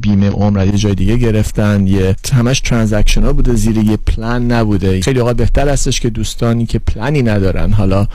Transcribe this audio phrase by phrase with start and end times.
[0.00, 1.86] بیمه عمر یه جای دیگه گرفتن.
[1.86, 5.00] یه همش transaction ها بوده زیر یه پلن نبوده.
[5.00, 8.06] خیلی اوقات بهتر هستش که دوستانی که پلنی ندارن حالا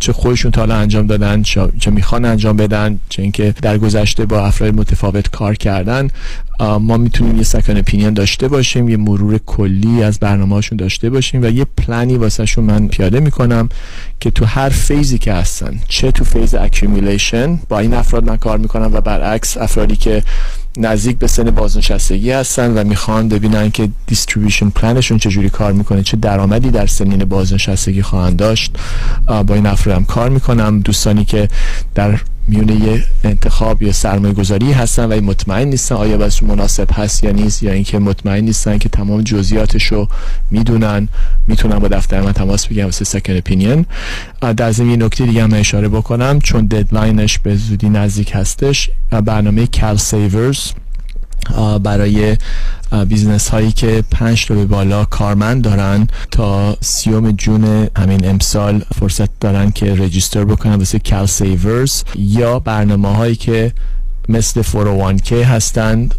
[0.00, 4.46] چه خودشون تا حالا انجام دادن چه می‌خوان انجام بدن چه اینکه در گذشته با
[4.46, 6.08] افراد متفاوت کار کردن.
[6.60, 11.46] ما می‌تونیم یه second opinion داشته باشیم یه مرور کلی از برنامه‌هاشون داشته باشیم و
[11.46, 13.68] یه پلنی واسهشون من پیاده می‌کنم
[14.20, 18.36] که تو هر phase ی که هستن چه تو phase accumulation با این افراد من
[18.36, 20.22] کار می‌کنم و برعکس افرادی که
[20.76, 26.02] نزدیک به سن بازنشستگی هستن و می‌خوان ببینن که distribution plan شون چجوری کار می‌کنه
[26.02, 28.76] چه درآمدی در سنین بازنشستگی خواهند داشت
[29.46, 30.80] با این افراد هم کار می‌کنم.
[30.80, 31.48] دوستانی که
[31.94, 37.24] در میونه یه انتخاب یا سرمایه گذاری هستن و مطمئن نیستن آیا واسشون مناسب هست
[37.24, 40.08] یا نیست یا اینکه مطمئن نیستن که تمام جزئیاتش رو
[40.50, 41.08] می‌دونن.
[41.46, 43.86] می‌تونن با دفتر من تماس بگیرن واسه second opinion
[44.56, 46.40] در ضمن نکته دیگه هم اشاره بکنم.
[46.40, 50.58] چون deadline ش به زودی نزدیک هستش برنامه CalSavers
[51.82, 52.36] برای
[53.08, 59.40] business هایی که پنج تا به بالا کارمند دارن تا سی‌ام June همین امسال فرصت
[59.40, 63.72] دارن که register بکنن واسه CalSavers یا برنامه هایی که
[64.28, 66.14] مثل 401k هستند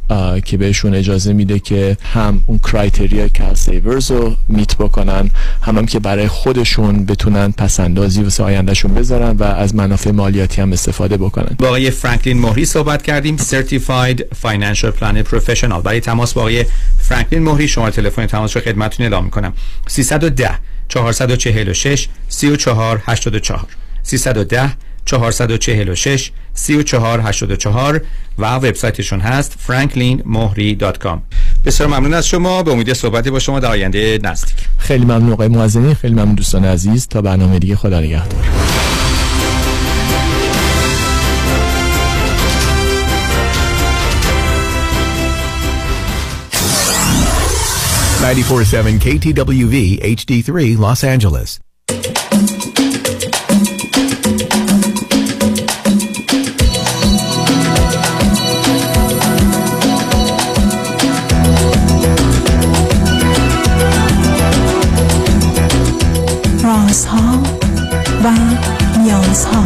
[0.46, 6.00] که بهشون اجازه میده که هم اون criteria CalSavers رو meet بکنن هم, هم که
[6.00, 11.56] برای خودشون بتونن پس‌اندازی واسه آیندهشون بذارن و از منافع مالیاتی هم استفاده بکنن.
[11.60, 15.82] با آقای فرانکلین مهری صحبت کردیم Certified Financial Planner Professional.
[15.84, 16.66] برای تماس با آقای
[16.98, 19.54] فرانکلین مهری شما تلفن تماس رو خدمتتون اعلام می‌کنم.
[19.88, 20.50] 310
[20.90, 23.68] 446 34 84
[24.04, 24.72] 310
[25.10, 28.02] 446 3484
[28.38, 31.18] و وبسایتشون هست franklinmohri.com
[31.66, 32.64] بسیار ممنون از شما.
[32.64, 34.56] به امید صحبتی با شما در آینده نزدیک.
[34.78, 37.08] خیلی ممنون آقای موازنی خیلی ممنون دوستان عزیز.
[37.08, 38.46] تا برنامه دیگه خدا نگهدار.
[48.22, 49.76] Ninety-four-seven KTWV
[50.18, 51.69] HD3 Los Angeles.
[67.00, 67.44] رازها
[68.24, 68.32] و
[69.00, 69.66] نیازها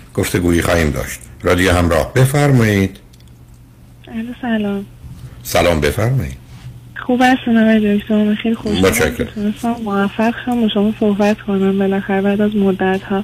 [0.15, 1.19] گفتگویی خواهیم داشت.
[1.43, 2.97] رادیو همراه بفرمایید.
[4.41, 4.85] سلام.
[5.43, 6.37] سلام بفرمایید.
[7.05, 11.79] خوب هستون آقای دکتر خیلی خوشحالم تونستم موفق شم با شما صحبت کنم.
[11.79, 13.23] بالاخره بعد از مدت ها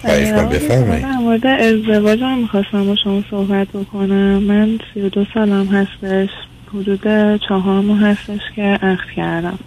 [0.00, 1.02] خواهش بفرمایید.
[1.02, 4.42] در مورد ازدواج هم می‌خواستم با شما صحبت بکنم.
[4.42, 6.28] من سی و دو سالم هستش.
[6.74, 7.02] حدود
[7.48, 9.58] چهار ماه هستش که عقد کردم.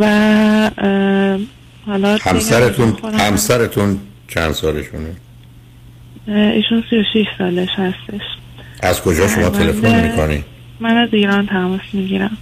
[0.00, 0.70] و
[1.86, 5.16] حالا همسرتون همسرتون چند سالشونه؟
[6.28, 8.22] ایشون 36 سالش هستش
[8.82, 10.44] از کجا شما تلفن می‌کنی؟
[10.80, 12.36] من از ایران تماس می‌گیرم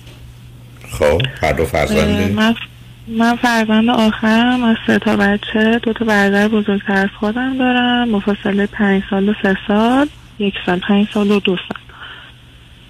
[0.90, 2.54] خب هر دو فرزنده؟ من,
[3.08, 8.66] من فرزند آخرم از سه تا بچه دو تا برادر بزرگتر از خودم دارم مفاصله
[8.66, 10.08] پنج سال و سه سال
[10.38, 11.83] یک سال پنج سال و دو سال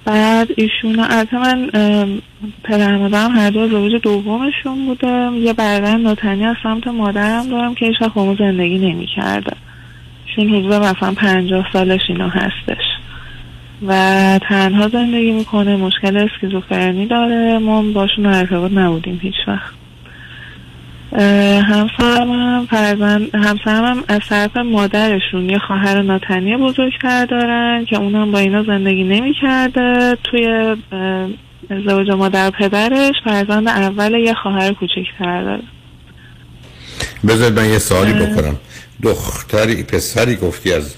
[0.05, 2.23] بعد ایشون البته من ام،
[2.65, 7.93] پدر مادرم هر دو ازدواج دومشون بوده یه برادر ناتنی از سمت مادرم دارم که
[8.15, 9.56] با ما زندگی نمی کرده
[10.27, 12.85] ایشون حدود مثلا پنجاه سالش اینا هستش.
[13.87, 17.59] و تنها زندگی می‌کنه مشکل اسکیزوفرنی داره.
[17.59, 19.83] ما باشون ارتباط نبودیم هیچ وقت.
[21.14, 28.32] همسرم هم فرزند همسرم هم از طرف مادرشون یه خواهر ناتنی بزرگتر دارن که اونم
[28.32, 30.76] با اینا زندگی نمی کرده توی
[31.70, 35.62] ازدواج مادر و پدرش فرزند اول یه خواهر کوچکتر داره.
[37.28, 38.56] بذارید من یه سوالی بکنم.
[39.02, 40.94] دختری پسری گفتی از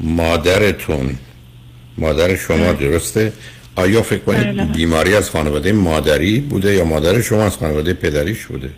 [0.00, 1.10] مادرتون.
[1.98, 3.32] مادر شما درسته؟
[3.76, 4.44] آیا فکر بله.
[4.44, 8.70] کنید بیماری از خانواده مادری بوده یا مادر شما از خانواده پدریش بوده؟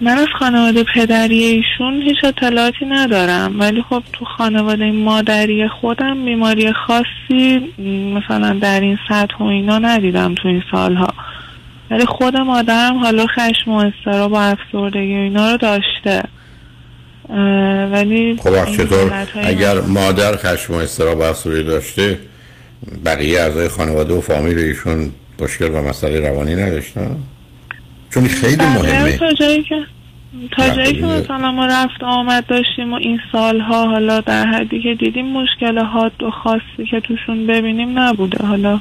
[0.00, 3.60] من از خانواده پدری ایشون هیچ اطلاعاتی ندارم.
[3.60, 7.72] ولی خب تو خانواده مادری خودم بیماری خاصی
[8.14, 11.08] مثلا در این سطح و اینا ندیدم تو این سالها.
[11.90, 16.22] ولی خود مادرم حالا خشم و استراب و افسردگی و اینا رو داشته.
[17.92, 22.18] ولی خب چطور اگر مادر خشم و استراب و افسردگی داشته
[23.04, 27.16] بقیه اعضای خانواده و فامیل ایشون مشکل و مسئله روانی نداشتن؟
[28.16, 29.18] چون خیلی بله، مهمه.
[29.18, 29.74] تا جایی که
[30.56, 31.20] تا جایی که بله.
[31.20, 36.22] مثلا ما رفت آمد داشتیم و این سالها حالا در حدی که دیدیم مشکل حاد
[36.22, 38.80] و خاصی که توشون ببینیم نبوده حالا.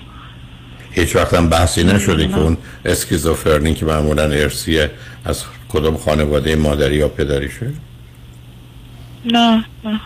[0.92, 4.92] هیچ وقت هم بحثی نشده که اون اسکیزوفرنی که معمولا ارسیه
[5.26, 7.68] از کدوم خانواده مادری یا پدریشه
[9.26, 10.00] نه نه.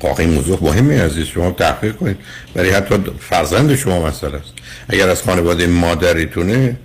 [0.00, 2.16] خب این موضوع مهمی عزیز شما تحقیق کنید.
[2.56, 4.54] ولی حتی فرزند شما مسئله است.
[4.88, 6.76] اگر از خانواده مادریتونه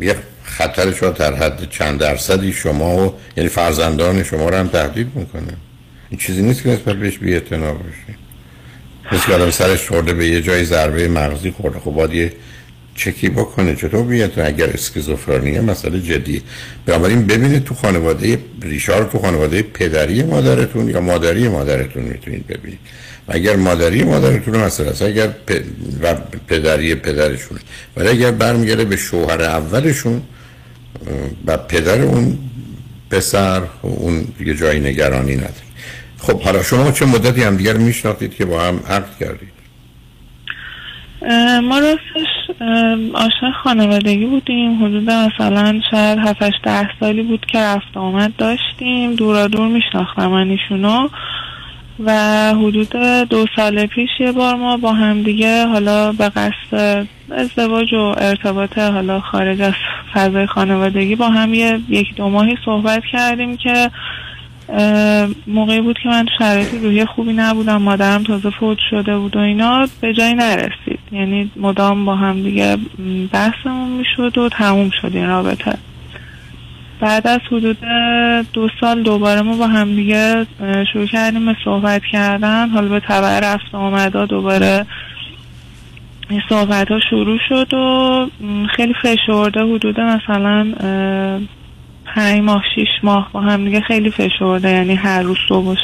[0.00, 0.16] یه
[0.58, 5.52] خطر شاید در حد چند درصدی شما و یعنی فرزندان شما رو هم تهدید می‌کنه.
[6.10, 8.18] این چیزی نیست که نسبت بهش بی اعتنا باشی.
[9.12, 11.78] مثل که آدم سرش خورده به یه جای ضربه مغزی خورده.
[11.78, 12.32] خب باید یه
[12.94, 13.76] چکی بکنه.
[13.76, 16.42] چطور بیاد اگر اسکیزوفرنی مسئله جدی.
[16.86, 22.78] بنابراین ببینید تو خانواده ریشا رو تو خانواده پدری مادرتون یا مادری مادرتون می‌تونید ببینید.
[23.28, 25.60] و اگر مادری مادرتون مسئله است اگر پ...
[26.02, 26.14] و
[26.48, 27.58] پدری پدرشون.
[27.96, 30.22] ولی اگر برمیگرده به شوهر اولشون
[31.46, 32.38] و پدر اون
[33.10, 35.54] پسر اون دیگه جایی نگرانی نداره.
[36.18, 39.54] خب حالا شما چه مدتی هم دیگر میشناختید که با هم عقد کردید؟
[41.62, 42.60] ما راستش
[43.14, 44.84] آشنا خانوادگی بودیم.
[44.84, 49.14] حدود مثلا شاید 7 ده سالی بود که رفت آمد داشتیم.
[49.14, 51.08] دورا دور میشناختم من ایشونو.
[52.04, 52.12] و
[52.54, 52.96] حدود
[53.30, 58.78] دو سال پیش یه بار ما با هم دیگه حالا به قصد ازدواج و ارتباط
[58.78, 59.72] حالا خارج از
[60.14, 63.90] فضای خانوادگی با هم یه یک دو ماهی صحبت کردیم که
[65.46, 69.88] موقعی بود که من شرایط روحی خوبی نبودم مادرم تازه فوت شده بود و اینا
[70.00, 70.98] به جایی نرسید.
[71.12, 72.76] یعنی مدام با هم دیگه
[73.32, 75.78] بحثمون می‌شد و تموم شد این رابطه.
[77.00, 77.78] بعد از حدود
[78.52, 80.46] دو سال دوباره ما با هم دیگه
[80.92, 82.68] شروع کردیم به صحبت کردن.
[82.68, 84.86] حالا به تبع رفت و آمدا دوباره
[86.30, 88.28] این صحبت ها شروع شد و
[88.76, 90.72] خیلی فشرده حدود مثلا
[92.04, 95.76] پنج ماه شیش ماه با هم دیگه خیلی فشرده یعنی هر روز صبح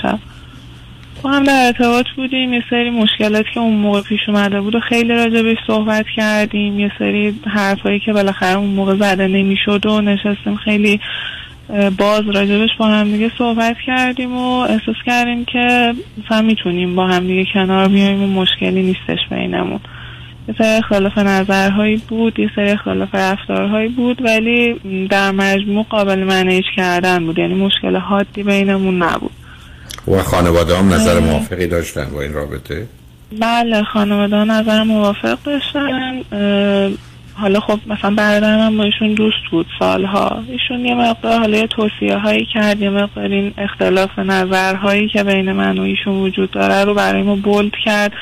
[1.22, 4.80] با هم در ارتباط بودیم یه سری مشکلاتی که اون موقع پیش اومده بود و
[4.80, 6.80] خیلی راجع بهش صحبت کردیم.
[6.80, 11.00] یه سری حرفایی که بالاخره اون موقع زده نمی‌شد و نشستیم خیلی
[11.98, 15.94] باز راجبش با هم دیگه صحبت کردیم و احساس کردیم که
[16.24, 19.80] مثلا می‌تونیم با هم دیگه کنار بیایم و مشکلی نیستش بینمون.
[20.48, 24.74] یه سری اختلاف نظرهایی بود یه سری اختلاف رفتارهایی بود ولی
[25.10, 27.38] در مجموع قابل منیج کردن بود.
[27.38, 29.30] یعنی مشکل حادی بینمون نبود.
[30.08, 32.86] و خانواده هم نظر موافقی داشتن با این رابطه؟
[33.40, 36.22] بله خانواده ها نظر موافق داشتن.
[37.40, 40.44] حالا خب مثلا برادر من با ایشون دوست بود سالها.
[40.48, 45.52] ایشون یه مقدار حالا یه توصیه هایی کرد یه مقدار این اختلاف نظرهایی که بین
[45.52, 48.12] من و ایشون وجود داره رو برای ما بولد کرد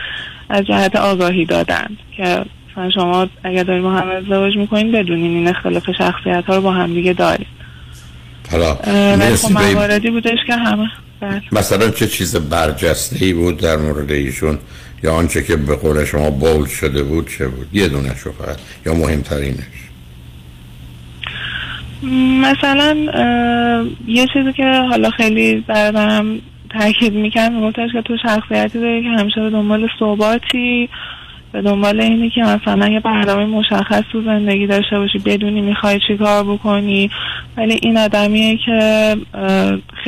[0.49, 1.87] از جهت آگاهی دادن.
[2.17, 6.63] که مثلا شما اگر دارین با هم ازدواج می‌کنین بدونین این اختلاف شخصیت ها رو
[6.63, 7.47] با هم دیگه دارین.
[8.53, 10.89] حالا خب مواردی بودش که همه
[11.21, 11.43] بله.
[11.53, 14.59] مثلا چه چیز برجسته ای بود در مورد ایشون؟
[15.03, 18.57] یا آنچه که به قول شما بولد شده بود چه بود؟ یه دونه شو فقط
[18.87, 19.79] یا مهمترینش؟
[22.43, 22.97] مثلا
[24.07, 26.39] یه چیزی که حالا خیلی برادرم
[26.71, 30.89] تاکید می‌کرد میگفتش که تو شخصیتی داری که همیشه به دنبال ثباتی
[31.53, 36.17] به دنبال اینی که مثلا یه برنامه مشخص تو زندگی داشته باشی بدونی می‌خوای چی
[36.17, 37.11] کار بکنی.
[37.57, 39.17] ولی این آدمیه که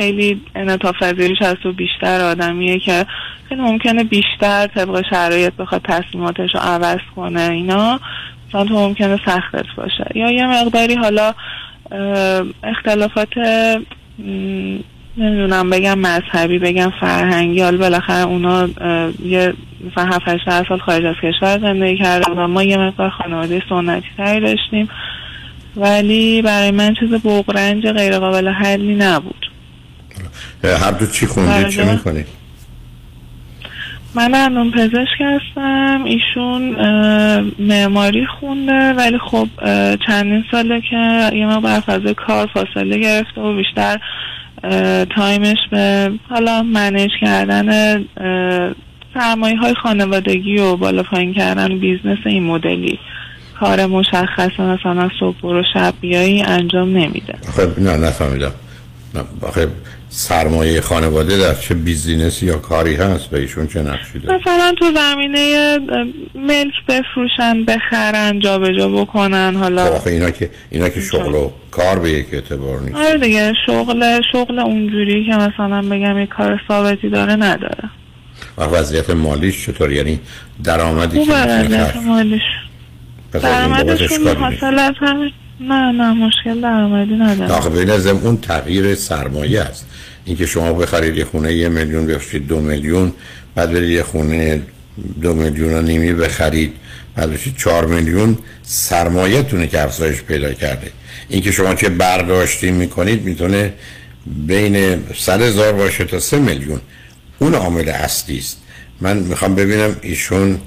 [0.01, 3.05] خیلی انعطاف پذیریش از تو بیشتر آدمیه که
[3.49, 7.99] خیلی ممکنه بیشتر طبق شرایط بخواد تصمیماتش رو عوض کنه اینا.
[8.49, 10.05] مثلا تو ممکنه سختت باشه.
[10.15, 11.33] یا یه مقداری حالا
[12.63, 13.29] اختلافات
[15.17, 17.61] نمی‌دونم بگم مذهبی بگم فرهنگی.
[17.61, 18.67] حالا بالاخره اونا
[19.25, 19.53] یه
[19.91, 24.07] مثلا 7 8 سال خارج از کشور زندگی کردن و ما یه مقدار خانواده سنتی
[24.17, 24.89] تری داشتیم.
[25.75, 29.50] ولی برای من چیز بغرنج غیر قابل حلی نبود.
[30.63, 31.91] هر دو چی خوندید چه.
[31.91, 32.27] می‌کنید
[34.15, 36.61] من دندون پزشک هستم ایشون
[37.59, 39.47] معماری خونده ولی خب
[40.07, 43.99] چندین ساله که یه از فضای کار فاصله گرفته و بیشتر
[45.15, 47.97] time ش به حالا manage کردن
[49.13, 52.99] سرمایه های خانوادگی و بالا پایین کردن business این مدلی.
[53.59, 57.33] کار مشخص مثلا صبح برو شب بیایی انجام نمیده.
[57.55, 58.51] خب نه نفهمیدم.
[59.15, 59.67] نه آخه
[60.13, 64.73] سرمایه خانواده در چه business ی یا کاری هست به ایشون چه نقشی داره؟ مثلا
[64.79, 65.77] تو زمینه
[66.35, 71.99] ملک بفروشن بخرن جابجا بکنن خب حالا آخه اینا که اینا که شغل و کار
[71.99, 72.95] به یک اعتبار نیست.
[72.95, 77.89] آره دیگه شغل شغل اونجوری که مثلا بگم یه کار ثابتی داره نداره.
[78.57, 80.19] و وضعیت مالیش چطور یعنی
[80.63, 81.33] درآمدی که
[82.05, 82.41] مالیش.
[83.31, 84.27] درآمدشون.
[84.27, 86.65] حاصل از همین نه نه مشکل
[87.51, 89.85] آخه به نظرم اون تغییر سرمایه است.
[90.25, 93.13] اینکه شما بخرید یه خونه یه میلیون بفروشید دو میلیون
[93.55, 94.61] بعد برید یه خونه
[95.21, 96.73] دو میلیون و نیمی بخرید
[97.15, 100.91] بعد بشید چهار میلیون سرمایه تونه که افزایش پیدا کرده.
[101.29, 103.73] اینکه شما چه برداشتی می‌کنید می‌تونه
[104.47, 106.81] بین صد هزار باشه تا سه میلیون.
[107.39, 108.61] اون عامل اصلی است.
[109.01, 110.59] من می‌خوام ببینم ایشون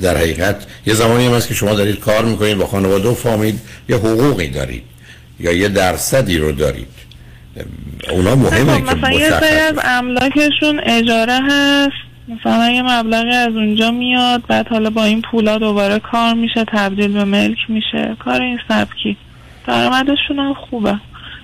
[0.00, 3.58] در حقیقت یه زمانی هم هست که شما دارید کار می‌کنید با خانواده و فامیل
[3.88, 4.82] یه حقوقی دارید
[5.40, 6.88] یا یه درصدی رو دارید.
[8.10, 11.92] اونا مهمه که مثلا یه سری از املاکشون اجاره هست
[12.28, 17.12] مثلا یه مبلغی از اونجا میاد بعد حالا با این پولا دوباره کار میشه تبدیل
[17.12, 18.16] به ملک میشه.
[18.24, 19.16] کار این سبکی.
[19.66, 20.98] درآمدشون هم خوبه.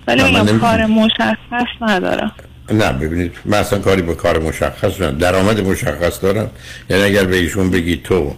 [0.07, 2.31] ولی میگم نمی- کار مشخص نداره.
[2.71, 5.19] نه ببینید من اصلا کاری با کار مشخص ندارم.
[5.19, 6.51] درآمد مشخص دارم.
[6.91, 8.35] یعنی اگر به ایشون بگی تو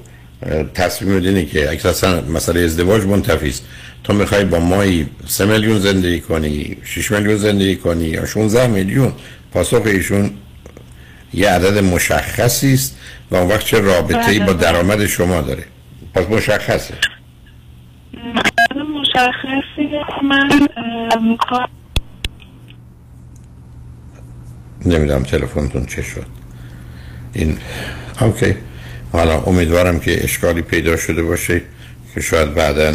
[0.75, 3.67] تصمیم میدینی که اصلا مسئله ازدواج منتفی است.
[4.05, 9.13] تو می‌خوای با مایی سه میلیون زندگی کنی 6 میلیون زندگی کنی یا 16 میلیون
[9.53, 10.31] پاسخ ایشون
[11.35, 12.99] یه عدد مشخصی است
[13.31, 14.55] و اون وقت چه رابطه ای با بله.
[14.55, 15.65] درآمد شما داره.
[16.15, 16.95] پس مشخصه.
[19.01, 19.89] مشخصی
[20.23, 21.69] من کار
[24.87, 26.27] نمی‌دونم تلفنتون چه شد.
[27.33, 27.57] این
[28.21, 28.55] اوکی.
[29.13, 31.63] حالا امیدوارم که اشکالی پیدا شده باشه
[32.15, 32.95] که شاید بعدا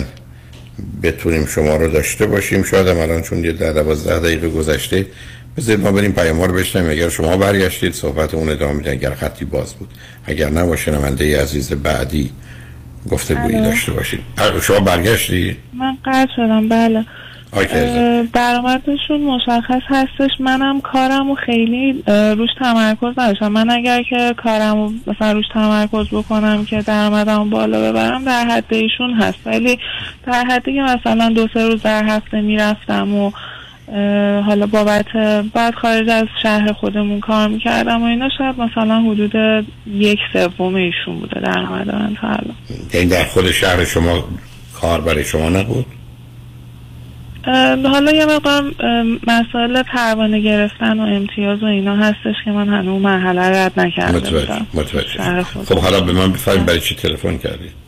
[1.04, 2.64] بتونیم شما رو داشته باشیم.
[2.64, 5.06] شاید هم الان چون یه ده دوازده دقیقه گذشته
[5.58, 9.46] بذارید ما بریم پیام رو بشنیم اگر شما برگشتید صحبت اون ادامه میدن اگر خطی
[9.46, 9.90] باز بود.
[10.26, 12.32] اگر نباشه نمنده عزیز بعدی
[13.10, 13.64] گفته الو.
[13.64, 14.20] داشته باشید.
[14.62, 16.70] شما برگشتی؟ من قطع شدم.
[16.70, 17.06] بله.
[18.34, 20.32] درآمدشون مشخص هستش.
[20.40, 23.48] منم کارم و خیلی روش تمرکز نداشتم.
[23.48, 28.74] من اگر که کارم و مثلا روش تمرکز بکنم که درآمدم بالا ببرم در حد
[28.74, 29.40] ایشون هست.
[29.46, 29.80] ولی
[30.28, 33.32] در حدی که مثلا دو سه روز در هفته می‌رفتم و
[34.42, 35.06] حالا بابت
[35.54, 41.20] بعد خارج از شهر خودمون کار می‌کردم و اینا شاید مثلا حدود یک سوم ایشون
[41.20, 42.56] بوده درآمد من تا الان.
[42.94, 44.24] یعنی در خود شهر شما
[44.82, 45.86] کار برای شما نبود؟
[47.46, 48.74] حالا یه مقدار
[49.28, 54.62] مسائل پروانه گرفتن و امتیاز و اینا هستش که من هنوز مرحله رد نکرده متوجه
[54.74, 55.44] متوجه.
[55.44, 57.86] خب حالا به من بفرمایید برای چی تلفن کردید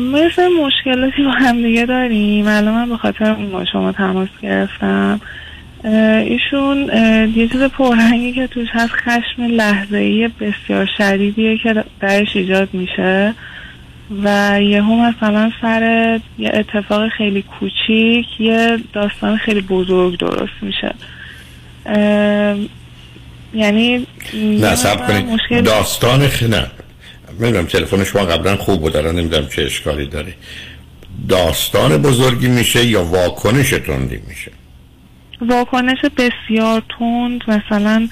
[0.00, 2.46] مثل مشکلاتی با هم دیگه داریم.
[2.46, 5.20] الان من به خاطر اون با شما تماس گرفتم.
[6.24, 6.90] ایشون
[7.34, 13.34] یه چیز پررنگی که توش هست خشم لحظه‌ای بسیار شدیدیه که درش ایجاد میشه.
[14.24, 15.82] و یهو مثلا سر
[16.38, 20.94] یه اتفاق خیلی کوچیک یه داستان خیلی بزرگ درست میشه.
[23.54, 25.26] یعنی نه سب کنید.
[25.26, 26.42] مشکل داستان خ...
[26.42, 26.66] نه.
[27.40, 30.34] نمی‌دونم تلفن شما قبلا خوب بود الان نمی‌دونم چه اشکالی داره.
[31.28, 34.50] داستان بزرگی میشه یا واکنش تندی میشه؟
[35.40, 38.08] واکنش بسیار تند مثلا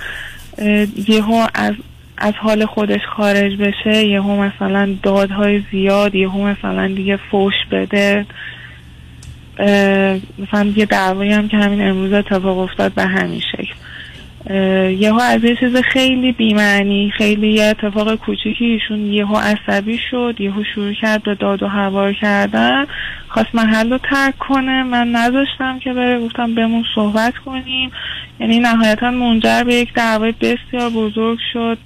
[1.09, 1.75] یهو از
[2.19, 8.27] از حال خودش خارج بشه یهو مثلا دادهای زیاد یهو مثلا دیگه فوش بده.
[10.39, 13.75] مثلا یه دعوایی هم که همین امروز اتفاق افتاد به همین شکل.
[14.91, 20.65] یهو از یه چیز خیلی بیمعنی خیلی یه اتفاق کوچیکی ایشون یهو عصبی شد یهو
[20.75, 22.87] شروع کرد به داد و هوار کردن.
[23.29, 24.83] خواست محل رو ترک کنه.
[24.83, 27.91] من نذاشتم که بره گفتم بمون صحبت کنیم.
[28.41, 31.79] یعنی نهایتا منجر به یک دعوای بسیار بزرگ شد.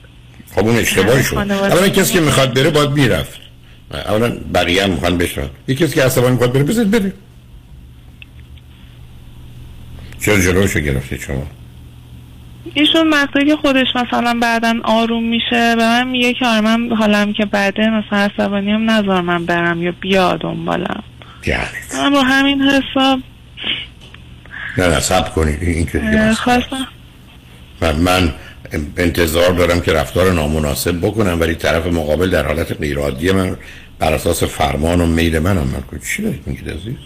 [0.55, 1.37] خب اون اشتباهی شد.
[1.37, 3.41] اولا کسی که می‌خواد بره باید می‌رفت.
[3.95, 7.13] اولا بقیه هم می‌خوان بشن یکی کسی که عصبانی می‌خواد بره بذارید بره.
[10.21, 11.47] چرا جلوشو گرفتید شما؟
[12.75, 17.33] ایشون وقتی که خودش مثلا بعدا آروم میشه به من میگه که آره من حالم
[17.33, 21.03] که بده مثلا عصبانی هم نذار من برم یا بیا دنبالم.
[21.47, 21.65] یعنی
[21.95, 23.21] من با همین حساب
[24.79, 25.63] نه نه سب کنید.
[25.63, 26.87] این که دیگه خواستم.
[27.81, 28.33] و من
[28.97, 33.57] انتظار دارم که رفتار نامناسب بکنم ولی طرف مقابل در حالت غیرعادی من
[33.99, 36.97] بر اساس فرمان و میل من عمل کنید چی دارید میگید عزیز؟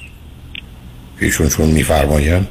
[1.21, 2.49] ایشون چون میفرمایند.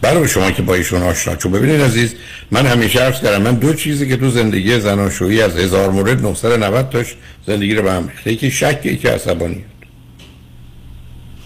[0.00, 2.14] برای شما که با ایشون آشنا چون ببینید عزیز
[2.50, 6.90] من همیشه عرض کردم من دو چیزی که تو زندگی زناشویی از هزار مورد 990
[6.90, 7.14] تاش
[7.46, 9.58] زندگی رو به هم یکی شک یکی عصبانیت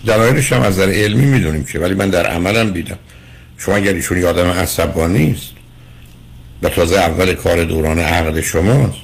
[0.06, 2.98] دلایلش هم از نظر علمی می‌دونیم چه ولی من در عملم دیدم
[3.58, 5.55] شما اگر ایشون یه آدم عصبانی است
[6.62, 8.96] و تازه اول کار دوران عقد شماست.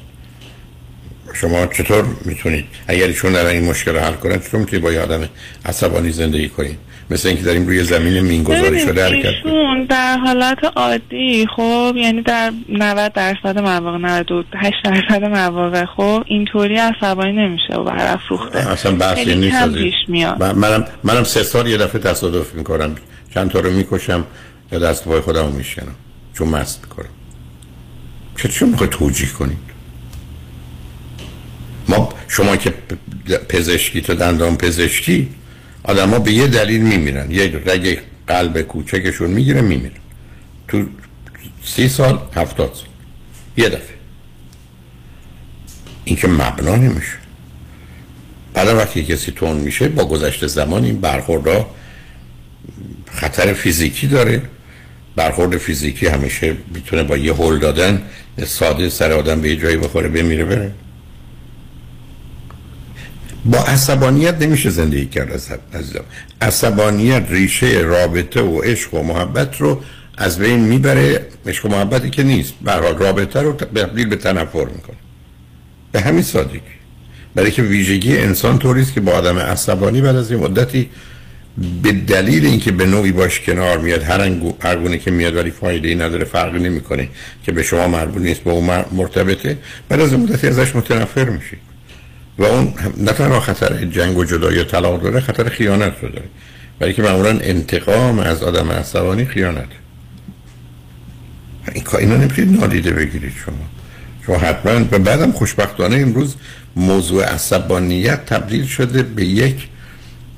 [1.34, 5.00] شما چطور می‌تونید؟ اگر ایشون در این مشکل رو حل کنن چطور می‌تونید با یه
[5.00, 5.28] آدم
[5.64, 6.78] عصبانی زندگی کنید؟
[7.10, 12.52] مثل اینکه داریم روی زمین مینگذاری شده حرکت ایشون در حالت عادی خب یعنی در
[12.68, 18.70] 90 درصد مواقع 98 درصد مواقع خب اینطوری عصبانی نمیشه و برافروخته.
[18.70, 19.68] اصلا بحثی نیست.
[19.68, 20.42] پیش میاد.
[20.42, 22.94] منم منم سه سال یه دفعه تصادف می‌کنم.
[23.34, 24.24] چند تا رو می‌کشم
[24.72, 25.94] یا دست پای خودم رو میشکنم.
[26.38, 27.08] چون مست می‌کنم.
[28.42, 29.58] چه چون می‌خوای توجیه کنید
[31.88, 32.74] ما شما که
[33.48, 35.28] پزشکی تو دندان پزشکی
[35.84, 37.30] آدم ها به یه دلیل میمیرن.
[37.30, 40.00] یه رگ قلب کوچکشون می‌گیره میمیرن.
[40.68, 40.86] تو
[41.64, 42.86] سی سال هفتاد سال.
[43.56, 43.94] یه دفعه.
[46.04, 47.18] این که مبنا نمیشه.
[48.54, 51.70] بعد وقتی کسی تون میشه با گذشت زمان این برخوردها
[53.12, 54.42] خطر فیزیکی داره.
[55.16, 58.02] برخورد فیزیکی همیشه می‌تونه با یه هل دادن
[58.46, 60.70] ساده سر آدم به یه جایی بخوره بمیره بره.
[63.44, 65.32] با عصبانیت نمیشه زندگی کرد
[65.74, 66.04] عزیزم
[66.40, 69.80] عصبانیت ریشه رابطه و عشق و محبت رو
[70.18, 71.26] از بین می‌بره.
[71.46, 72.54] عشق و محبتی که نیست.
[72.66, 74.96] حال رابطه رو تبدیل به تنفر می‌کنه.
[75.92, 76.60] به همین سادگی.
[77.34, 80.90] برای که ویژگی انسان طوری است که با آدم عصبانی بعد از یه مدتی
[81.82, 85.94] به دلیل اینکه به نوعی باش کنار میاد هر, انگو که میاد ولی فایده ای
[85.94, 87.08] نداره فرقی نمی‌کنه
[87.44, 91.56] که به شما مربوط نیست به اون مر- مرتبطه بعد از مدتی ازش متنفر میشی.
[92.38, 96.28] و اون نه تنها خطر جنگ و جدایی و طلاق داره خطر خیانت رو داره.
[96.78, 99.68] برای که معمولا انتقام از آدم عصبانی خیانت
[101.74, 103.54] این اینا نمی‌تونید نادیده بگیرید شما.
[104.26, 106.34] شما حتما و بعدم خوشبختانه امروز
[106.76, 109.68] موضوع عصبانیت تبدیل شده به یک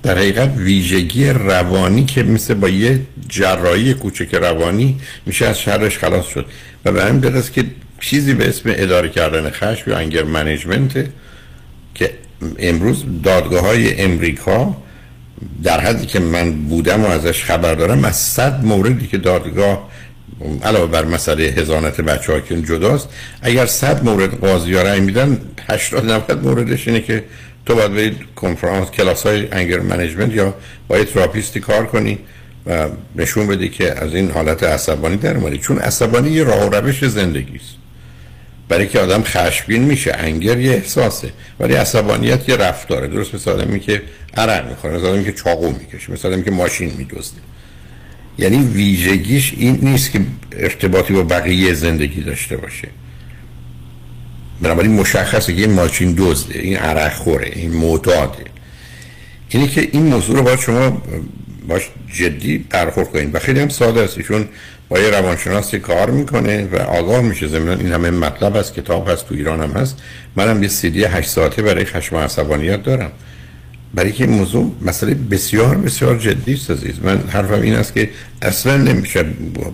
[0.05, 6.27] در حقیقت ویژگی روانی که مثل با یه جراحی کوچک روانی میشه از شرش خلاص
[6.27, 6.47] شد.
[6.85, 7.65] و به همین است که
[8.01, 11.07] چیزی به اسم اداره کردن خشم یا anger management
[11.95, 12.11] که
[12.59, 14.77] امروز دادگاه های امریکا
[15.63, 19.91] در حدی که من بودم و ازش خبر دارم از صد موردی که دادگاه
[20.65, 23.09] علاوه بر مسئله حضانت بچه ها که جداست
[23.43, 27.25] اگر صد مورد قاضی ها رأی میدن 80 90 موردش اینه که
[27.67, 30.55] تو باید برید کنفرانس کلاس های anger management یا
[30.89, 32.19] با یه تراپیستی کار کنی
[32.67, 35.59] و نشون بدی که از این حالت عصبانی در اومدی.
[35.59, 37.75] چون عصبانی یه راه و روش زندگی است.
[38.69, 41.33] برای که آدم خشمگین میشه انگر یه احساسه.
[41.61, 43.09] ولی عصبانیت یه رفتاره.
[43.09, 44.03] درست مثل آدمی که
[44.37, 47.41] عرق می‌خوره مثل آدمی که چاقو می‌کشه مثل آدمی که ماشین میدزده.
[48.39, 50.21] یعنی ویژگیش این نیست که
[50.53, 52.89] ارتباطی با بقیه زندگی داشته باشه.
[54.65, 58.45] بنابراین مشخصه که این ماشین دزده این عرق خوره این معتاده.
[59.49, 61.03] اینه که این موضوع رو باید شما
[61.69, 61.83] باش
[62.15, 64.19] جدی برخورد کنید و خیلی هم ساده است.
[64.19, 64.49] ایشون
[64.89, 67.47] با یه روانشناسی کار می‌کنه و آگاه میشه.
[67.47, 69.97] ضمن این همه مطلب هست کتاب هست تو ایران هم هست.
[70.37, 73.13] منم یه سیدی 8 ساعته برای خشم عصبانیت دارم.
[73.95, 76.95] برای که این موضوع مسئله بسیار بسیار جدی است عزیز.
[77.03, 78.11] من حرفم این است که
[78.43, 79.25] اصلا نمیشه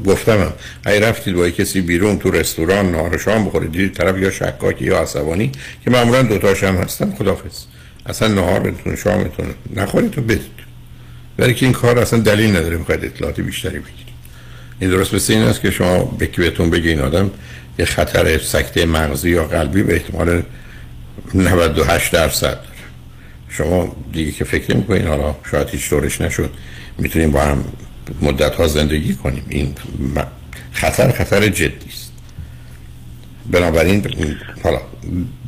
[0.06, 0.52] گفتم هم.
[0.84, 5.00] اگه رفتید با کسی بیرون تو رستوران نهار شام بخورید دیدید طرف یا شکاکی یا
[5.00, 5.52] عصبانی
[5.84, 7.64] که معمولا دوتاش هم هستن خدافظ
[8.06, 10.60] اصلا نهارتون شامتون نخورید و بدید.
[11.36, 14.10] برای که این کار اصلا دلیل نداره می‌خواید اطلاعات بیشتری بگیرید.
[14.80, 17.30] این درست مثل این است که شما بهتون بگه این آدم
[17.78, 20.42] یه خطر سکته مغزی یا قلبی به احتمال
[21.34, 22.69] 98 درصد.
[23.50, 25.02] شما دیگه که فکر نمی
[25.50, 26.50] شاید هیچ طورش نشد.
[26.98, 27.64] می‌تونیم با هم
[28.22, 29.44] مدت ها زندگی کنیم.
[29.48, 29.74] این
[30.72, 32.12] خطر خطر جدی است.
[33.50, 34.06] بنابراین
[34.64, 34.80] حالا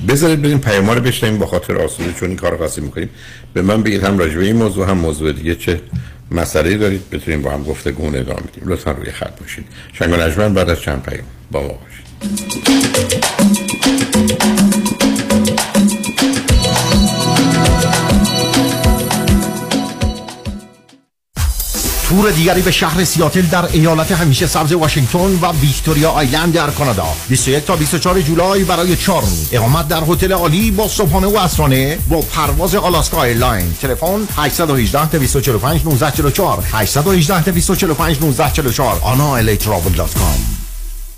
[0.09, 3.09] بذارید بریم پیام رو بشنیم با خاطر آسوده چون این کار خاصی می‌کنیم.
[3.55, 5.81] به من بگید هم راجبه این موضوع هم موضوع دیگه چه
[6.31, 7.11] مسئله دارید.
[7.11, 8.69] بتونیم با هم گفته گونه ادامه بدیم.
[8.69, 9.65] لطفا روی خط باشید.
[9.93, 13.22] شنگ و بعد از چند پیام با ما باشید.
[22.12, 27.07] تور دیگری به شهر سیاتل در ایالت همیشه سبز واشنگتن و ویکتوریا آیلند در کانادا.
[27.29, 32.20] 21 تا 24 جولای برای 4 اقامت در هتل عالی با صبحانه و عصرانه با
[32.20, 33.75] پرواز Alaska Airline.
[33.83, 40.52] تلفن 818 245 1944 818 245 1944 anailatravel.com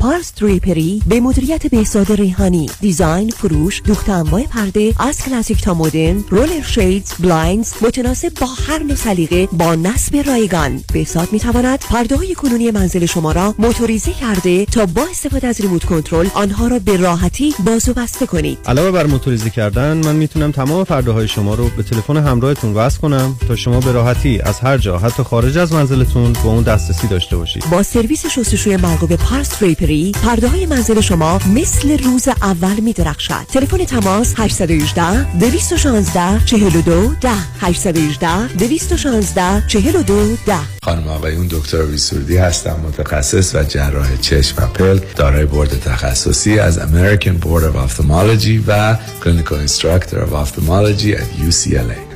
[0.00, 2.70] پارس Drapery به مدیریت بهزاد ریحانی.
[2.80, 8.82] design فروش دوخت انواع پرده از کلاسیک تا مدرن roller shades blinds متناسب با هر
[8.82, 10.84] نوع سلیقه با نصب رایگان.
[10.92, 15.84] بهزاد می‌تواند پرده های کنونی منزل شما را موتوریزه کرده تا با استفاده از remote
[15.84, 18.58] control آنها را به راحتی باز و بسته کنید.
[18.66, 22.98] علاوه بر موتوریزه کردن من می‌تونم تمام پرده های شما رو به تلفن همراهتون وصل
[22.98, 27.06] کنم تا شما به راحتی از هر جا حتی خارج از منزلتون با اون دسترسی
[27.06, 27.64] داشته باشید.
[27.70, 29.85] با سرویس شستشوی مرغوب پارس Drapery
[30.24, 37.30] پرده های منزل شما مثل روز اول می درخشد تلفن تماس 818 216 42 10
[37.60, 45.16] 818 216 42 10 خانما آقایون دکتر ویسوردی هستم متخصص و جراح چشم و پلک
[45.16, 52.15] دارای بورد تخصصی از American Board of Ophthalmology و Clinical Instructor of Ophthalmology at UCLA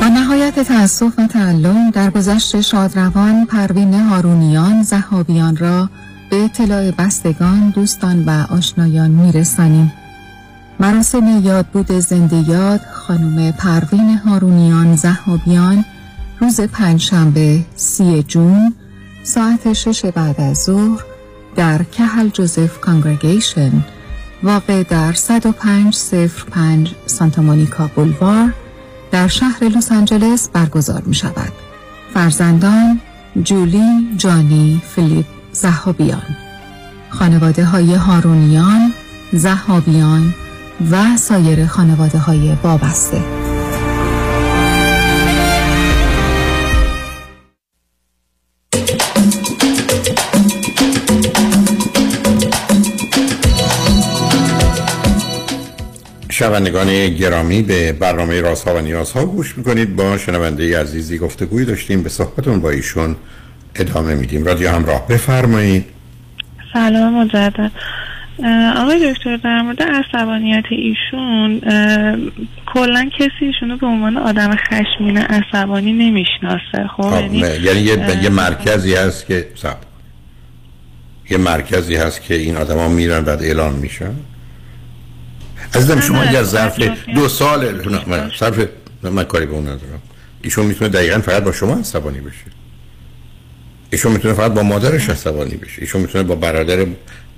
[0.00, 5.90] با نهایت تأسف و تعلم در گذشت شادروان پروین هارونیان زهابیان را
[6.30, 9.92] به اطلاع بستگان دوستان و آشنایان میرسانیم.
[10.80, 15.84] مراسم یادبود زنده یاد خانم پروین هارونیان زهابیان
[16.40, 18.74] روز پنجشنبه سی جون
[19.22, 21.04] ساعت شش بعد از ظهر
[21.56, 23.72] در کهل جوزف کانگرگیشن.
[24.42, 28.54] واقع در 10505 سانتا مونیکا بولوار
[29.10, 31.52] در شهر لس آنجلس برگزار می شود.
[32.14, 33.00] فرزندان
[33.42, 36.36] جولی، جانی، فیلیپ، زهابیان
[37.10, 38.92] خانواده های هارونیان،
[39.32, 40.34] زهابیان
[40.90, 43.22] و سایر خانواده های وابسته
[56.38, 59.96] شنوندگان گرامی به برنامه رازها و نیازها گوش می‌کنید.
[59.96, 62.02] با شنونده عزیزی گفتگوی داشتیم.
[62.02, 63.16] به صحبتون با ایشون
[63.74, 64.44] ادامه میدیم.
[64.44, 65.84] رادیو همراه بفرمایید.
[66.72, 67.70] سلام مجدد.
[68.76, 71.60] آقای دکتر در مورد عصبانیت ایشون
[72.66, 76.88] کلا کسی ایشونو به عنوان آدم خشمین عصبانی نمی‌شناسه.
[76.96, 79.76] خب یعنی, یعنی یه, یه مرکزی هست که سب.
[81.30, 84.12] یه مرکزی هست که این آدما میرن بعد اعلان میشن.
[85.74, 86.78] عزیزم شما اگر ظرف
[87.14, 87.82] دو سال
[88.38, 88.68] صرف
[89.02, 90.02] من کاری به اون ندارم.
[90.42, 92.44] ایشون می‌تونه دقیقا فقط با شما عصبانی بشه.
[93.90, 95.82] ایشون می‌تونه فقط با مادرش عصبانی بشه.
[95.82, 96.86] ایشون می‌تونه با برادر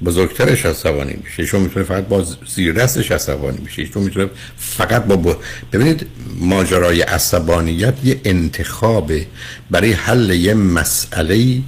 [0.05, 1.43] بزرگترش عصبانی بشه.
[1.43, 3.83] ایشون می‌تونه فقط با زیر دستش عصبانی بشه.
[3.83, 5.37] ایشون می‌تونه فقط با, با
[5.73, 6.07] ببینید
[6.41, 9.27] ماجرای عصبانیت یه انتخابه
[9.71, 11.61] برای حل یه مسئله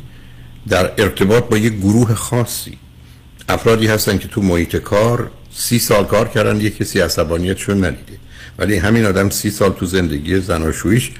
[0.69, 2.79] در ارتباط با یه گروه خاصی.
[3.49, 8.13] افرادی هستن که تو محیط کار سی سال کار کردن یه کسی عصبانیتشون ندیده.
[8.59, 11.11] ولی همین آدم سی سال تو زندگی زناشویش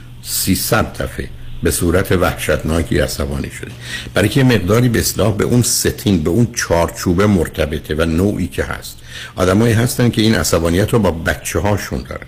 [0.57, 1.29] صد دفعه
[1.63, 3.71] به صورت وحشتناکی عصبانی شده.
[4.15, 8.65] برای که مقداری به اصلاح به اون ستین به اون چارچوبه مرتبطه و نوعی که
[8.65, 8.99] هست.
[9.37, 12.27] آدمایی هستن که این عصبانیت رو با بچه هاشون دارن.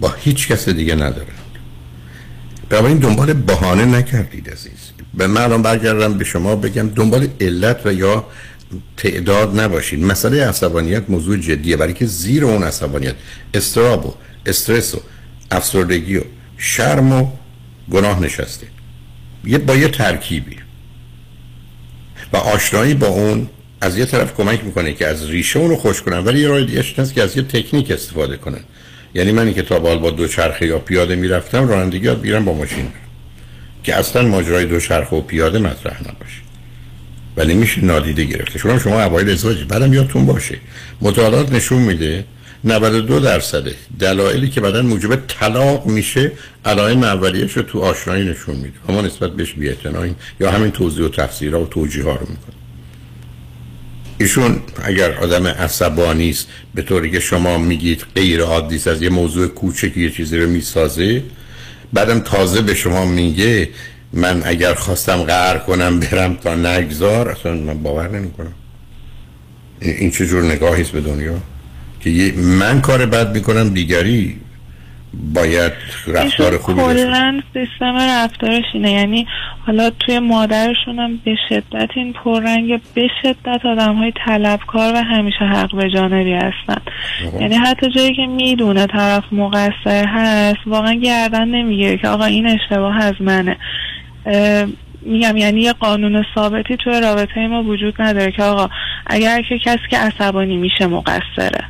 [0.00, 1.44] با هیچ کس دیگه ندارن.
[2.72, 4.90] این دنبال بهانه نکردید عزیز.
[5.14, 8.26] به من الان برگردم به شما بگم دنبال علت و یا
[8.96, 13.14] تعداد نباشید مسئله عصبانیت موضوع جدیه برای که زیر اون عصبانیت.
[13.54, 14.14] استراب و
[14.46, 15.00] استرس و
[15.50, 16.22] افسردگی و
[16.58, 17.30] شرم و
[17.90, 18.66] گناه نشسته.
[19.44, 20.56] یه با یه ترکیبی.
[22.32, 23.48] و آشنایی با اون
[23.80, 26.64] از یه طرف کمک می‌کنه که از ریشه اون رو خوش کنن ولی یه راه
[26.64, 28.60] دیگه هست که از یه تکنیک استفاده کنن.
[29.14, 32.88] یعنی من که تا بال با دو چرخه یا پیاده می‌رفتم رانندگی یاد با ماشین.
[33.82, 36.43] که اصلا ماجرای دو چرخه و پیاده مطرح نباشه.
[37.36, 38.58] ولی میشه نادیده گرفته.
[38.58, 40.58] شما شما اوایل ازدواج بعدم یادتون باشه.
[41.00, 42.24] مطالعات نشون میده
[42.64, 46.32] 92 درصده دلایلی که بعدا موجب طلاق میشه
[46.64, 48.74] علائم اولیه‌اش رو تو آشنایی نشون میده.
[48.88, 52.54] اما نسبت بهش بی‌اعتنایی یا همین توضیح و تفسیرها و توجیه ها رو می‌کنه.
[54.18, 59.46] ایشون اگر آدم عصبانی است به طوری که شما میگید غیر عادی از یه موضوع
[59.46, 61.22] کوچکی یه چیزی رو می‌سازه
[61.92, 63.68] بعدم تازه به شما میگه
[64.16, 68.52] من اگر خواستم قهر کنم برم تا نگذار اصلا من باور نمی‌کنم.
[69.80, 71.34] این چه جور نگاهی است به دنیا؟
[72.00, 74.36] که من کار بد می‌کنم دیگری
[75.34, 75.72] باید
[76.06, 78.92] رفتار خوبی کلا سیستم رفتارش اینه.
[78.92, 79.26] یعنی
[79.66, 85.44] حالا توی مادرشون هم به شدت این پررنگ به شدت آدم های طلبکار و همیشه
[85.44, 86.82] حق به جانبی هستن.
[87.40, 92.96] یعنی حتی جایی که می‌دونه طرف مقصر هست واقعا گردن نمی‌گیره که آقا این اشتباه
[92.96, 93.56] از منه.
[95.02, 98.68] میگم یعنی یه قانون ثابتی توی رابطه ما وجود نداره که آقا
[99.06, 101.64] اگر که کسی که عصبانی میشه مقصره.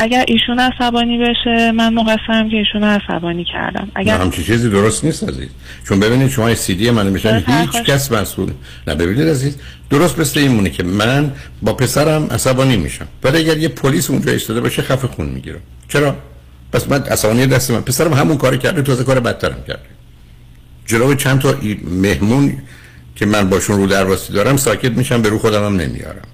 [0.00, 3.88] اگر ایشون عصبانی بشه من مقصرم که ایشون عصبانی کردم.
[3.94, 5.48] اگر همچین چیزی درست نیست عزیز.
[5.88, 8.50] چون ببینید شما سی دی من میشن هیچ کس مسئول.
[8.86, 9.58] نه ببینید عزیز
[9.90, 11.32] درست مثل این مونه که من
[11.62, 13.06] با پسرم عصبانی میشم.
[13.24, 15.60] ولی اگر یه پلیس اونجا ایستاده باشه خفه خون می‌گیرم.
[15.88, 16.16] چرا؟
[16.72, 17.80] پس من عصبانی دست من.
[17.80, 19.97] پسرم همون کاری کرده تازه کار بدترم کرده.
[20.88, 22.58] جلو چند تا مهمون
[23.16, 26.28] که من باشون رو درواسی دارم ساکت میشم به رو خودم هم نمیارم.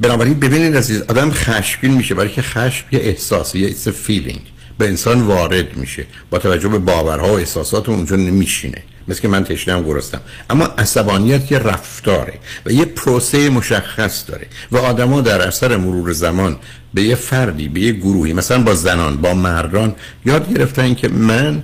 [0.00, 4.40] بنابراین ببینید عزیز آدم خشمگین میشه برای که خشم یه احساسی یه it's feeling
[4.78, 6.06] به انسان وارد میشه.
[6.30, 8.82] با توجه به باورها و احساسات اونجا نمیشینه.
[9.08, 10.20] مثل که من تشنم گرسنم.
[10.50, 12.34] اما عصبانیت یه رفتاره
[12.66, 16.56] و یه پروسه مشخص داره و آدما در اثر مرور زمان
[16.94, 21.62] به یه فردی به یه گروهی مثلا با زنان با مردان یاد گرفتن که من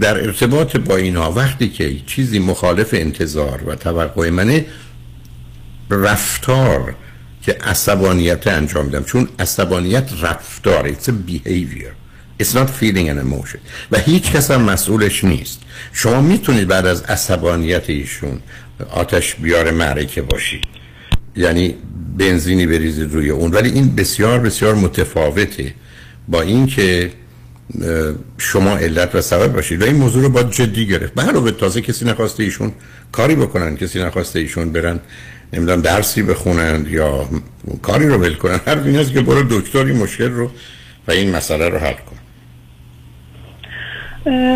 [0.00, 4.66] در ارتباط با اینها وقتی که چیزی مخالف انتظار و توقع منه
[5.90, 6.94] رفتار
[7.42, 9.04] که عصبانیت انجام میدم.
[9.04, 11.92] چون عصبانیت رفتار it's a behavior.
[12.42, 13.58] It's not feeling an emotion.
[13.92, 15.60] و هیچ کس هم مسئولش نیست.
[15.92, 18.40] شما می‌تونید بعد از عصبانیت ایشون
[18.90, 20.64] آتش بیار معرکه باشید.
[21.36, 21.74] یعنی
[22.18, 23.50] بنزینی بریزید روی اون.
[23.50, 25.74] ولی این بسیار بسیار متفاوته
[26.28, 27.12] با اینکه
[28.38, 29.82] شما علت و سبب باشید.
[29.82, 31.14] و این موضوع رو باید جدی گرفت.
[31.14, 32.72] به تازه کسی نخواسته ایشون
[33.12, 35.00] کاری بکنن کسی نخواسته ایشون برن
[35.52, 37.28] نمی‌دونم درسی بخونند یا
[37.82, 38.60] کاری رو ول کنن.
[38.66, 40.50] هر این که برو دکتری مشکل رو
[41.08, 42.16] و این مسئله رو حل کن.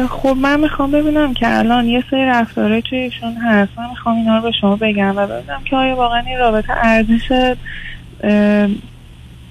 [0.06, 3.72] خب من می‌خوام ببینم که الان یه سری رفتاره توی ایشون هست.
[3.76, 7.56] من می‌خوام اینا رو به شما بگم و ببینم که آیا واقعا این رابطه ارزش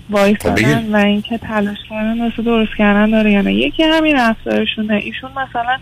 [0.10, 3.32] وایستادن خب و اینکه تلاش کردن مثل درست کردن داره.
[3.32, 4.94] یا نه یکی همین رفتارشونه.
[4.94, 5.78] ایشون مثلا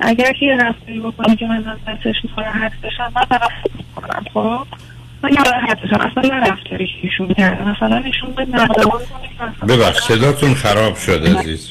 [0.00, 3.38] اگر که یه رفتاری بکنه که من ازش ناراحت بشم من
[3.96, 4.66] کنم خب؟
[5.22, 5.30] من
[6.00, 7.68] اصلا نرفتاری که ایشون کرده.
[7.68, 8.44] مثلا ایشون به
[9.68, 11.70] ببخش صداتون خراب شد عزیز.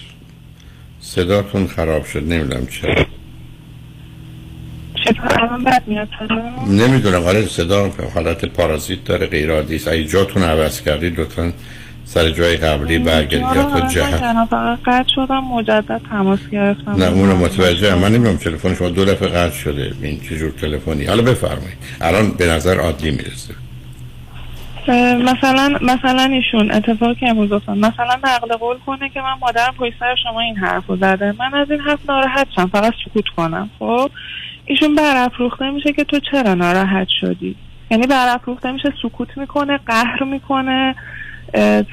[1.00, 2.24] صداتون خراب شد.
[2.24, 3.08] نمی‌دونم چرا چطور الان بد میاد
[6.68, 9.88] نمی‌دونم آره صدا حالت پارازیت داره غیر عادی است.
[9.88, 11.54] اگه جاتون عوض کردید لطفا
[12.06, 16.92] سر جای قبلی برگردید یا تا جهت فقط قطع شدم مجدد تماس گرفتم.
[16.92, 21.06] نه اونو متوجه من نمی‌دونم تلفن شما دو دفعه قطع شده این چه جور تلفنی.
[21.06, 21.78] حالا بفرمایید.
[22.02, 23.54] الان به نظر عادی می‌رسه.
[25.24, 29.94] مثلا مثلا ایشون اتفاقی که امروز افتاد مثلا نقل قول کنه که من مادرم پشت
[30.00, 31.34] سر شما این حرف رو زده.
[31.40, 34.12] من از این حرف ناراحت شم فقط سکوت کنم خب؟
[34.68, 37.56] ایشون برافروخته میشه که تو چرا ناراحت شدی؟
[37.92, 40.96] یعنی برافروخته میشه سکوت می‌کنه قهر می‌کنه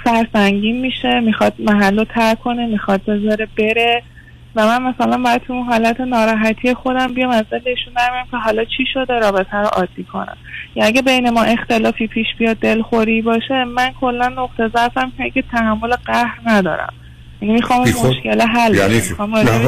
[0.05, 4.03] سرسنگین میشه می‌خواد محل رو ترک کنه می‌خواد بذاره بره.
[4.57, 8.37] و من مثلا باید تو اون حالت ناراحتی خودم بیام از دل ایشون درمیام که
[8.37, 10.37] حالا چی شده رابطه رو عادی کنم.
[10.75, 15.97] یا اگه بین ما اختلافی پیش بیاد دلخوری باشه من کلا نقطه ضعفم که تحمل
[16.05, 16.93] قهر ندارم.
[16.93, 17.04] یعنی
[17.53, 19.03] می‌خوام؟ مشکل حل یعنی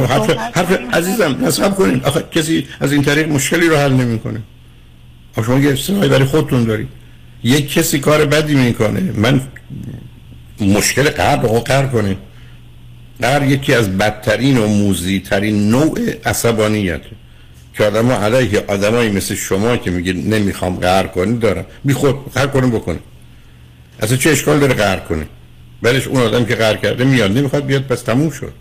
[0.07, 0.71] حرف.
[0.93, 2.01] عزیزم نصب کنین.
[2.03, 4.41] آخه کسی از این طریق مشکلی رو حل نمی‌کنه.
[5.37, 6.87] آخه شما یه استرای برای خودتون داری
[7.43, 9.11] یک کسی کار بدی می‌کنه.
[9.15, 9.41] من
[10.61, 12.17] مشکل قهر رو قهر کنه
[13.21, 17.09] قهر یکی از بدترین و موزیترین نوع عصبانیته.
[17.73, 22.47] که آدم علیه آدمایی مثل شما که میگه نمی‌خوام قهر کنی دارم بی خود قهر
[22.47, 22.99] کنه بکنه.
[23.99, 25.25] اصلا چه اشکال داره قهر کنه؟
[25.81, 27.37] بلش اون آدم که قهر کرده میاد.
[27.37, 28.53] نمی‌خواد بیاد پس تموم شد.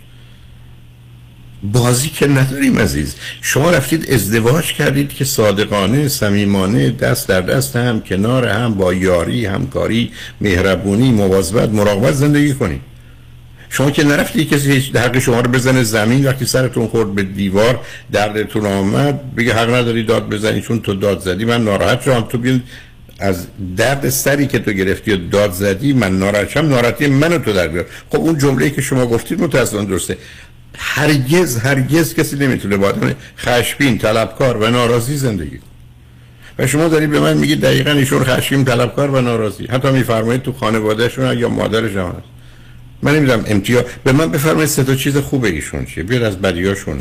[1.62, 3.14] بازی که نداریم عزیز.
[3.42, 9.46] شما رفتید ازدواج کردید که صادقانه صمیمانه دست در دست هم کنار هم با یاری
[9.46, 12.80] همکاری مهربونی مواظبت مراقبت زندگی کنید.
[13.68, 17.80] شما که نرفتی کسی حق شما رو بزنه زمین وقتی سرتون خورد به دیوار
[18.12, 22.20] دردتون آمد بگه حق نداری داد بزنی چون تو داد زدی من ناراحت شدم.
[22.20, 22.60] تو بیاد
[23.18, 27.52] از درد سری که تو گرفتی و داد زدی من ناراحت شدم ناراحتی منو تو
[27.52, 27.86] در بیار.
[28.10, 30.18] خب اون جمله‌ای که شما گفتید متأسفانه درسته.
[30.78, 35.58] هرگز هرگز کسی نمی‌تونه با آدم خشمگین طلبکار و ناراضی زندگی
[36.58, 39.66] و شما دارید به من میگید دقیقا ایشون خشمگین طلبکار و ناراضی.
[39.66, 42.28] حتی میفرمایید تو خانوادهشون یا مادرش هم هست.
[43.02, 46.04] من نمی‌دونم امتیاز به من بفرمایید سه تا چیز خوبه ایشون چیه.
[46.04, 46.98] بیاد از بدیاشون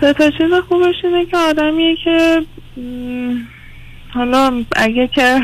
[0.00, 2.42] سه تا چیز خوبش اینه که آدمیه که
[4.14, 5.40] حالا اگه که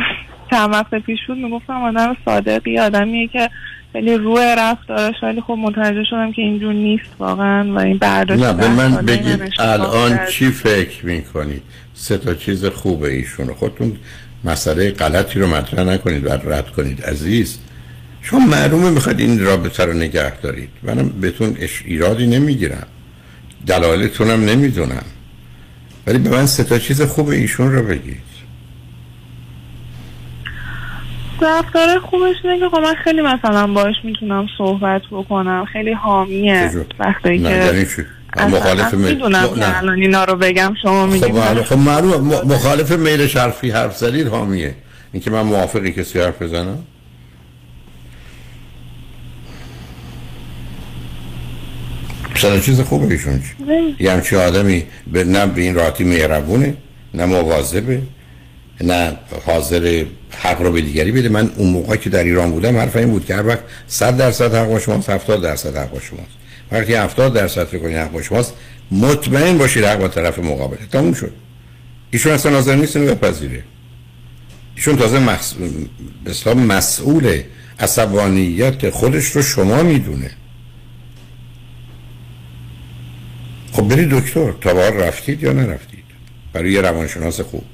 [0.50, 3.50] چند وقت پیش بود می‌گفتم آدم صادقی آدمیه که
[3.92, 8.52] خیلی روی رفتارش ولی خب متوجه شدم که اینجور نیست واقعا و این برداشت نه
[8.52, 10.18] به من بگید الان.
[10.30, 11.62] چی فکر می‌کنید؟
[11.94, 13.96] سه تا چیز خوبه ایشون خودتون
[14.44, 17.58] مسئله غلطی رو مطرح نکنید و رد کنید عزیز.
[18.22, 20.68] شما معلومه می‌خواید این رابطه رو نگه دارید.
[20.82, 22.86] منم بهتون اش- ایرادی نمی‌گیرم.
[23.66, 25.04] دلایلتون هم نمی‌دونم
[26.06, 28.26] ولی به من سه تا چیز خوب ایشون رو بگید
[31.40, 37.38] رفتار خوبش اینه که خب من خیلی مثلا باش می‌تونم صحبت بکنم خیلی حامیه؟ وقتی
[37.38, 37.86] که یعنی؟
[38.36, 39.78] مخالف میل می‌دونم که.
[39.78, 44.28] الان اینا رو بگم شما خب میگید معلوم خب معلومه مخالف میل شرفی حرف زدید
[44.28, 44.74] حامیه
[45.12, 46.78] اینکه من موافقی کسی حرف بزنم
[52.36, 56.74] مثلا چیز خوبه ایشون چی؟ یه همچین آدمی به نه به این راحتی مهربونه
[57.14, 58.02] نه مواظبه
[58.80, 61.28] نه حاضر حق رو به دیگری بده.
[61.28, 64.54] من اون موقع که در ایران بودم حرف این بود که هر وقت 100 درصد
[64.54, 66.32] حق با شماست 70 درصد حق با شماست.
[66.72, 68.54] وقتی 70 درصد فکر کنید حق با شماست
[68.90, 70.76] مطمئن باشید حق با طرف مقابل.
[70.92, 71.32] تموم شد.
[72.10, 73.62] ایشون اصلا حاضر نیست اینو بپذیره.
[74.76, 75.54] ایشون تازه مخص...
[76.56, 77.40] مسئول
[77.80, 80.30] عصبانیت خودش رو شما می‌دونه.
[83.76, 86.04] خب برید دکتر تا حال رفتید یا نرفتید؟
[86.52, 87.64] برای یه روانشناس خوب.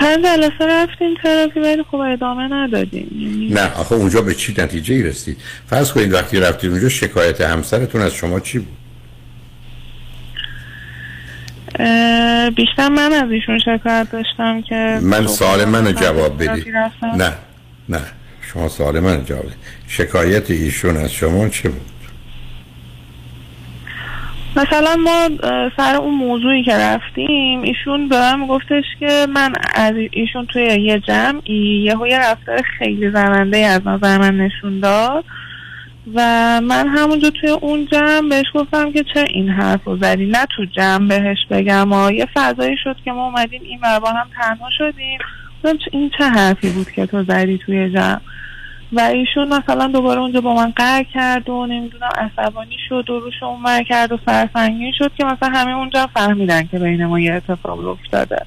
[0.00, 4.94] چند جلسه رفتیم تراپی ولی خب ادامه ندادیم یعنی نه آخه اونجا به چی نتیجه
[4.94, 8.78] ای رسید؟ فرض کنید وقتی رفتید اونجا شکایت همسرتون از شما چی بود؟
[12.56, 16.74] بیشتر من از ایشون شکایت داشتم که من صبح سوال منو جواب بدید.
[17.16, 17.34] نه
[17.88, 18.00] نه.
[18.52, 19.56] شما سوال منو جواب بدید.
[19.88, 21.97] شکایت ایشون از شما چه بود؟
[24.58, 25.28] مثلا ما
[25.76, 31.00] سر اون موضوعی که رفتیم ایشون به من گفتش که من از ایشون توی یه
[31.00, 35.24] جمعی یه یه رفتار خیلی زننده از نظر من نشون داد
[36.14, 36.20] و
[36.60, 40.64] من همونجا توی اون جمع بهش گفتم که چه این حرف رو زدی؟ نه تو
[40.64, 45.18] جمع بهش بگم و یه فضایی شد که ما اومدیم این با هم تنها شدیم.
[45.92, 48.20] این چه حرفی بود که تو زدی توی جمع؟
[48.92, 53.42] و ایشون مثلا دوباره اونجا با من قهر کرد و نمی‌دونم عصبانی شد و روش
[53.42, 57.88] اونور کرد و سرسنگین شد که مثلا همه اونجا فهمیدن که بین ما یه اتفاق
[57.88, 58.42] افتاده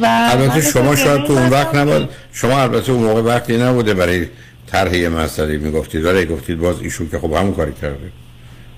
[0.00, 4.26] و البته شما شاید تو اون وقت نبود شما البته اون موقع وقتی نبوده برای
[4.66, 8.10] طرح مسئله می‌گفتید ولی گفتید باز ایشون که خب همون کاری کرده.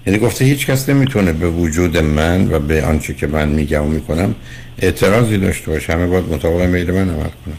[0.07, 3.89] یعنی گفته هیچ کس نمی‌تونه به وجود من و به آنچه که من میگم و
[3.89, 4.35] می‌کنم
[4.79, 5.93] اعتراضی داشته باشه.
[5.93, 7.59] همه باید مطابق میل من عمل کنم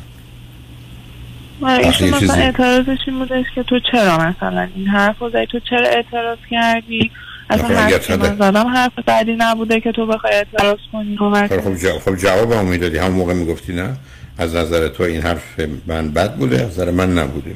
[1.62, 5.60] ایشون یه مثلا چیزی- اعتراضش این بودش که تو چرا مثلا این حرف زدی؟ تو
[5.60, 7.12] چرا اعتراض کردی؟
[7.50, 11.18] اصلا حرف من زدم حرف بعدی نبوده که تو بخوای اعتراض کنی.
[11.18, 12.98] خب خب, جا- خب جواب هم می‌دادی.
[12.98, 13.98] همون موقع می‌گفتی نه.
[14.38, 17.56] از نظر تو این حرف من بد بوده از نظر من نبوده.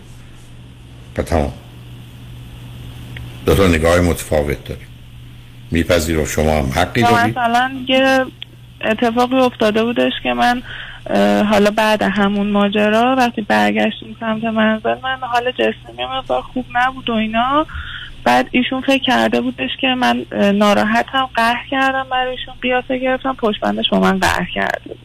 [1.16, 1.54] پس تمام.
[3.46, 4.82] دو تا نگاه متفاوت داری.
[5.72, 8.26] میپذیرم شما هم حقی یا داری؟ مثلا یه
[8.86, 10.62] اتفاقی افتاده بودش که من
[11.50, 17.14] حالا بعد همون ماجرا وقتی برگشتیم سمت منزل من حال جسمی مقدار خوب نبود و
[17.14, 17.66] اینا.
[18.24, 20.26] بعد ایشون فکر کرده بودش که من
[20.56, 24.96] ناراحتم قهر کردم برای ایشون قیافه گرفتم پشت بندش با من قهر کرده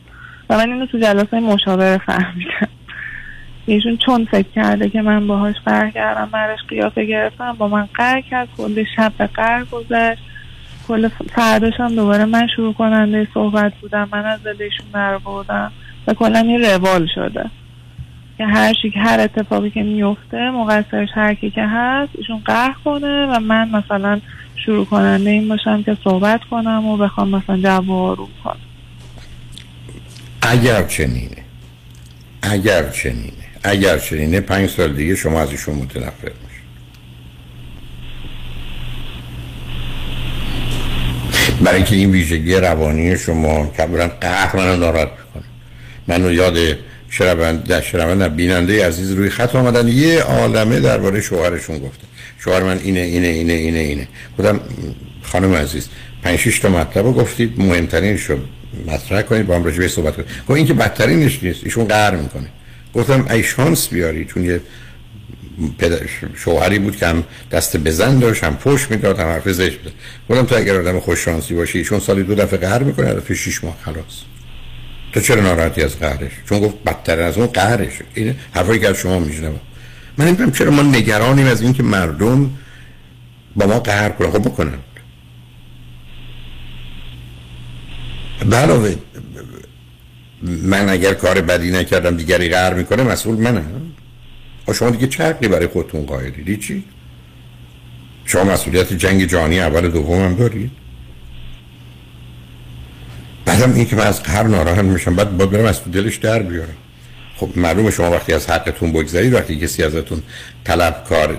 [0.50, 2.68] و من اینو تو جلسه مشاوره فهمیدم.
[3.66, 8.20] ایشون چون فکر کرده که من باهاش قهر کردم براش قیافه گرفتم با من قهر
[8.20, 10.22] کرد کل شب به قهر گذشت.
[10.88, 15.72] کل فرداش هم دوباره من شروع کننده صحبت بودم من از دل ایشون در بردم
[16.06, 17.50] و کلا این روال شده.
[18.38, 22.76] که هر چی که هر اتفاقی که میفته مقصرش هر کی که هست ایشون قهر
[22.84, 24.20] کنه و من مثلا
[24.66, 28.56] شروع کننده این باشم که صحبت کنم و بخوام مثلا جو آروم کنم.
[30.42, 31.44] اگر چنینه.
[32.42, 33.32] اگر چنینه.
[33.64, 36.30] اگر چنینه پنج سال دیگه شما از ایشون متنفر
[41.60, 45.08] برای اینکه این ویژگی روانی شما کبرا قهر منو ناراحت
[46.08, 46.58] منو یاد
[47.10, 49.88] شربند در شربند بیننده عزیز روی خط آمدن.
[49.88, 52.02] یه عالمه درباره شوهرشون گفته
[52.38, 54.08] شوهر من اینه اینه اینه اینه اینه.
[54.36, 54.60] بودم
[55.22, 55.88] خانم عزیز
[56.22, 58.38] پنج شش تا مطلب رو گفتید مهمترینش رو
[58.86, 60.28] مطرح کنید با هم راجع بهش صحبت کنید.
[60.48, 62.48] گفت این که بدترینش نیست ایشون قهر می‌کنه.
[62.94, 64.60] گفتم ای شانس بیاری چون یه
[66.34, 69.92] شوهری بود که هم دست بزن داشت هم پشت می‌داد هم حرف زشت بود
[70.30, 73.64] گفتم تو اگر آدم خوش شانسی باشی ایشون سالی دو دفعه قهر می‌کنه دفعه شش
[73.64, 74.35] ماه خلاص.
[75.16, 78.96] تو چرا ناراحتی از قهرش؟ چون گفت بدتر از اون قهرش این حرفایی که از
[78.96, 79.60] شما میشنوم.
[80.18, 82.50] من نمی‌دونم چرا ما نگرانیم از اینکه مردم
[83.56, 84.30] با ما قهر کنن.
[84.30, 84.78] خب بکنن.
[88.52, 88.96] علاوه
[90.42, 93.92] من اگر کار بدی نکردم دیگری قهر می‌کنه مسئول منم
[94.66, 96.84] خب شما دیگه چه حقی برای خودتون قائلید چی؟
[98.24, 100.85] شما مسئولیت جنگ جهانی اول و دوم هم دارید.
[103.56, 105.16] بعدم این که من از قهر ناراحت میشم.
[105.16, 106.76] بعد باید برم از تو دلش در بیارم
[107.36, 110.22] خب معلومه شما وقتی از حقتون بگذارید وقتی کسی ازتون
[110.64, 111.32] طلبکار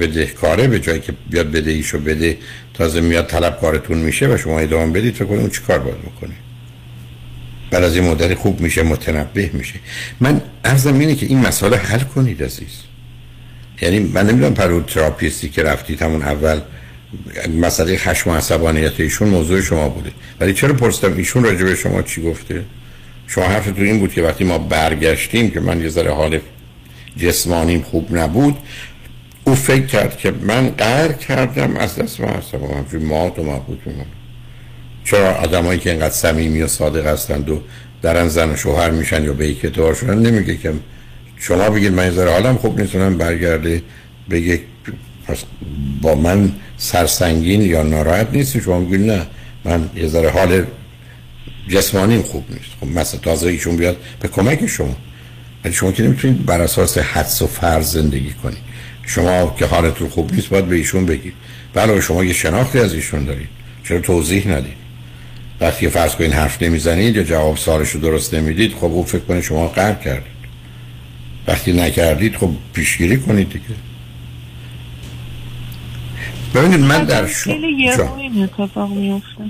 [0.00, 2.38] بدهکاره به جایی که بیاد بدهیشو بده
[2.74, 6.34] تازه میاد طلبکارتون میشه و شما ادامه بدید فکر کنید اون چی کار باید بکنه.
[7.70, 9.74] بعد از این مدت خوب میشه متنبه میشه.
[10.20, 12.82] من عرضم اینه که این مسئله حل کنید عزیز.
[13.82, 16.60] یعنی من نمی‌دونم پرو تراپیستی که رفتید همون اول
[17.60, 20.10] مسئله خشم و عصبانیت ایشون موضوع شما بوده.
[20.40, 22.64] ولی چرا پرسیدم ایشون راجع به شما چی گفته؟
[23.26, 26.40] شما حرفتون این بود که وقتی ما برگشتیم که من یه ذره حال
[27.16, 28.56] جسمانیم خوب نبود
[29.44, 32.28] او فکر کرد که من قهر کردم از دست من.
[32.28, 34.06] عصبانم همچون مات و مبود میمونم
[35.04, 37.60] چرا آدمایی که اینقدر صمیمی و صادق هستند و
[38.02, 40.72] درن زن و شوهر میشن یا به یک اعتبار شدن نمیگه که
[41.36, 43.82] شما بگید من یه ذره حالم خوب نیستونم برگرده
[44.30, 44.60] بگه
[45.28, 45.38] پس
[46.02, 49.26] با من سرسنگین یا ناراحت نیستی شما میگید نه.
[49.64, 50.64] من یه ذره حال
[51.68, 52.70] جسمانیم خوب نیست.
[52.80, 54.96] خب مثلا تازه ایشون بیاد به کمک شما.
[55.64, 58.58] ولی شما که نمی‌تونید بر اساس حدس و فرض زندگی کنید
[59.06, 61.32] شما که حالتون خوب نیست باید به ایشون بگید.
[61.74, 63.48] بله شما یه شناختی از ایشون دارید.
[63.84, 64.78] چرا توضیح ندید؟
[65.60, 69.40] وقتی فرض کنید حرف نمی‌زنید یا جواب سوالش رو درست نمی‌دید خب او فکر کنه
[69.40, 70.38] شما قهر کردید.
[71.48, 73.64] وقتی نکردید خب پیشگیری کنید دیگه.
[76.54, 79.44] ببینید من در خیلی یهو این اتفاق میفته.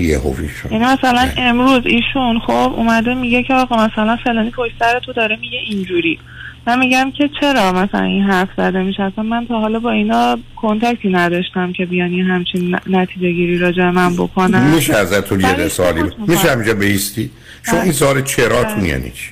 [0.00, 0.72] یه هوی شد.
[0.72, 5.36] یعنی مثلا امروز ایشون خب اومده میگه که آقا مثلا فلانی پشت سر تو داره
[5.40, 6.18] میگه اینجوری.
[6.66, 10.38] من میگم که چرا مثلا این حرف زده میشه؟ اصلا من تا حالا با اینا
[10.56, 14.74] کنتکتی نداشتم که بیان یه همچین نتیجه گیری راجع من بکنن.
[14.74, 17.30] میشه ازتون یه سوالی خودت ب- میشه همینجا بیستی؟
[17.62, 19.30] شما این سوال چراتون یعنی چی؟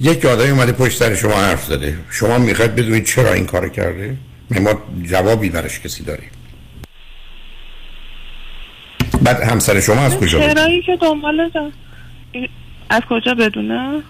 [0.00, 1.96] یک آدمی اومده پشت سر شما حرف زده.
[2.10, 4.16] شما می‌خواید بدونید چرا این کار کرده؟
[4.50, 6.30] ما جوابی براش کسی داریم.
[9.22, 11.50] بعد همسر شما از کجا بدونه؟ چرایی که دنبال
[12.90, 14.02] از کجا بدونه؟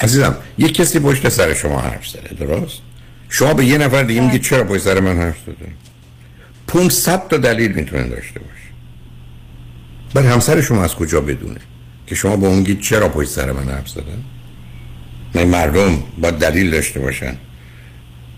[0.00, 2.82] عزیزم یک کسی پشت سر شما حرف زده درست؟
[3.28, 5.72] شما به یه نفر دیگه میگه چرا پشت سر من حرف زده؟
[6.66, 8.60] 500 تا دلیل می‌تونه داشته باشه.
[10.14, 11.60] بعد همسر شما از کجا بدونه
[12.06, 13.98] که شما به اون میگید چرا پشت سر من حرف
[15.34, 17.36] نه مردم با دلیل داشته باشن.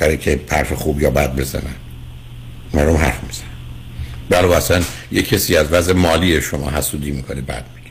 [0.03, 1.75] برای که حرف خوب یا بد بزنن.
[2.75, 3.49] مردم حرف می‌زنن.
[4.29, 4.83] برای اصلا
[5.13, 7.91] یه کسی از وضع مالی شما حسودی می‌کنه بعد میگه.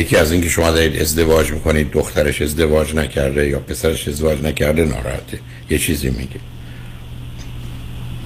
[0.00, 5.38] یکی از اینکه شما دارید ازدواج می‌کنید دخترش ازدواج نکرده یا پسرش ازدواج نکرده ناراحته.
[5.70, 6.40] یه چیزی میگه.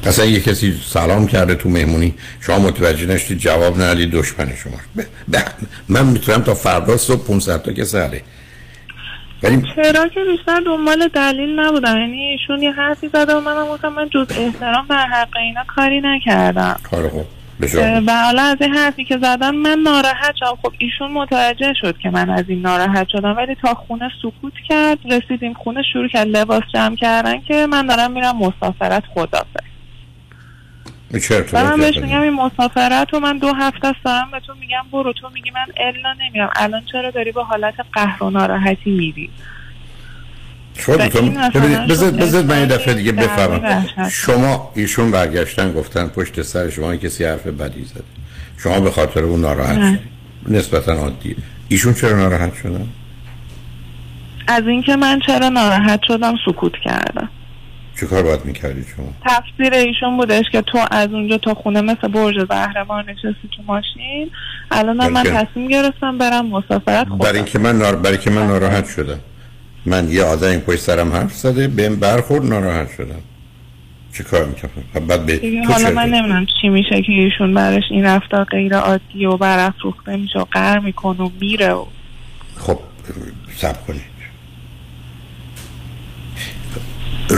[0.05, 5.07] اصلا یه کسی سلام کرده تو مهمونی شما متوجه نشدید جواب ندید دشمن شما.
[5.88, 8.22] من می‌تونم تا فردا صبح 500 تا که سره
[9.43, 11.97] ولی چرا که بیشتر دنبال دلیل نبودم.
[11.97, 16.01] یعنی ایشون یه حرفی زده و منم گفتم من جز احترام بر حق اینا کاری
[16.01, 16.76] نکردم.
[17.61, 20.59] بسیار و حالا از این حرفی که زدم من ناراحت شدم.
[20.62, 24.99] خب ایشون متوجه شد که من از این ناراحت شدم ولی تا خونه سکوت کرد
[25.12, 29.70] رسیدیم خونه شروع کرد لباس جمع کردن که من دارم میرم مسافرت خدافه چرا
[31.52, 34.82] و من بهش میگم این مسافرت رو من دو هفته است دارم به تو میگم
[34.92, 35.12] برو.
[35.12, 36.50] تو میگی من الا نمیرم.
[36.56, 39.30] الان چرا داری به حالت قهر و ناراحتی میری؟
[40.78, 43.86] شما و دوتا- این مثلا ببینید، بذار شد بذار من یه دفعه دیگه بفهمم.
[44.11, 48.04] شما ایشون برگشتن گفتن پشت سر شما کسی حرف بدی زده
[48.58, 49.98] شما به خاطر اون ناراحت.
[50.48, 51.36] نسبتا عادیه
[51.68, 52.88] ایشون چرا ناراحت شدن؟
[54.48, 57.28] از اینکه من چرا ناراحت شدم سکوت کردم.
[58.01, 62.09] چه کار باید می‌کردید شما؟ تفسیر ایشون بودش که تو از اونجا تا خونه مثل
[62.09, 64.30] برج زهرمار نشستی تو ماشین.
[64.70, 65.22] الان من.
[65.22, 67.18] تصمیم گرفتم برم مسافرت خودم.
[67.18, 67.96] برای اینکه من نار...
[67.96, 69.20] برای که من ناراحت شدم.
[69.86, 73.22] من یه آدمی پشت سرم حرف زده بهم برخورد ناراحت شدم.
[74.12, 78.44] چه کار می‌کنم؟ بعد به حالا من نمی‌دونم چی میشه که ایشون براش این رفتار
[78.44, 81.84] غیر عادی و برافروخته میشه و قهر می‌کنه و میره و
[82.57, 82.78] خب
[83.57, 84.20] سب کنید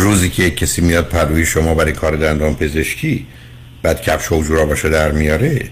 [0.03, 3.27] روزی که یک کسی میاد پروی شما برای کار دندان پزشکی
[3.83, 5.69] بعد کفش و جوراباشو در میاره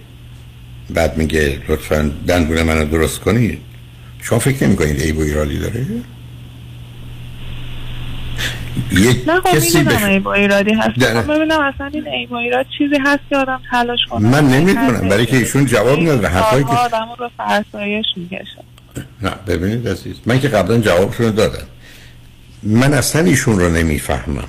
[0.90, 3.58] بعد میگه لطفا دندون منو درست کنید.
[4.22, 5.86] شما فکر نمی کنید عیب و ایرادی داره؟
[8.92, 10.04] یک نه خب کسی می‌دونم.
[10.04, 10.98] عیب و ایرادی هست.
[10.98, 14.28] در- ببینم اصلا این عیب و ایراد چیزی هست که آدم تلاش کنه.
[14.28, 18.64] من نمی‌دونم برای که ایشون جواب و حرفایی که آدم رو فرسایش می‌کشه.
[19.22, 21.66] نه ببینید عزیز من که قبلا جوابشون رو دادم.
[22.62, 24.48] من اصلا ایشون رو نمی‌فهمم.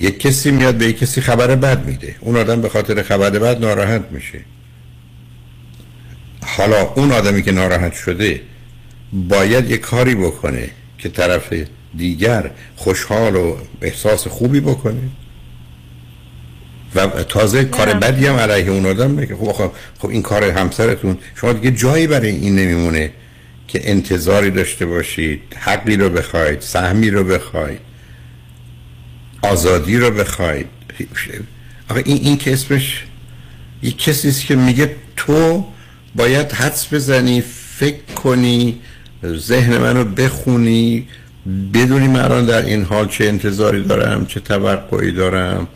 [0.00, 2.14] یک کسی میاد به یک کسی خبر بد میده.
[2.20, 4.40] اون آدم به خاطر خبر بد ناراحت میشه.
[6.46, 8.40] حالا اون آدمی که ناراحت شده
[9.12, 11.54] باید یه کاری بکنه که طرف
[11.96, 15.00] دیگر خوشحال و احساس خوبی بکنه.
[16.94, 21.18] و تازه کار بدی هم علیه اون آدم میگه خب خب این کار همسرتون.
[21.34, 23.10] شما دیگه جایی برای این نمیمونه.
[23.72, 27.80] که انتظاری داشته باشید حقی رو بخواید سهمی رو بخواید
[29.42, 30.66] آزادی رو بخواید.
[31.90, 33.04] آخه این این که اسمش
[33.82, 35.66] یک کسی است که میگه تو
[36.14, 37.40] باید حدس بزنی
[37.76, 38.80] فکر کنی
[39.26, 41.08] ذهن منو بخونی
[41.74, 45.68] بدونی من الان در این حال چه انتظاری دارم چه توقعی دارم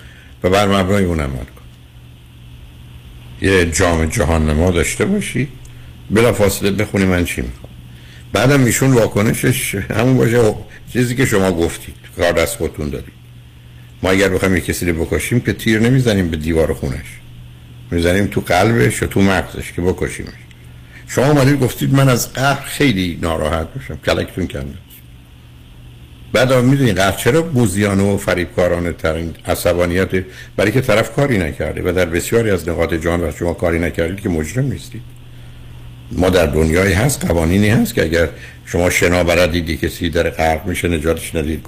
[0.42, 1.66] و بر مبنای اون عمل کن.
[3.42, 5.49] یه جام جهان نما داشته باشی
[6.11, 7.66] بلا فاصله بخونی من چی می‌خوام.
[8.37, 10.43] بعدم ایشون واکنشش همون باشه.
[10.43, 10.57] خب،
[10.93, 13.12] چیزی که شما گفتید کار دست خودتون دارید
[14.03, 17.20] ما اگر بخوایم یک کسی رو بکشیم که تیر نمی‌زنیم به دیوار خونش.
[17.91, 20.32] می‌زنیم تو قلبش و تو مغزش که بکشیمش.
[21.09, 24.78] شما اومدید گفتید من از قهر خیلی ناراحت میشم کلکتون کنده
[26.32, 30.24] بعد هم می‌دونید قهر چرا بوزیانه و فریبکارانه ترین عصبانیت؟
[30.57, 34.20] برای که طرف کاری نکرده و در بسیاری از نقاط جان و شما کاری نکردید
[34.20, 35.16] که مجرم نیستید.
[36.13, 38.29] ما در دنیایی هست قوانینی هست که اگر
[38.67, 41.67] شما شنا برد دیدی کسی در غرق میشه نجاتش ندید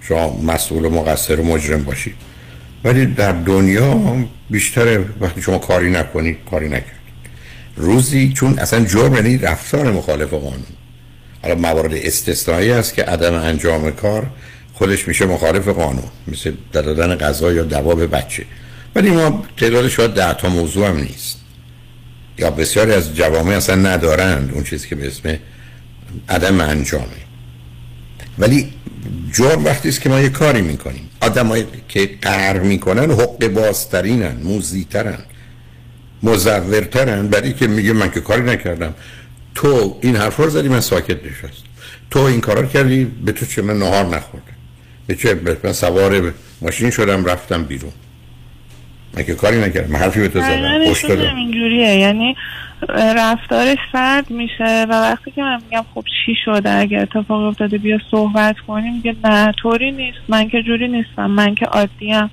[0.00, 2.14] شما مسئول و مقصر و مجرم باشید.
[2.84, 4.16] ولی در دنیا
[4.50, 7.00] بیشتر وقتی شما کاری نکنید کاری نکردید
[7.76, 10.62] روزی چون اصلا جرم یعنی رفتار مخالف قانون.
[11.42, 14.26] حالا موارد استثنایی هست که عدم انجام کار
[14.74, 16.10] خودش میشه مخالف قانون.
[16.28, 18.44] مثل دادن غذا یا دوا به بچه.
[18.94, 21.39] ولی ما تعداد شاید ده تا موضوع هم نیست.
[22.40, 25.38] یا بسیاری از جوامع اصلا ندارند اون چیزی که به اسم
[26.28, 27.20] عدم انجامه.
[28.38, 28.72] ولی
[29.32, 31.10] جرم وقتی است که ما یه کاری می‌کنیم.
[31.20, 35.18] آدمایی که قهر می‌کنن حق بازترینن موزیترن
[36.22, 37.28] مزورترن.
[37.28, 38.94] برای که میگه من که کاری نکردم.
[39.54, 41.62] تو این حرف رو زدی من ساکت نشست
[42.10, 44.56] تو این کارا کردی به تو چه؟ من نهار نخوردم.
[45.06, 47.92] به چه؟ من سوار ماشین شدم رفتم بیرون.
[49.14, 50.50] مگه کاری نکردم حرفی به تو زدم.
[51.30, 52.36] همینجوریه یعنی
[53.16, 57.98] رفتارش سرد میشه و وقتی که من میگم خب چی شده اگه اتفاق افتاده بیا
[58.10, 60.18] صحبت کنیم میگه نه طوری نیست.
[60.28, 61.26] من که جوری نیستم.
[61.26, 62.30] من که عادیم.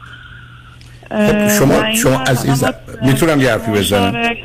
[1.09, 2.65] خب شما شما عزیز
[3.01, 4.36] می‌تونم یه حرفی بزنم؟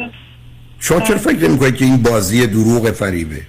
[0.79, 3.43] شما چرا فکر نمی کنید که این بازی دروغ فریبه؟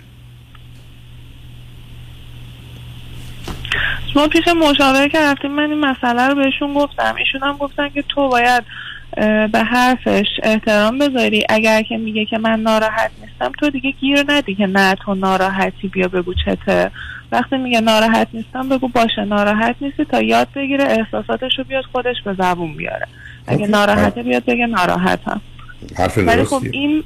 [4.15, 7.15] ما پیش مشاوره که رفتیم من این مسئله رو بهشون گفتم.
[7.15, 8.63] ایشون هم گفتن که تو باید
[9.51, 11.43] به حرفش احترام بذاری.
[11.49, 15.87] اگر که میگه که من ناراحت نیستم تو دیگه گیر ندی که نه تو ناراحتی
[15.87, 16.91] بیا بگو چته.
[17.31, 22.15] وقتی میگه ناراحت نیستم بگو باشه ناراحت نیستی تا یاد بگیره احساساتش رو بیاد خودش
[22.25, 23.07] به زبون بیاره.
[23.47, 23.67] اگه.
[23.67, 25.41] ناراحته بیاد بگه ناراحتم.
[25.97, 27.03] حرف ولی خب این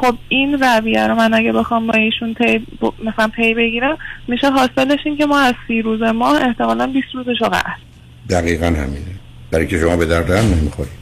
[0.00, 2.66] خب این رویه رو من اگه بخوام با ایشون پی.
[3.04, 7.40] مثلا پی بگیرم میشه حاصلش این که ما از سی روز ماه احتمالا 20 روزش
[7.40, 7.70] رو قطع
[8.30, 9.14] دقیقا همینه.
[9.50, 10.92] برای که شما به درد هم نمی‌خورید.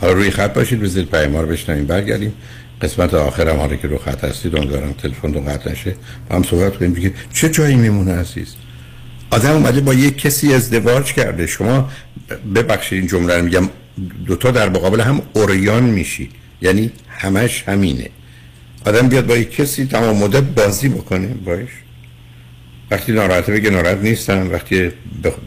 [0.00, 2.32] حالا روی خط باشید بزید پیام رو بشنویم برگردیم.
[2.82, 5.96] قسمت آخرم حالا که رو خط هستید امیدوارم تلفن رو قطع نشه.
[6.30, 8.54] با هم صحبت کنیم دیگه چه جایی میمونه عزیز؟
[9.30, 11.46] آدم اومده با یک کسی ازدواج کرده.
[11.46, 11.88] شما
[12.54, 13.68] ببخشید این جمله رو میگم
[14.26, 16.30] دوتا در مقابل هم اوریان میشی.
[16.62, 18.10] یعنی همش همینه.
[18.86, 21.68] آدم بیاد با یک کسی تمام مدت بازی بکنه باش
[22.90, 24.90] وقتی ناراحته بگه ناراحت نیستم وقتی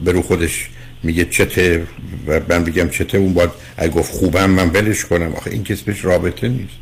[0.03, 0.69] به رو خودش
[1.03, 1.87] میگه چته
[2.27, 5.33] و من بگم چته اون باید اگه گفت خوبم من ولش کنم.
[5.33, 6.73] آخه این که اسمش رابطه نیست.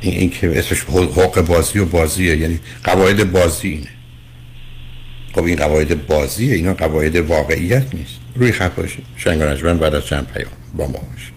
[0.00, 2.36] این, این که اسمش حقوق بازی و بازیه.
[2.36, 3.88] یعنی قواعد بازی اینه.
[5.34, 6.54] خب این قواعد بازیه.
[6.54, 8.16] اینا قواعد واقعیت نیست.
[8.34, 9.04] روی خط باشید.
[9.16, 9.40] شنگ
[9.78, 11.36] بعد از چند پیام با ما باشید.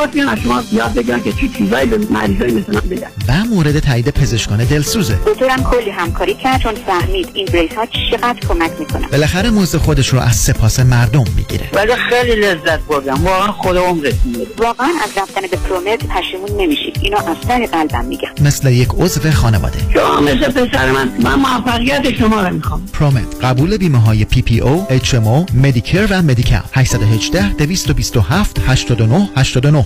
[0.05, 3.07] باید از شما یاد بگیرن که چی چیزایی به مریضای مثل من بگن.
[3.27, 5.19] و مورد تایید پزشکان دلسوزه.
[5.25, 10.07] دکترم کلی همکاری کرد چون فهمید این بریس ها چقدر کمک می‌کنن بالاخره مزد خودش
[10.07, 11.69] رو از سپاس مردم می‌گیره.
[11.73, 13.23] ولی خیلی لذت بردم.
[13.23, 14.13] واقعا خود عمرت
[14.57, 18.29] واقعا از رفتن به پرومت پشیمون نمیشید اینو از سر قلبم میگم.
[18.41, 19.79] مثل یک عضو خانواده.
[19.93, 21.11] شما مثل پسر من.
[21.23, 22.85] من موفقیت شما رو می‌خوام.
[22.93, 26.61] پرومت قبول بیمه های پی پی او، اچ ام او، مدیکر و مدیکال.
[26.73, 29.85] 818 227 89 89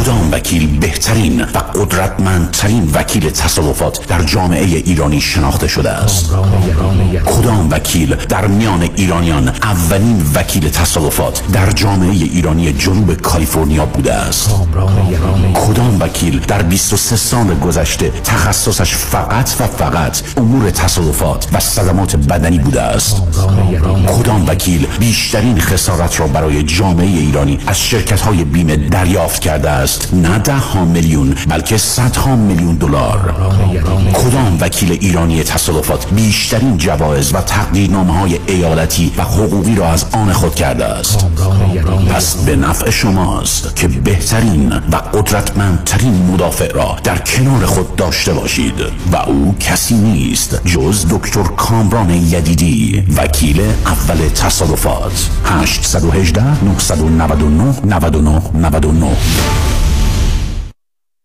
[0.00, 6.30] کدام وکیل بهترین و قدرتمندترین وکیل تصادفات در جامعه ایرانی شناخته شده است؟
[7.26, 14.50] کدام وکیل در میان ایرانیان اولین وکیل تصادفات در جامعه ایرانی جنوب کالیفرنیا بوده است؟
[15.54, 22.58] کدام وکیل در 23 سال گذشته تخصصش فقط و فقط امور تصادفات و صدمات بدنی
[22.58, 23.22] بوده است؟
[24.06, 29.89] کدام وکیل بیشترین خسارت را برای جامعه ایرانی از شرکت های بیمه دریافت کرده است؟
[30.12, 33.34] نه ده ها میلیون بلکه صدها میلیون دلار.
[34.12, 40.32] کدام وکیل ایرانی تصادفات بیشترین جوایز و تقدیرنامه های ایالتی و حقوقی را از آن
[40.32, 41.26] خود کرده است؟
[42.14, 48.74] پس به نفع شماست که بهترین و قدرتمندترین مدافع را در کنار خود داشته باشید
[49.12, 55.28] و او کسی نیست جز دکتر کامران یدیدی وکیل اول تصادفات.
[55.44, 59.16] 818 999 99 99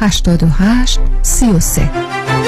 [0.00, 2.47] 88 33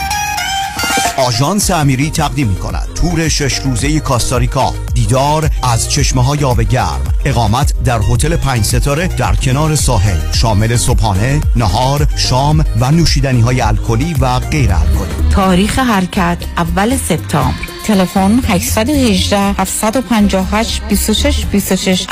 [1.21, 4.73] آژانس امیری تقدیم می کند تور شش روزه کاستاریکا.
[4.93, 10.31] دیدار از چشمه های آب گرم اقامت در هتل پنج ستاره در کنار ساحل.
[10.31, 15.29] شامل صبحانه نهار شام و نوشیدنی های الکلی و غیر الکلی.
[15.29, 17.55] تاریخ حرکت اول سپتامبر.
[17.85, 22.07] تلفن 818 758 26 26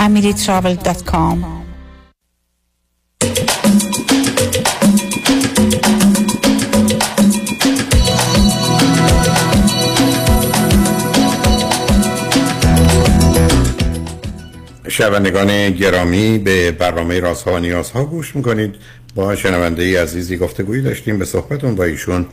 [14.89, 18.75] شنوندگان گرامی به برنامه رازها و نیازها گوش می‌کنید.
[19.15, 22.25] با شنونده ای عزیزی گفتگویی داشتیم به صحبتون با ایشون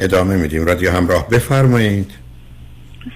[0.00, 0.64] ادامه میدیم.
[0.64, 2.10] رادیو همراه بفرمایید.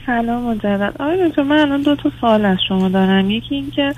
[0.06, 3.30] سلام مجدد آقای دکتر من الان دو تا سوال از شما دارم.
[3.30, 3.94] یکی اینکه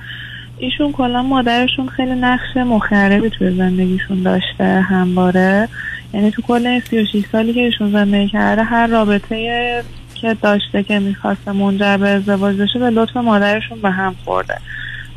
[0.59, 5.69] ایشون کلا مادرشون خیلی نقش مخربی توی زندگیشون داشته همواره.
[6.15, 9.83] یعنی تو کل این 36 سالی که ایشون زندگی کرده هر رابطه
[10.23, 14.57] که داشته که می‌خواسته منجر به ازدواج بشه به لطف مادرشون به هم خورده.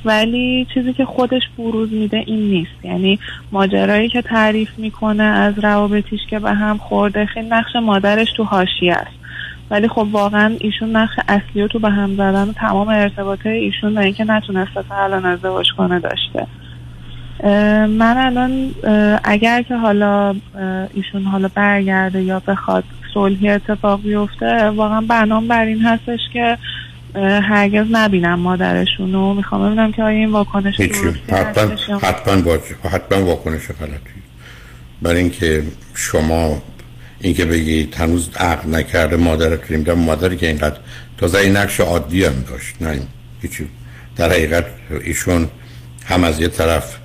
[0.05, 2.85] ولی چیزی که خودش بروز میده این نیست.
[2.85, 3.19] یعنی
[3.51, 8.93] ماجرایی که تعریف می‌کنه از روابطیش که به هم خورده خیلی نقش مادرش تو حاشیه
[8.93, 9.17] است.
[9.69, 13.97] ولی خب واقعا ایشون نقش اصلی رو تو به هم زدن و تمام ارتباطه ایشون
[13.97, 16.47] و اینکه نتونسته تا الان ازدواج کنه داشته.
[17.87, 18.71] من الان
[19.23, 20.35] اگر که حالا
[20.93, 22.83] ایشون حالا برگرده یا بخواد
[23.15, 26.57] صلحی اتفاق بیفته واقعا برنامه بر این هستش که
[27.41, 29.33] هرگز نبینم مادرشون رو.
[29.33, 30.81] می‌خوام ببینم که آیا این واکنش
[31.29, 32.57] حتما حتما.
[32.89, 34.21] حتما واکنش غلطی.
[35.01, 35.63] برای اینکه
[35.93, 36.61] شما
[37.19, 40.77] اینکه بگی هنوز عقل نکرده مادرت میدم مادری که اینقدر
[41.17, 42.99] تازه این نقش عادی هم داشت نه
[43.41, 43.67] هیچی.
[44.15, 44.65] در حقیقت
[45.03, 45.49] ایشون
[46.05, 46.97] هم از یه طرف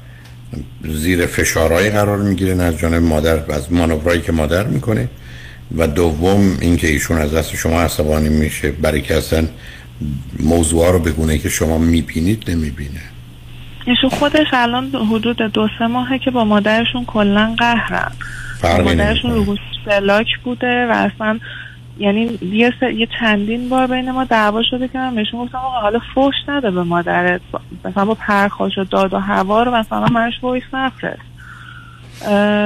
[0.84, 5.08] زیر فشارهای قرار می‌گیره از جانب مادر و از مانورایی که مادر می‌کنه.
[5.76, 9.46] و دوم اینکه ایشون از دست شما عصبانی میشه برای اینکه اصلا
[10.40, 13.00] موضوع رو بگونه که شما می‌بینید نمی‌بینه.
[13.86, 18.12] ایشون خودش الان حدود دو سه ماهه که با مادرشون کلا قهرن.
[18.64, 19.56] مادرشون رو
[19.86, 21.38] block بوده و اصلا
[21.98, 26.00] یعنی یه, یه چندین بار بین ما دعوا شده که من بهشون گفتم آقا حالا
[26.14, 27.40] فوش نده به مادرت
[27.84, 31.29] مثلا با پرخاش و داد و هوار رو مثلا منش voice نفرست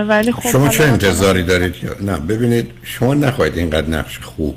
[0.09, 4.57] ولی خب شما چه انتظاری دارید؟ نه ببینید شما نخواهید اینقدر نقش خوب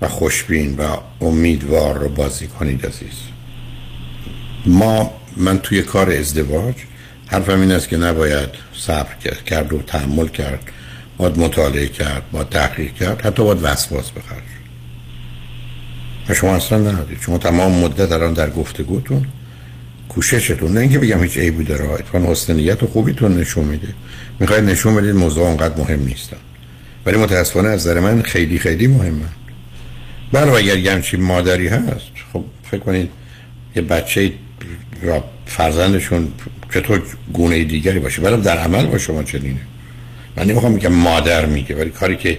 [0.00, 3.18] و خوشبین و امیدوار رو بازی کنید عزیز.
[4.66, 6.74] ما من توی کار ازدواج
[7.26, 9.14] حرفم این است که نباید صبر
[9.46, 10.60] کرد و تحمل کرد
[11.16, 14.42] باید مطالعه کرد باید تحقیق کرد حتی باید وسواس بخرد.
[16.28, 19.26] و شما اصلا ندارید شما تمام مدت الان در گفتگوتون
[20.14, 21.90] کوششتون نه اینکه بگم هیچ عیبی داره.
[21.90, 23.88] اتفاقا حسن نیت و خوبیتون نشون میده.
[24.40, 26.36] می‌خواید نشون بدید موضوع انقدر مهم نیستن
[27.06, 29.26] ولی متاسفانه از نظر من خیلی خیلی مهمه.
[30.32, 33.10] بله اگر یه همچین مادری هست خب فکر کنید
[33.76, 34.32] یه بچه
[35.02, 36.28] یا فرزندشون
[36.74, 37.02] چطور
[37.32, 38.22] گونه دیگری باشه.
[38.22, 39.60] ولی در عمل با شما چنینه.
[40.36, 42.38] من نمی‌خوام میگم مادر میگه ولی کاری که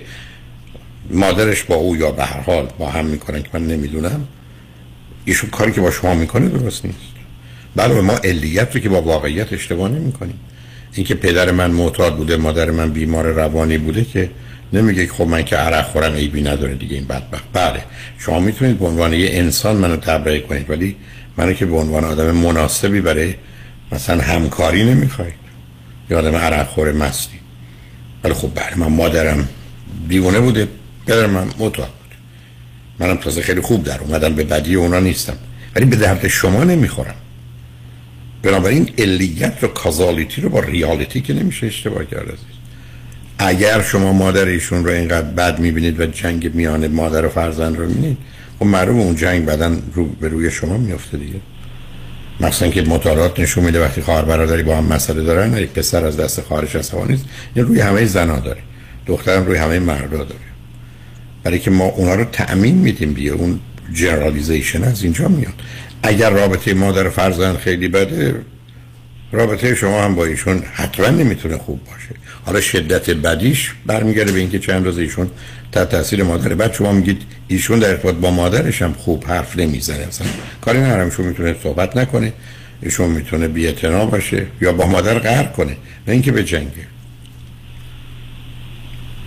[1.09, 4.27] مادرش با او یا به هر حال با هم می‌کنن که من نمی‌دونم
[5.25, 7.14] ایشون کاری که با شما می‌کنه درست نیست.
[7.75, 10.39] بله ما علیت رو که با واقعیت اشتباه نمی‌کنیم.
[10.93, 14.29] اینکه پدر من معتاد بوده مادر من بیمار روانی بوده که
[14.73, 17.43] نمیگه خب من که عرق خورم عیبی نداره دیگه این بدبخت.
[17.53, 17.83] بله
[18.17, 20.95] شما می‌تونید به عنوان یه انسان منو تبرئه کنید ولی
[21.37, 23.33] منو که به عنوان آدم مناسبی برای
[23.91, 25.33] مثلا همکاری نمی‌خواید
[26.09, 27.39] یا آدم عرق خور مستی.
[28.23, 29.47] ولی خب بله من مادرم
[30.09, 30.67] دیوانه بوده
[31.07, 32.15] پدر من معتاد بوده
[32.99, 35.37] منم تازه خیلی خوب در اومدم به بدی اونا نیستم.
[35.75, 37.15] ولی به درد شما نمی‌خورم.
[38.45, 42.37] بنابراین علیت و کازالیتی رو با ریالیتی که نمیشه اشتباه کرد
[43.37, 47.87] اگر شما مادر ایشون رو اینقدر بد می‌بینید و جنگ میان مادر و فرزند رو
[47.87, 48.17] می‌بینید
[48.59, 51.39] خب معلوم اون جنگ بدن رو به روی شما میفته دیگه.
[52.39, 56.17] مثلا که مطالعات نشون میده وقتی خواهر برادری با هم مسئله دارن یک پسر از
[56.17, 57.25] دست خارج از نیست
[57.55, 58.61] یا روی همه زنا داره
[59.07, 60.39] دخترم روی همه مردا داره.
[61.43, 63.59] برای که ما اونا رو تأمین میدیم دیگه اون
[63.93, 65.53] جنرالیزیشن از اینجا میاد.
[66.07, 68.41] اگر رابطه مادر فرزند خیلی بده
[69.31, 72.19] رابطه شما هم با ایشون حتما نمی‌تونه خوب باشه.
[72.45, 75.31] حالا شدت بدیش برمیگرده به اینکه چند روز ایشون
[75.71, 80.07] تحت تاثیر مادر بعد شما میگید ایشون در ارتباط با مادرش هم خوب حرف نمی‌زنه.
[80.07, 80.27] اصلا
[80.61, 82.33] کاری ندارم می‌تونه صحبت نکنه
[82.81, 83.71] ایشون می‌تونه بی
[84.11, 85.77] باشه یا با مادر قهر کنه
[86.07, 86.87] نه اینکه بجنگه.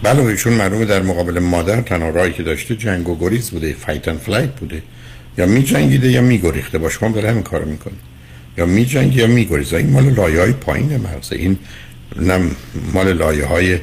[0.02, 4.12] بله ایشون معلومه در مقابل مادر تنها راهی که داشته جنگ و گریز بوده fight
[4.12, 4.82] flight بوده.
[5.38, 7.94] یا می جنگیده یا می گریخته با شما داره همین کارو می‌کنه.
[8.58, 11.58] یا می جنگی یا می گریزه این مال لایه های پایین مغزه این
[12.16, 12.50] نه
[12.94, 13.78] مال لایه های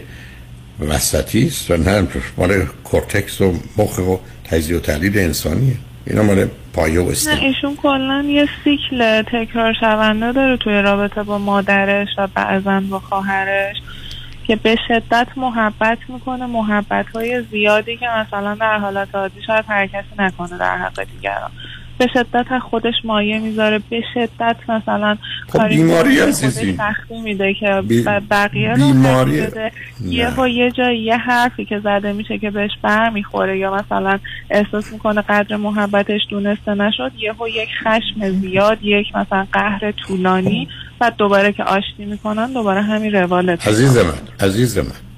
[0.80, 5.76] وسطی است و نه مال کورتکس و مخ و تجزیه و تحلیل انسانیه.
[6.08, 11.38] اینا مال پایه و نه ایشون کلا یه سیکل تکرار شونده داره توی رابطه با
[11.38, 13.76] مادرش و بعضا با خواهرش.
[14.48, 19.88] که به شدت محبت می‌کنه محبت های زیادی که مثلا در حالت عادی شاید هر
[20.18, 21.52] نکنه در حق دیگران.
[21.98, 23.80] به شدت از خودش مایه می‌ذاره.
[23.90, 25.18] به شدت مثلا
[25.48, 26.74] خب بیماری عزیزی.
[26.78, 27.68] سختی میده که
[28.32, 29.44] بقیه رو بیماری
[30.06, 34.20] یه و یه جای یه حرفی که زده میشه که بهش بر می‌خوره یا مثلا
[34.50, 40.68] احساس می‌کنه قدر محبتش دونسته نشد یه و یک خشم زیاد یک مثلا قهر طولانی
[41.02, 45.15] و دوباره که آشتی می‌کنن دوباره همین روالت عزیز من عزیز من.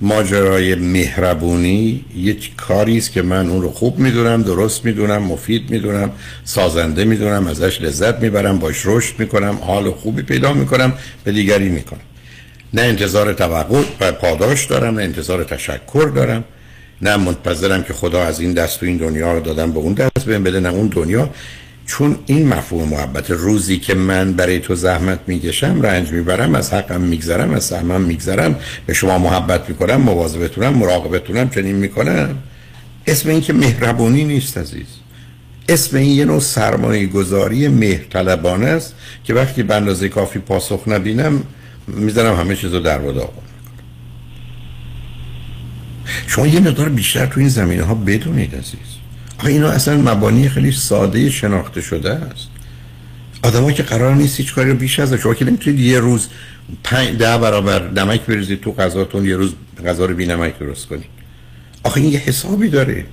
[0.00, 6.12] ماجرای مهربونی یک کاری است که من اون رو خوب می‌دونم درست می‌دونم مفید می‌دونم
[6.44, 10.92] سازنده می‌دونم ازش لذت می‌برم باش رشد می‌کنم حال خوبی پیدا می‌کنم
[11.24, 12.00] به دیگری می‌کنم.
[12.74, 16.44] نه انتظار توقع و پاداش دارم نه انتظار تشکر دارم.
[17.02, 20.26] نه منتظرم که خدا از این دست و این دنیا رو دادم به اون دست
[20.26, 21.30] بهم بده نه اون دنیا.
[21.90, 27.00] چون این مفهوم محبت روزی که من برای تو زحمت می‌کشم رنج می‌برم از حقم
[27.00, 32.38] میگذرم از سهمم میگذرم به شما محبت می‌کنم مواظبتونم مراقبتونم چنین می‌کنم.
[33.06, 34.86] اسم این که مهربونی نیست عزیز.
[35.68, 41.42] اسم این یه نوع سرمایه گذاری مهرطلبانه است که وقتی به اندازه کافی پاسخ نبینم
[41.88, 43.28] می‌زنم همه چیز رو در و
[46.26, 48.99] شما یه مقدار بیشتر تو این زمینه ها بدونید عزیز.
[49.46, 52.48] اینا اصلا مبانی خیلی ساده شناخته شده است.
[53.42, 56.28] آدم که قرار نیست هیچ کاری رو بیش از شما که نمی‌تونید یه روز
[56.84, 59.52] پنج ده برابر نمک بریزید تو غذاتون یه روز
[59.86, 61.04] غذا رو بی نمک درست کنید.
[61.82, 63.04] آخه این یه حسابی داره.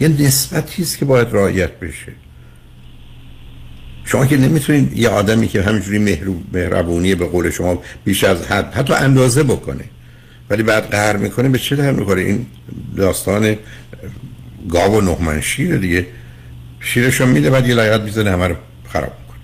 [0.00, 2.12] یه نسبتی است که باید رعایت بشه.
[4.04, 6.18] شما که نمی‌تونید یه آدمی که همینجوری
[6.52, 9.84] مهربونی به قول شما بیش از حد حتی اندازه بکنه
[10.50, 12.46] ولی بعد قهر می‌کنه به چه در می‌کنه این
[12.96, 13.56] داستان
[14.70, 16.06] گاو و نهمن شیر دیگه.
[16.80, 18.54] شیرشو میده بعد یه لایقت می‌زنه همه رو
[18.88, 19.40] خراب می‌کنه.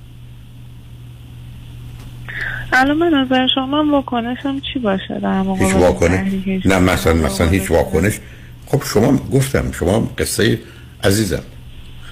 [2.73, 6.33] الان من نظر شما واکنشم چی باشه در مقابل هیچ واکنش؟
[6.67, 8.21] نه مثلا مثلا هیچ واکنش.
[8.67, 10.59] خب شما گفتم شما قصه
[11.05, 11.43] عزیزم.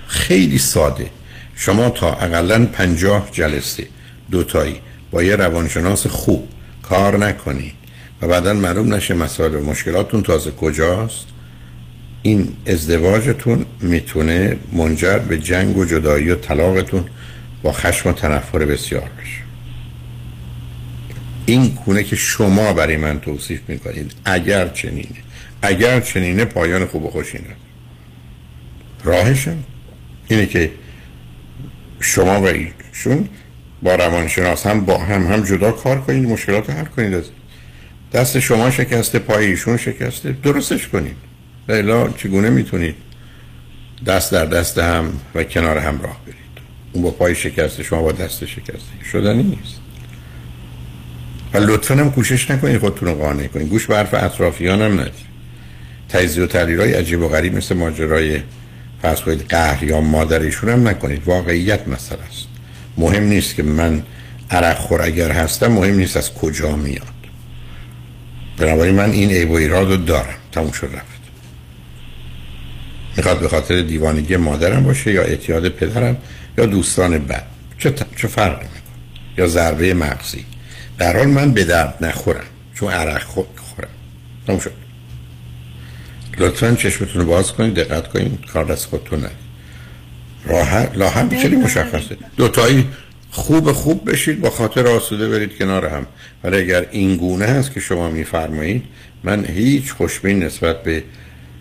[0.07, 1.11] خیلی ساده.
[1.57, 3.87] شما تا اقلا پنجاه جلسه
[4.31, 4.81] دوتایی
[5.11, 6.49] با یه روانشناس خوب
[6.83, 7.73] کار نکنید
[8.23, 11.27] و بعدا معلوم نشه مسائل و مشکلاتون تازه کجاست.
[12.23, 17.05] این ازدواجتون می‌تونه منجر به جنگ و جدایی و طلاقتون
[17.63, 19.41] با خشم و تنفر بسیار بشه.
[21.47, 25.07] این کونه که شما برای من توصیف می‌کنید اگر چنینه
[25.63, 27.57] اگر چنینه پایان خوب و خوشی نداره
[29.05, 29.65] راهشم
[30.29, 30.71] اینه که
[32.01, 33.29] شما و ایشون
[33.83, 37.25] با روانشناس هم با هم هم جدا کار کنید مشکلات حل کنید.
[38.13, 41.30] دست شما شکسته پای ایشون شکسته درستش کنید.
[41.71, 42.95] لیلا چگونه می‌تونید
[44.07, 46.37] دست در دست هم و کنار هم راه برید؟
[46.93, 49.81] اون با پای شکسته شما با دست شکسته شدنی نیست.
[51.55, 53.69] و لطفا هم کوشش نکنید خودتون رو قانع کنید.
[53.69, 55.31] گوش به حرف اطرافیان هم ندید
[56.09, 58.41] تجزیه و تحلیل های عجیب و غریب مثل ماجرای
[59.03, 61.23] فرض کنید قهر یا مادریشون هم نکنید.
[61.27, 62.47] واقعیت مسئله است.
[62.97, 64.03] مهم نیست که من
[64.51, 67.07] عرق خور اگر هستم مهم نیست از کجا میاد.
[68.59, 70.35] بنابراین من این عیب و ایراد رو دارم.
[70.53, 71.20] تموم شد رفت.
[73.17, 76.17] می‌خواد به خاطر دیوانگی مادرم باشه یا اعتیاد پدرم
[76.59, 77.45] یا دوستان بد
[77.79, 78.17] چه, ت...
[78.17, 78.81] چه فرق می‌کنه؟
[79.39, 80.45] یا ضربه مغزی.
[80.99, 82.45] در حال من به درد نخورم.
[82.75, 83.89] چون عرق خورم.
[84.47, 84.73] تموم شد.
[86.39, 87.75] لطفا چشمتون رو باز کنید.
[87.75, 88.47] دقت کنید.
[88.53, 89.51] کار دست خودتون ندید.
[90.47, 92.17] راحت لاحت خیلی مشخصه.
[92.37, 92.89] دوتایی
[93.31, 94.41] خوب خوب بشید.
[94.41, 96.07] با خاطر آسوده برید کنار هم.
[96.45, 98.85] ولی اگر این گونه هست که شما میفرمایید
[99.25, 101.03] من هیچ خوشبین نسبت به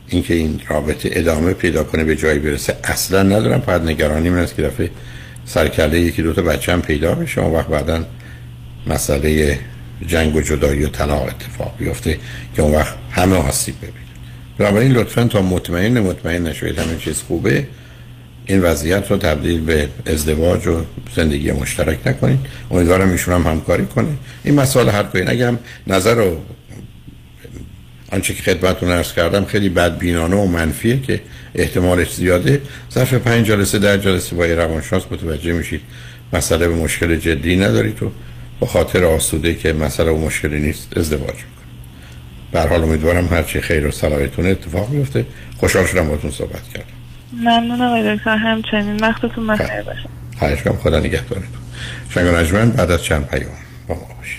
[0.09, 2.75] اینکه این رابطه ادامه پیدا کنه به جایی برسه.
[2.83, 3.61] اصلا ندارم.
[3.61, 4.89] فقط نگرانی من است که دفعه
[5.45, 7.41] سرکله یکی دوتا بچه هم پیدا بشه.
[7.41, 8.05] اون وقت بعدا
[8.87, 9.59] مسئله
[10.07, 12.17] جنگ و جدایی و طلاق اتفاق بیفته
[12.55, 13.93] که اون وقت همه آسیب ببینه
[14.57, 17.67] بنابراین لطفا تا مطمئن مطمئن نشوید همه چیز خوبه.
[18.45, 20.81] این وضعیت رو تبدیل به ازدواج و
[21.15, 22.39] زندگی مشترک نکنید.
[22.71, 24.07] امیدوارم ایشون هم همکاری کنه.
[24.43, 26.37] این مسائل هر اگه هم نظر رو
[28.11, 31.21] آنچه که خدمتتون ارز کردم خیلی بدبینانه و منفیه که
[31.55, 32.61] احتمالش زیاده.
[32.93, 35.81] ظرف پنج جلسه در جلسه با روانشناس متوجه میشید
[36.33, 38.11] مسئله به مشکل جدی ندارید و
[38.59, 41.49] با خاطر آسوده که مسئله و مشکلی نیست ازدواج می‌کنید.
[42.51, 45.25] به حال امیدوارم هرچی خیر و صلاحتون اتفاق بیفته
[45.57, 46.85] خوشحال شدم باتون صحبت کردم.
[47.33, 48.35] ممنونم آقای دکتر.
[48.37, 50.09] همچنین وقتتون بخیر باشه.
[50.39, 51.59] خواهش خدا نگهدارتون.
[52.09, 53.51] شنگ بعد از چند پیام
[53.87, 54.38] با ما باشید.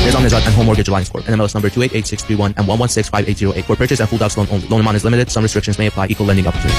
[0.00, 1.24] Nezam Nejad and Home Mortgage Alliance Corp.
[1.24, 3.64] NMLS number 288631 and 1165808.
[3.64, 4.66] For purchase and full docs loan only.
[4.68, 5.30] Loan amount is limited.
[5.30, 6.06] Some restrictions may apply.
[6.08, 6.78] Equal lending opportunity.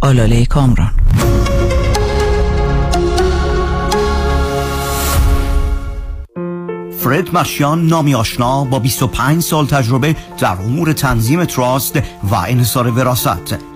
[0.00, 0.92] آلاله کامران.
[7.06, 11.96] فرد مشیان نامی آشنا با 25 سال تجربه در امور تنظیم تراست
[12.30, 13.75] و انحصار وراست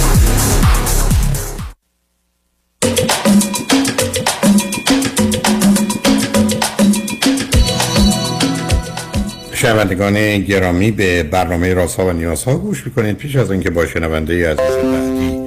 [9.61, 13.17] شنوندگان گرامی به برنامه رازها و نیازها گوش می‌کنید.
[13.17, 15.37] پیش از اینکه با شنونده عزیز بعدی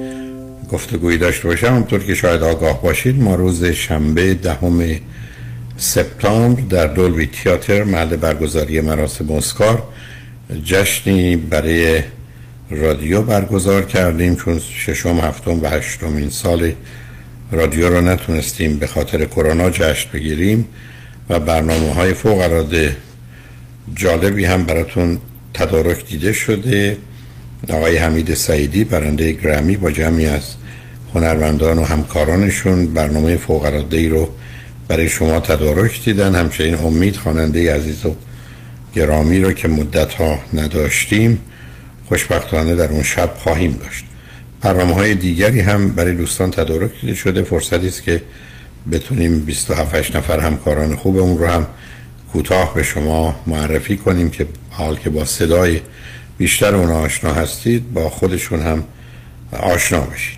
[0.71, 4.83] گفتگویی داشته باشم همونطور که شاید آگاه باشید ما روز شنبه دهم
[5.77, 9.83] سپتامبر در دولوی تیاتر محل برگزاری مراسم اسکار
[10.63, 12.01] جشنی برای
[12.71, 14.35] رادیو برگزار کردیم.
[14.35, 16.71] چون ششم هفتم و هشتم این سال
[17.51, 20.67] رادیو رو نتونستیم به خاطر کرونا جشن بگیریم
[21.29, 22.95] و برنامه های فوق العاده
[23.93, 25.17] جالبی هم براتون
[25.53, 26.97] تدارک دیده شده.
[27.69, 30.43] آقای حمید سعیدی برنده گرمی با جمعی از
[31.13, 34.29] هنرمندان و همکارانشون برنامه فوق العاده رو
[34.87, 36.35] برای شما تدارک دیدن.
[36.35, 38.15] همچنین امید خواننده عزیز و
[38.95, 41.39] گرامی رو که مدت ها نداشتیم
[42.05, 44.05] خوشبختانه در اون شب خواهیم داشت.
[44.61, 47.43] برنامه های دیگری هم برای دوستان تدارک دیده شده.
[47.43, 48.21] فرصتی است که
[48.91, 51.67] بتونیم 27 نفر همکاران خوبمون رو هم
[52.35, 55.81] کوتاه به شما معرفی کنیم که حال که با صدای
[56.37, 58.83] بیشتر اون آشنا هستید با خودشون هم
[59.51, 60.37] آشنا بشید.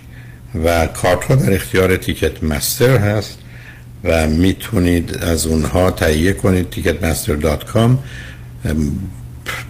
[0.64, 3.38] و کارت ها در اختیار تیکت مستر هست
[4.04, 7.90] و می‌تونید از اونها تهیه کنید ticketmaster.com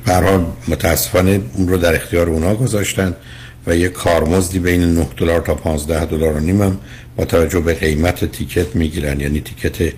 [0.05, 3.15] برای متاسفانه اون رو در اختیار اونها گذاشتن
[3.67, 6.79] و یه کارمزدی بین 9 دلار تا 15 دلار و نیم
[7.17, 9.93] با توجه به قیمت تیکت می‌گیرن یعنی تیکت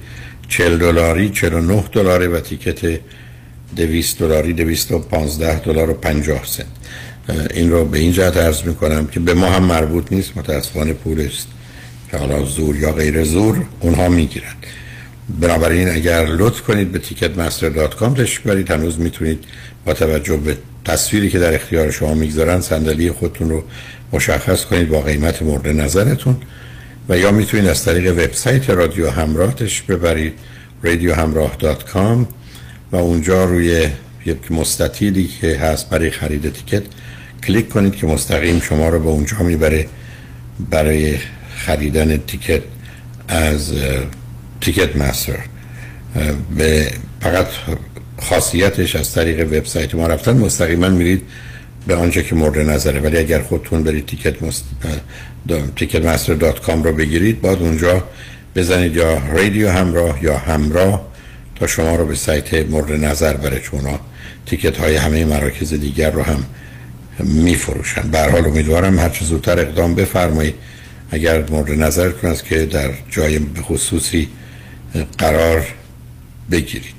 [0.51, 3.01] 40 دلاری 49 دلاره و تیکت
[3.77, 6.67] 200 دلاری 215 دلار و 50 سنت.
[7.55, 10.93] این رو به این جهت عرض می کنم که به ما هم مربوط نیست متاسفانه
[10.93, 11.49] پول است
[12.11, 14.55] که حالا زور یا غیر زور اونها می‌گیرن.
[15.41, 18.71] بنابراین اگر لطف کنید به تیکت مستر دات کام برید.
[18.71, 19.45] هنوز می‌تونید
[19.87, 23.65] با توجه به تصویری که در اختیار شما می‌گذارن صندلی خودتون رو
[24.13, 26.37] مشخص کنید با قیمت مورد نظرتون.
[27.11, 30.33] و یا می‌تونید از طریق وبسایت رادیو همراه تشریف ببرید
[30.83, 31.57] رادیو همراه
[32.93, 33.89] و اونجا روی
[34.27, 36.83] یک مستطیلی که هست برای خرید تیکت
[37.47, 39.87] کلیک کنید که مستقیم شما رو به اونجا می‌بره
[40.71, 41.17] برای
[41.57, 42.63] خریدن تیکت
[43.29, 43.73] از
[44.61, 45.39] تیکت مستر
[46.57, 46.91] به
[47.21, 47.47] فقط
[48.21, 51.23] خاصیتش از طریق وبسایت ما رفتن مستقیما میرید
[51.87, 53.01] به آنچه که مورد نظره.
[53.01, 54.65] ولی اگر خودتون برید تیکت مست...
[55.77, 58.05] تیکت مستر دات کام رو بگیرید بعد اونجا
[58.57, 61.07] بزنید یا رادیو همراه یا همراه
[61.57, 63.81] تا شما رو به سایت مورد نظر بره چون
[64.47, 66.45] تیکت های همه مراکز دیگر رو هم
[67.19, 70.55] می فروشن به حال امیدوارم هر چه زودتر اقدام بفرمایید.
[71.11, 74.29] اگر مورد نظرتون است که در جای خصوصی
[75.19, 75.67] قرار
[76.51, 76.95] بگیرید.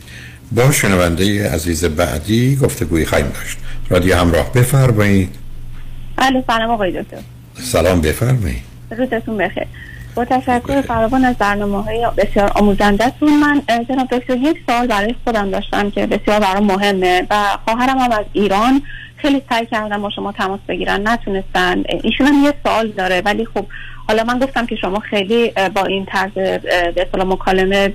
[0.51, 3.57] با شنونده عزیز بعدی گفتگوی خواهیم داشت.
[3.91, 4.51] رادیو همراه.
[4.53, 5.35] بفرمایید.
[6.15, 7.18] بله سلام آقای دکتر.
[7.53, 8.63] سلام بفرمایید.
[8.97, 9.68] روزتون بخیر.
[10.15, 15.51] با تشکر فراوان از برنامه های بسیار آموزندهتون من جناب دکتر یک سال برای خودم
[15.51, 17.35] داشتم که بسیار برام مهمه و
[17.65, 18.81] خواهرم هم از ایران.
[19.18, 21.84] خیلی سعی کردم با شما تماس بگیرن نتونستن.
[22.03, 23.65] ایشون هم یه سوال داره ولی خب
[24.07, 26.61] حالا من گفتم که شما خیلی با این طرز به
[26.97, 27.93] اصطلاح مکالمه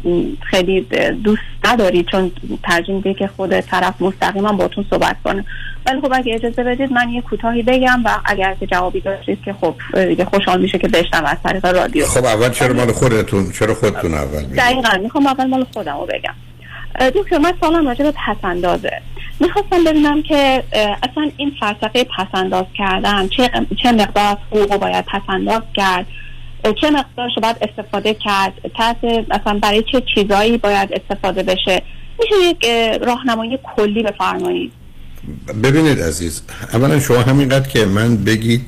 [0.51, 0.81] خیلی
[1.25, 2.33] دوست ندارید چون
[2.63, 5.45] ترجیح میده که خود طرف مستقیما باتون صحبت کنه.
[5.87, 9.53] ولی خب اگه اجازه بدید من یه کوتاهی بگم و اگر که جوابی داشتید که
[9.53, 9.75] خب
[10.09, 12.07] دیگه خوشحال میشه که بشنم از طریق رادیو.
[12.07, 14.99] خب اول چرا مال خودتون؟ چرا خودتون اول بگید دقیقا.
[15.03, 16.35] می‌خوام اول مال خودم رو بگم
[17.11, 18.91] دکتر من سالم راجع به پسندازه
[19.41, 20.63] می‌خواستم ببینم که
[21.03, 23.51] اصلا این فلسفه پسنداز کردن چه,
[23.83, 26.07] چه مقدار از حقوق باید پسنداز کرد؟
[26.81, 28.97] چه مقدارش رو باید استفاده کرد؟ تحت
[29.31, 31.83] اصلا برای چه چیزایی باید استفاده بشه؟
[32.19, 32.67] میشه یک
[33.03, 34.73] راهنمایی کلی بفرمایید.
[35.63, 36.41] ببینید عزیز
[36.73, 38.65] اولا شما همینقدر که من بگید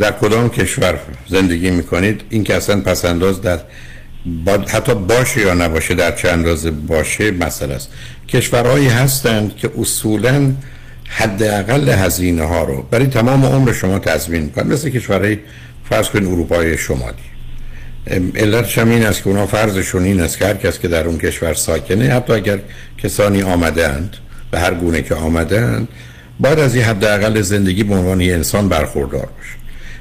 [0.00, 0.98] در کدام کشور
[1.28, 3.58] زندگی می‌کنید این که اصلا پسنداز در
[4.44, 7.88] با حتی باشه یا نباشه در چه اندازه باشه مسئله است.
[8.28, 10.52] کشورهایی هستند که اصولا
[11.08, 14.66] حداقل هزینه ها رو برای تمام عمر شما تضمین می‌کنن.
[14.72, 15.38] مثل کشورهای
[15.90, 17.16] فرض کنید اروپای شمالی.
[18.34, 21.18] علتش هم این است که اونا فرضشون این است که هر کس که در اون
[21.18, 22.58] کشور ساکنه حتی اگر
[23.02, 24.16] کسانی آمدند
[24.56, 25.88] به هر گونه که آمدند
[26.40, 29.56] باید از یه حداقل زندگی به عنوان یه انسان برخوردار باشه.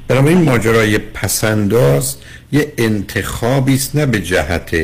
[0.07, 2.15] بنابراین ماجرای پسنداز
[2.51, 4.75] یه انتخابی است نه به جهت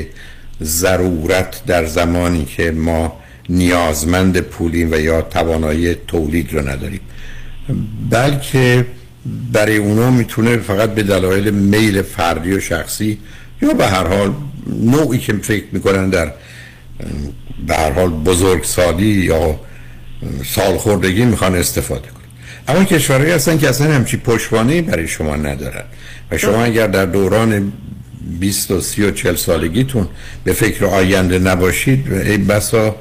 [0.63, 3.19] ضرورت در زمانی که ما
[3.49, 7.01] نیازمند پولیم و یا توانایی تولید رو نداریم.
[8.09, 8.85] بلکه
[9.53, 13.17] برای اونا می‌تونه فقط به دلایل میل فردی و شخصی
[13.61, 14.33] یا به هر حال
[14.67, 16.31] نوعی که فکر می‌کنن در
[17.67, 19.59] به هر حال بزرگسالی یا
[20.45, 22.21] سالخوردگی می‌خوان استفاده کنن.
[22.67, 25.83] اما کشورهایی هستن که اصلا همچی پشتوانه برای شما ندارن.
[26.31, 27.73] و شما اگر در دوران
[28.39, 30.07] 20 و 30 و 40 سالگیتون
[30.43, 32.95] به فکر آینده نباشید ای بسا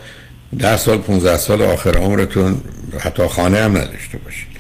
[0.59, 2.61] 10 سال 15 سال آخر عمرتون
[2.99, 4.51] حتی خانه هم نداشته باشید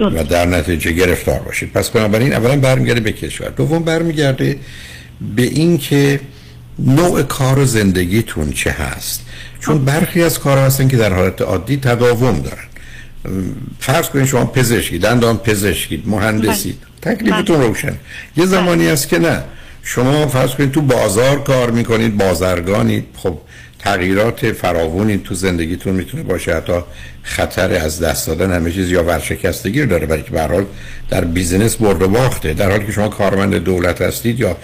[0.00, 1.72] و در نتیجه گرفتار باشید.
[1.72, 3.48] پس بنابراین اولا برمیگرده به کشور.
[3.48, 4.56] دوم برمیگرده
[5.36, 6.20] به این که
[6.86, 9.20] نوع کار و زندگیتون چه هست؟
[9.60, 12.64] چون برخی از کار هستن که در حالت عادی تداوم دارن.
[13.80, 16.78] فرض کنید شما پزشکی دندان پزشکی مهندسید.
[17.02, 17.94] تکلیفتون روشن.
[18.36, 19.42] یه زمانی است که نه.
[19.82, 23.04] شما فرض کنید تو بازار کار می‌کنید بازرگانید.
[23.16, 23.38] خب
[23.84, 26.56] تغییرات فراوونی تو زندگیتون می‌تونه باشه.
[26.56, 26.72] حتی
[27.22, 30.66] خطر از دست دادن همه چیز یا ورشکستگی داره برای که به
[31.10, 32.54] در بیزینس برد و باخته.
[32.54, 34.56] در حالی که شما کارمند دولت هستید یا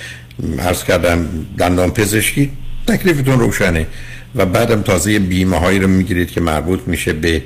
[0.59, 1.29] عرض کردم
[1.59, 2.51] دندان پزشکی
[2.87, 3.87] تکلیفتون روشنه.
[4.35, 7.43] و بعدم تازه بیمه هایی رو می‌گیرید که مربوط میشه به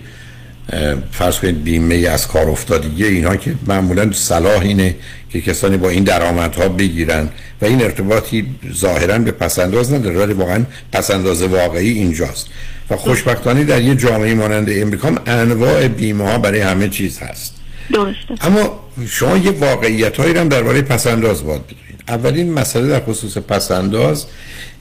[1.12, 4.94] فرض کنید بیمه از کار افتادگی اینا که معمولا صلاح اینه
[5.30, 7.28] که کسانی با این درآمدها بگیرن
[7.62, 12.46] و این ارتباطی ظاهرا به پسنداز نداره ولی واقعا پسنداز واقعی اینجاست.
[12.90, 17.54] و خوشبختانه در یه جامعه مانند امریکا انواع بیمه ها برای همه چیز هست.
[17.92, 18.46] درسته.
[18.46, 22.02] اما شما یه واقعیت هایی هم درباره پسنداز باید بگیرید.
[22.08, 24.26] اولین مسئله در خصوص پسنداز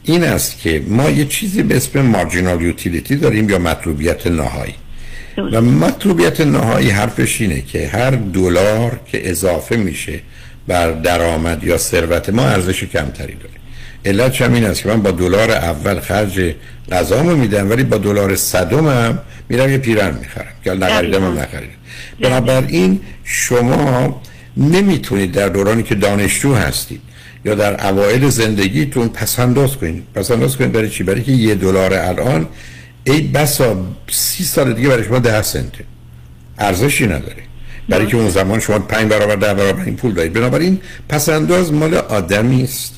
[0.03, 4.75] این است که ما یه چیزی به اسم مارجینال یوتیلیتی داریم یا مطلوبیت نهایی.
[5.41, 10.19] و مطلوبیت نهایی حرفش اینه که هر دلار که اضافه میشه
[10.67, 13.59] بر درآمد یا ثروت ما ارزش کمتری داره.
[14.05, 16.53] علت هم این است که من با دلار اول خرج
[16.91, 20.53] غذامو میدم ولی با دلار صدم هم میرم یه پیرن می‌خرم.
[20.63, 21.73] که نخریدم هم نخریدم.
[22.21, 24.21] بنابراین شما
[24.57, 27.01] نمی‌تونید در دورانی که دانشجو هستید
[27.45, 30.03] یا در اوایل زندگیتون پسنداز کنید.
[30.15, 32.47] پسنداز کنید برای چی؟ برای که یه دلار الان
[33.03, 33.77] ای بسا
[34.11, 35.83] سی سال دیگه برای شما ده سنته.
[36.59, 37.43] ارزشی نداره.
[37.89, 40.33] برای که اون زمان شما پنج برابر ده برابر این پول دارید.
[40.33, 42.93] بنابراین پسنداز مال آدمی است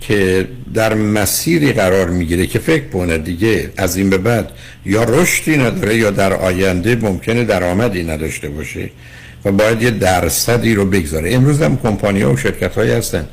[0.00, 4.50] که در مسیری قرار می‌گیره که فکر کنه دیگه از این به بعد
[4.86, 8.90] یا رشدی نداره یا در آینده ممکنه درآمدی نداشته باشه
[9.44, 11.34] و باید یه درصدی رو بگذاره.
[11.34, 13.26] امروز هم کمپانی ها و شرکت هایی هستن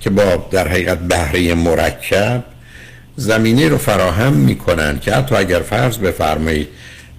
[0.00, 2.44] که با در حقیقت بهره مرکب
[3.16, 6.68] زمینه رو فراهم می‌کنن که حتی اگر فرض بفرمایید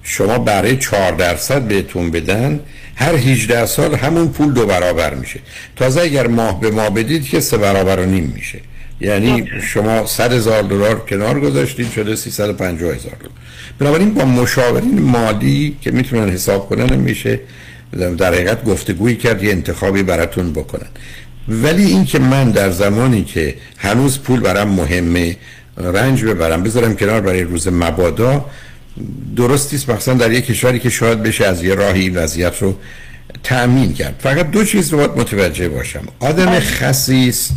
[0.04, 2.60] شما برای 4 درصد بهتون بدن
[2.96, 5.40] هر 18 سال همون پول دو برابر میشه.
[5.76, 8.60] تازه اگر ماه به ماه بدید که سه برابر و نیم میشه.
[9.02, 13.32] یعنی شما 100 هزار دلار کنار گذاشتید شده 350 هزار دلار.
[13.80, 17.40] بنابراین با مشاورین مالی که می‌تونن حساب کنن میشه
[18.18, 20.88] در حقیقت گفتگویی کرد یه انتخابی براتون بکنن.
[21.48, 25.36] ولی اینکه من در زمانی که هنوز پول برام مهمه
[25.78, 26.64] رنج ببرم.
[26.64, 28.46] بذارم کنار برای روز مبادا.
[29.36, 32.76] درستی است مثلا در یک کشوری که شاید بشه از یه راهی وضعیت رو
[33.44, 34.16] تأمین کرد.
[34.20, 36.04] فقط دو چیز رو باید متوجه باشم.
[36.20, 37.50] آدم خصیص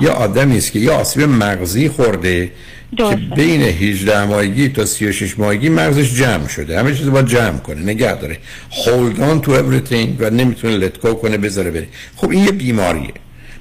[0.00, 2.50] یا آدمی است که یا آسیب مغزی خورده.
[2.96, 6.78] که بین 18 ماهگی تا 36 ماهگی مغزش جمع شده.
[6.78, 7.82] همه چیز باید جمع کنه.
[7.82, 8.38] نگه داره.
[8.70, 11.86] Hold on to everything و نمی‌تونه let go کنه بذاره بره.
[12.16, 13.12] خب این یه بیماریه.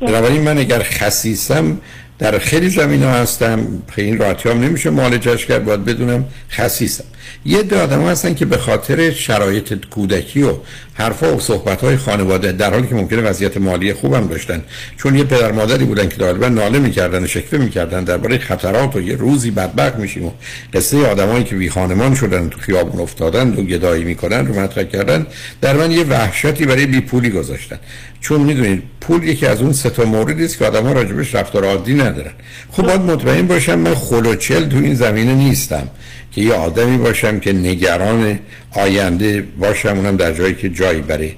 [0.02, 1.77] بنابراین من اگر خسیسم
[2.23, 3.67] در خیلی زمین ها هستم.
[3.91, 5.65] خیلی این راحتی هم نمیشه معالجش کرد.
[5.65, 7.03] باید بدونم خسیسم
[7.45, 10.53] یه عده آدم هستن که به خاطر شرایط کودکی و
[10.93, 14.61] حرفا و صحبت خانواده در حالی که ممکنه وضعیت مالی خوبم داشتن
[14.97, 19.01] چون یه پدر مادری بودن که غالبا ناله می‌کردن و شکوه می‌کردن درباره خطرات و
[19.01, 20.31] یه روزی بدبخت میشیم و
[20.73, 25.25] قصه آدمایی که بی خانمان شدن تو خیابون افتادن و گدایی می‌کنن رو مطرح کردن
[25.61, 27.79] در من یه وحشتی برای بی پولی گذاشتن.
[28.21, 31.93] چون می‌دونید پول یکی از اون سه تا موردی است که آدم‌ها راجبش رفتار عادی
[31.93, 32.31] ندارن.
[32.71, 35.87] خب باید مطمئن باشم من خلوچل تو این زمینه نیستم.
[36.35, 38.39] که یه آدمی باشم که نگران
[38.72, 41.31] آینده باشم اونم در جایی که جایی برای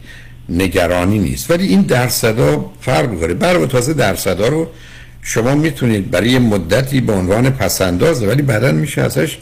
[0.49, 1.51] نگرانی نیست.
[1.51, 3.33] ولی این درصدا فرق می‌کنه.
[3.33, 4.67] بر تازه درصدا رو
[5.21, 9.37] شما می‌تونید برای مدتی به عنوان پسندازه ولی بعدا میشه ازش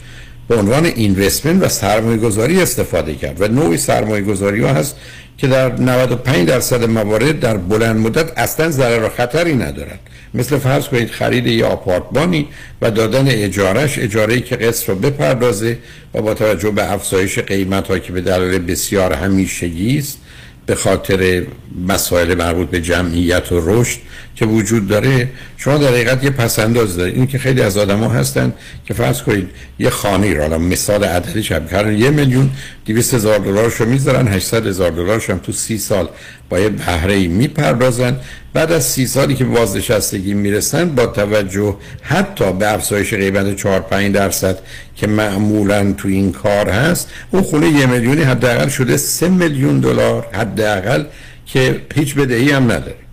[0.48, 4.96] به عنوان اینوستمنت و سرمایه گذاری استفاده کرد و نوعی سرمایه گذاری ها هست
[5.38, 9.98] که در 95 درصد موارد در بلند مدت اصلا ضرر و خطری ندارن
[10.34, 12.48] مثل فرض کنید خرید یه آپارتمانی
[12.82, 15.78] و دادن اجارش اجاره که قسط رو بپردازه
[16.14, 20.18] و با توجه به افزایش قیمت ها که به دلایل بسیار همیشگی است
[20.66, 21.42] به خاطر
[21.88, 23.98] مسائل مربوط به جمعیت و رشد
[24.34, 27.14] که وجود داره شما در حقیقت یه پسنداز دارید.
[27.16, 28.52] این که خیلی از آدما هستن
[28.84, 29.48] که فرض کنید
[29.78, 32.50] یه خانه را مثال عددی شب کردن یه میلیون
[32.86, 36.08] 200 هزار دلارش رو می‌ذارن 800 هزار دلارش هم تو سی سال
[36.48, 38.16] با یه بهره می‌پردازن.
[38.52, 44.14] بعد از سی سالی که بازنشستگی می‌رسن با توجه حتی به افزایش قیمت 4 5
[44.14, 44.58] درصد
[44.96, 50.26] که معمولا تو این کار هست اون خونه یه میلیونی حداقل شده 3 میلیون دلار
[50.32, 51.04] حداقل
[51.46, 53.03] که هیچ بدهی هم نداره.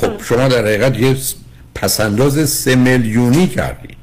[0.00, 1.16] خب شما در حقیقت یه
[1.74, 3.96] پسنداز 3 میلیونی کردید.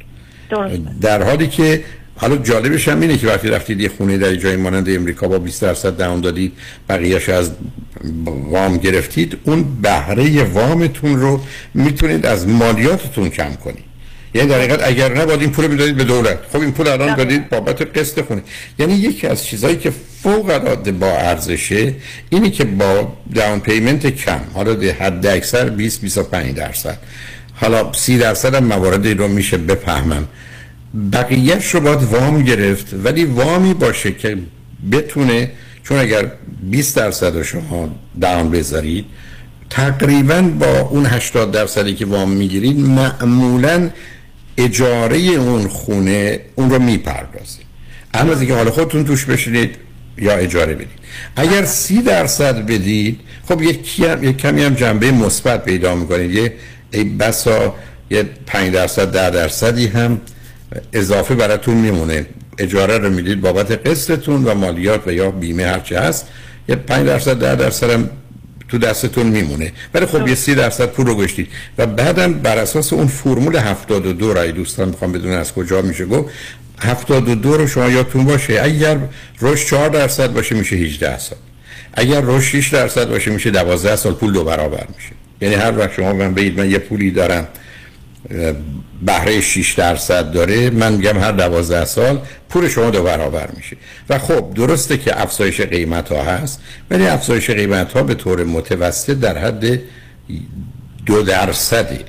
[1.02, 1.84] در حالی که
[2.16, 5.62] حالا جالبش هم اینه که وقتی رفتید یه خونه در جای مانند امریکا با 20
[5.62, 6.54] درصد دهان دادید
[6.90, 7.52] بقیهش از
[8.26, 11.42] وام گرفتید اون بهره وامتون رو
[11.74, 13.95] می‌تونید از مالیاتتون کم کنید.
[14.36, 16.40] یعنی در حقیقت اگر نه باید این پول می‌دادید به دولت.
[16.54, 18.42] خب این پول الان دادید بابت قسط خونه
[18.80, 19.92] یعنی یکی از چیزهایی که
[20.24, 21.94] فوق العاده با ارزشه
[22.30, 24.40] اینی که با داون پیمنت کم.
[24.54, 26.98] حالا ده حد اکثر 20 25 درصد.
[27.54, 30.28] حالا 30 درصد هم مواردی رو میشه بفهمم.
[31.14, 32.86] بقیهش رو باید وام گرفت.
[33.04, 34.38] ولی وامی باشه که
[34.92, 35.52] بتونه
[35.84, 36.32] چون اگر
[36.64, 37.90] 20 درصد شما
[38.22, 39.06] داون بذارید
[39.70, 43.90] تقریبا با اون 80 درصدی که وام می‌گیرید معمولا
[44.58, 47.66] اجاره اون خونه اون رو می‌پردازید
[48.14, 49.76] اما اینکه حالا خودتون توش بشینید
[50.18, 50.88] یا اجاره بدید.
[51.36, 53.20] اگر سی درصد بدید
[53.50, 56.32] خب یک کمی هم جنبه مثبت پیدا می‌کنید.
[56.32, 56.54] یه
[56.92, 57.76] ای بسا
[58.10, 60.22] یه 5 درصد ده درصدی هم
[60.94, 62.26] اضافه براتون میمونه.
[62.58, 66.28] اجاره رو می‌دید بابت قسطتون و مالیات و یا بیمه هرچی هست
[66.70, 68.10] یه 5 درصد ده درصد هم
[68.70, 69.72] تو دستتون میمونه.
[69.94, 71.48] ولی خب یه سی درصد پول رو گشتید
[71.78, 76.30] و بعدم بر اساس اون فرمول 72 رای دوستان می‌خوام بدون از کجا میشه گفت
[76.80, 78.60] 72 رو شما یادتون باشه.
[78.64, 78.98] اگر
[79.42, 81.38] رشد 4 درصد باشه میشه 18 سال.
[81.94, 85.12] اگر رشد 6 درصد باشه میشه 12 سال پول دو برابر میشه.
[85.42, 87.48] یعنی هر وقت شما من بگید من یه پولی دارم
[89.02, 93.78] بهره 6 درصد داره من میگم هر 12 سال پول شما دو برابر میشه.
[94.10, 96.60] و خب درسته که افزایش قیمت ها هست
[96.92, 99.80] ولی افزایش قیمت ها به طور متوسط در حد
[101.06, 102.00] دو درصده.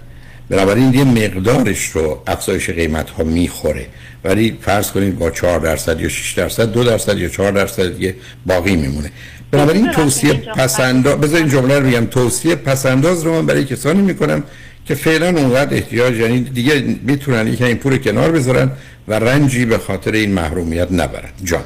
[0.48, 3.86] بنابراین یه مقدارش رو افزایش قیمت ها می‌خوره.
[4.24, 8.14] ولی فرض کنید با 4 درصد یا 6 درصد دو درصد یا 4 درصد دیگه
[8.46, 9.10] باقی میمونه.
[9.50, 12.06] بنابراین توصیه پسنداز بذار این جمله رو بگم.
[12.06, 14.42] توصیه پسنداز رو من برای کسانی می‌کنم
[14.88, 18.70] که فعلا اونقدر احتیاج یعنی دیگه می‌تونن یک این پول کنار بذارن
[19.08, 21.30] و رنجی به خاطر این محرومیت نبرن.
[21.44, 21.64] جان.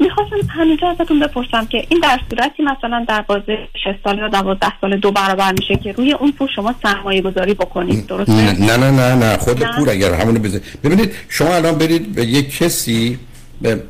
[0.00, 4.66] می‌خواستم همینجا ازتون بپرسم که این در صورتی مثلا در بازه 6 سال یا 12
[4.80, 8.90] سال دو برابر میشه که روی اون پول شما سرمایه گذاری بکنید درسته؟ نه نه
[8.90, 9.76] نه نه خود نه.
[9.76, 13.18] پول اگر همونو بزنید ببینید شما الان برید به یک کسی
[13.62, 13.82] به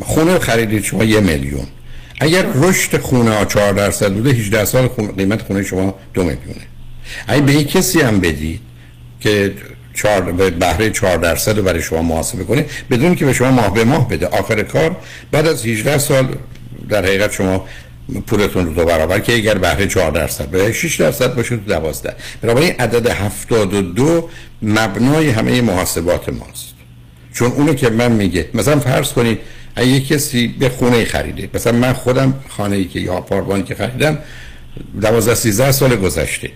[0.00, 1.66] خونه خریدید شما یه میلیون.
[2.20, 6.75] اگر رشد خونه ها 4 درصد بوده 18 سال خونه قیمت خونه شما دو میلیونه.
[7.26, 8.60] اگه به کسی هم بدید
[9.20, 9.54] که
[9.94, 13.84] چار بهره 4 درصد رو برای شما محاسبه کنه بدون که به شما ماه به
[13.84, 14.26] ماه بده.
[14.26, 14.96] آخر کار
[15.30, 16.36] بعد از 18 سال
[16.88, 17.66] در حقیقت شما
[18.26, 22.14] پولتون رو دو برابر که اگر بهره 4 درصد به 6 درصد باشه تو 12
[22.42, 24.30] بنابراین عدد 72
[24.62, 26.74] مبنای همه محاسبات ماست.
[27.32, 29.38] چون اونو که من میگه مثلا فرض کنید
[29.76, 34.18] اگه کسی به خونه خریده مثلا من خودم خانه ای که یا آپارتمانی که خریدم
[35.00, 36.50] 12 13 سال گذشته.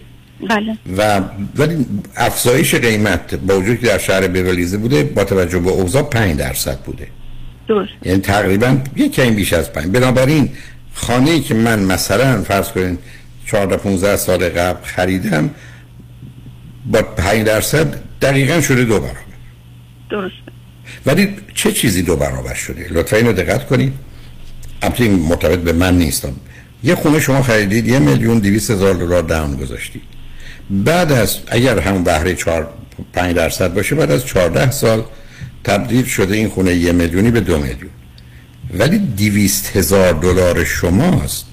[0.48, 0.78] بله.
[0.96, 1.20] و
[1.56, 1.86] ولی
[2.16, 6.78] افزایش قیمت با وجود که در شهر بیولیزه بوده با توجه به اوضاع 5 درصد
[6.78, 7.06] بوده.
[7.68, 7.90] درست.
[8.02, 10.48] یعنی تقریبا یک کمی بیش از 5 بنابراین
[10.94, 12.98] خانه ای که من مثلا فرض کنین
[13.46, 15.50] 14 15 سال قبل خریدم
[16.86, 19.16] با 5 درصد دقیقا شده دو برابر.
[20.10, 20.34] درست.
[21.06, 23.92] ولی چه چیزی دو برابر شده؟ لطفا اینو دقت کنید.
[24.82, 26.32] البته این مرتبط به من نیستم
[26.84, 30.02] یه خونه شما خریدید یه میلیون دیویس هزار دلار داون گذاشتید.
[30.70, 32.68] بعد از اگر همون بهره 4
[33.12, 35.05] 5 درصد باشه بعد از 14 سال
[35.64, 37.90] تبدیل شده این خونه یه میلیونی به دو میلیون.
[38.78, 41.47] ولی دیویست هزار دلار شماست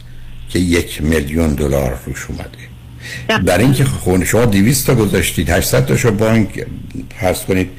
[0.49, 3.43] که یک میلیون دلار روش اومده.
[3.43, 6.65] برای اینکه خونه شما 200 تا گذاشتید 800 تاشو بانک
[7.19, 7.69] فرض کنید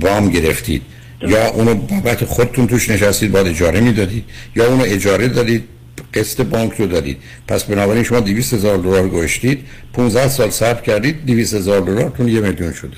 [0.00, 0.82] وام گرفتید
[1.20, 4.24] یا اونو بابت خودتون توش نشستید باید اجاره می‌دادید
[4.56, 5.64] یا اونو اجاره دادید
[6.14, 7.18] قسط بانک رو دادید.
[7.48, 12.40] پس بنابراین شما 200 هزار دلار گذاشتید 15 سال صرف کردید 200 هزار دلارتون یه
[12.40, 12.96] میلیون شده.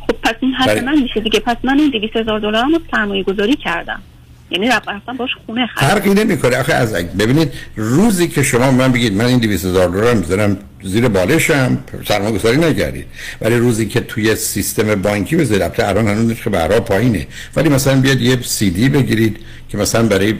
[0.00, 1.40] خب پس این برای- من میشه دیگه.
[1.40, 4.02] پس من این 200 هزار دلار رو سرمایه گذاری کردم.
[4.50, 6.56] یعنی رفتم باش خونه خریدم فرقی نمی‌کنه.
[6.60, 11.08] آخه از ببینید روزی که شما من بگید من این 200 هزار دلار می‌ذارم زیر
[11.08, 13.06] بالشم سرمایه گذاری نکردید.
[13.40, 17.26] ولی روزی که توی سیستم بانکی بذارید البته الان هنوز که بهرها پایینه.
[17.56, 19.36] ولی مثلا بیاد یه سی دی بگیرید
[19.68, 20.34] که مثلا برای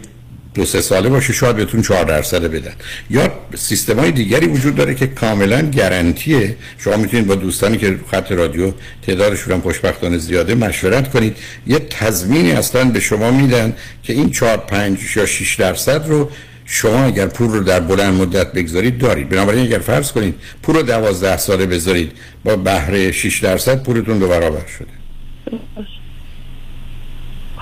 [0.55, 2.73] دو سه ساله باشه شاید بهتون 4 درصد بدن.
[3.11, 6.57] یا سیستم های دیگری وجود داره که کاملا گارانتیه.
[6.79, 8.73] شما می‌تونید با دوستانی که خط رادیو
[9.03, 11.37] تعدادشون خوشبختانه زیاده مشورت کنید.
[11.67, 13.73] یه تضمینی اصلا به شما میدن
[14.03, 16.31] که این 4 5 یا 6 درصد رو
[16.65, 19.29] شما اگر پول رو در بلند مدت بگذارید دارید.
[19.29, 22.13] بنابراین اگر فرض کنید پول رو 12 ساله بذارید
[22.45, 24.87] با بهره 6 درصد پولتون دو برابر شده.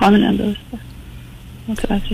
[0.00, 0.89] کاملا درسته.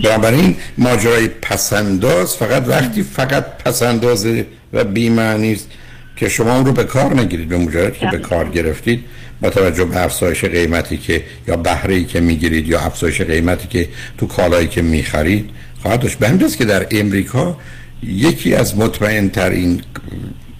[0.03, 5.67] بنابراین ماجرای پسنداز فقط وقتی فقط پسندازه و بی‌معنی است
[6.15, 9.03] که شما اون رو به کار نگیرید به مجرد که به کار گرفتید
[9.41, 13.89] با توجه به افزایش قیمتی که یا بهره ای که می‌گیرید یا افزایش قیمتی که
[14.17, 15.49] تو کالایی که می‌خرید
[15.81, 16.17] خواهد داشت.
[16.17, 17.57] به که در امریکا
[18.03, 19.81] یکی از مطمئن ترین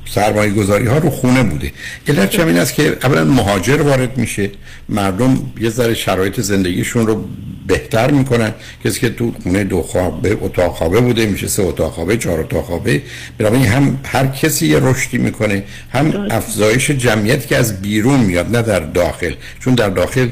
[0.09, 1.71] سرمایه گذاری ها رو خونه بوده.
[2.07, 4.49] علت این است که اولا مهاجر وارد میشه.
[4.89, 7.25] مردم یه ذره شرایط زندگیشون رو
[7.67, 8.53] بهتر می‌کنن.
[8.85, 12.65] کسی که تو خونه دو خوابه اتاق خوابه بوده میشه سه اتاق خوابه چهار اتاق
[12.65, 13.01] خوابه.
[13.37, 15.63] بنابراین هم هر کسی یه رشدی می‌کنه
[15.93, 19.33] هم افزایش جمعیت که از بیرون میاد نه در داخل.
[19.59, 20.29] چون در داخل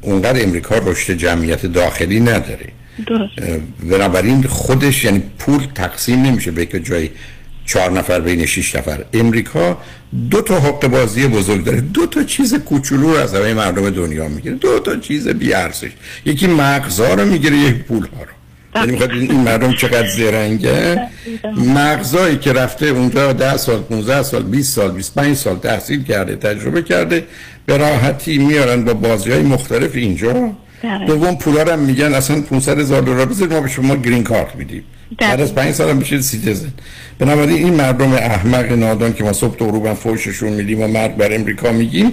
[0.00, 2.66] اونقدر امریکا رشد جمعیت داخلی نداره.
[3.06, 3.32] درست
[3.90, 7.08] بنابراین خودش یعنی پول تقسیم نمیشه به یک جای
[7.70, 9.04] چهار نفر بین شش نفر.
[9.12, 9.78] امریکا
[10.30, 11.80] دو تا حقه بازی بزرگ داره.
[11.80, 14.54] دو تا چیز کوچولو رو از همه مردم دنیا می‌گیره.
[14.54, 15.90] دو تا چیز بی ارزش
[16.24, 21.08] یکی مغزا رو می‌گیره یکی پول ها رو یعنی می‌خواد این مردم چقدر زرنگه
[21.56, 26.82] مغزایی که رفته اونجا 10 سال 15 سال 20 سال 25 سال تحصیل کرده تجربه
[26.82, 27.26] کرده
[27.66, 30.32] به راحتی میارن با بازی های مختلف اینجا.
[30.82, 31.06] بله.
[31.06, 34.56] دوم پولا رو هم میگن اصلا 500 هزار دلار بذارید ما به شما green card
[34.56, 34.84] میدیم.
[35.18, 36.72] بعد از پنج سال بشید citizen.
[37.18, 41.34] بنابراین این مردم احمق نادان که ما صبح تا غروب فوششون میدیم و مرد بر
[41.34, 42.12] امریکا میگیم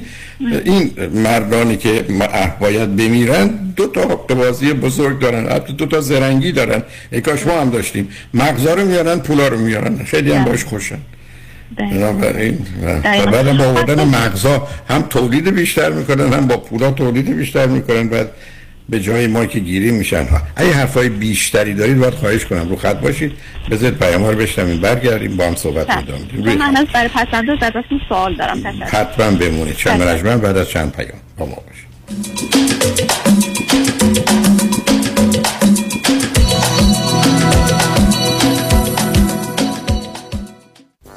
[0.66, 2.06] این مردانی که
[2.60, 6.84] باید بمیرن دو تا حق بازی بزرگ دارن حتی دو تا زرنگی دارن.
[7.12, 8.10] ای کاش ما هم داشتیم.
[8.34, 9.98] مغزا رو میارن پولا رو میارن.
[10.04, 10.98] خیلی هم باش خوشن.
[11.78, 13.02] بنابراین و.
[13.32, 18.08] بعد با آوردن مغزا هم تولید بیشتر می‌کنن هم با پولا تولید بیشتر می‌کنن.
[18.08, 18.32] بعد
[18.90, 20.26] به جای ما که گیری میشن.
[20.26, 22.70] ها اگه حرفای بیشتری دارید باید خواهش کنم.
[22.70, 23.32] رو خط باشید.
[23.72, 24.82] بذارید پیام ها رو بشنویم.
[24.82, 25.38] برگردیم.
[25.38, 26.04] با هم صحبت بله.
[26.06, 28.64] چون بدیم من از برای پسنداز ازتون سوال دارم.
[28.86, 29.76] حتما بمونید.
[29.76, 32.57] چند منجمن بعد از چند پیام با ما باشید.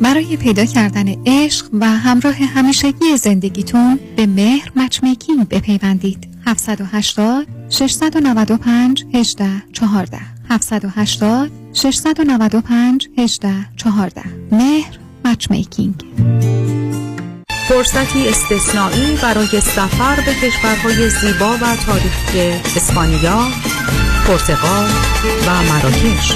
[0.00, 6.28] برای پیدا کردن عشق و همراه همیشگی زندگیتون به مهر Matchmaking بپیوندید.
[6.46, 10.18] 780 695 18 14
[10.50, 14.22] 780 695 18 14
[14.52, 16.04] مهر Matchmaking.
[17.68, 22.40] فرصتی استثنایی برای سفر به کشورهای زیبا و تاریخی
[22.76, 23.48] اسپانیا،
[24.26, 24.90] پرتغال
[25.46, 26.32] و مراکش.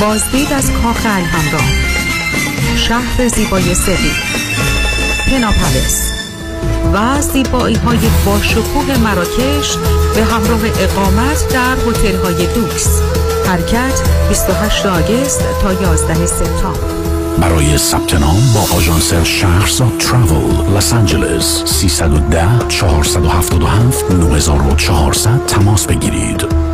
[0.00, 1.93] بازدید از کاخ الهمران.
[2.76, 4.12] شهر زیبای سویل
[5.30, 6.10] پناپلس
[6.94, 9.76] و زیبایی های باشکوه مراکش
[10.14, 13.00] به همراه اقامت در هتل های دوکس.
[13.46, 17.04] حرکت 28 آگست تا 11 سپتامبر.
[17.40, 26.73] برای ثبت نام با آژانس شهرزاد تراول لس آنجلس 310 477 9400 تماس بگیرید.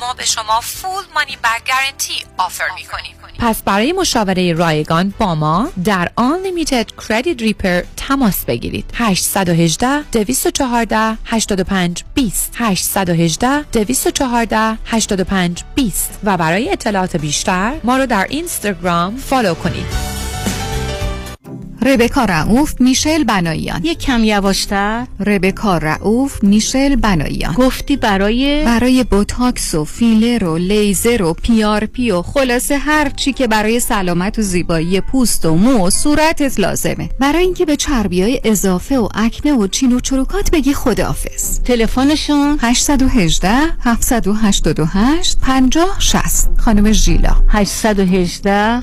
[0.00, 5.34] ما به شما فول مانی بک گارنتی offer می کنیم پس برای مشاوره رایگان با
[5.34, 8.84] ما در Unlimited Credit Repair تماس بگیرید.
[8.94, 18.26] 818 214 85 20 818 214 85 20 و برای اطلاعات بیشتر ما رو در
[18.30, 20.19] اینستاگرام follow کنید.
[21.82, 25.06] ربکا رعوف میشل بناییان یک کم یواشتر.
[25.26, 32.22] ربکا رعوف میشل بناییان گفتی برای؟ برای بوتاکس و فیلر و لیزر و PRP و
[32.22, 37.08] خلاصه هر چی که برای سلامت و زیبایی پوست و مو و صورتت لازمه.
[37.18, 41.60] برای اینکه به چربی های اضافه و اکنه و چین و چروکات بگی خداحافظ.
[41.60, 43.50] تلفنشون؟ 818
[43.80, 47.36] 788 50 60 خانم ژیلا.
[47.48, 48.82] 818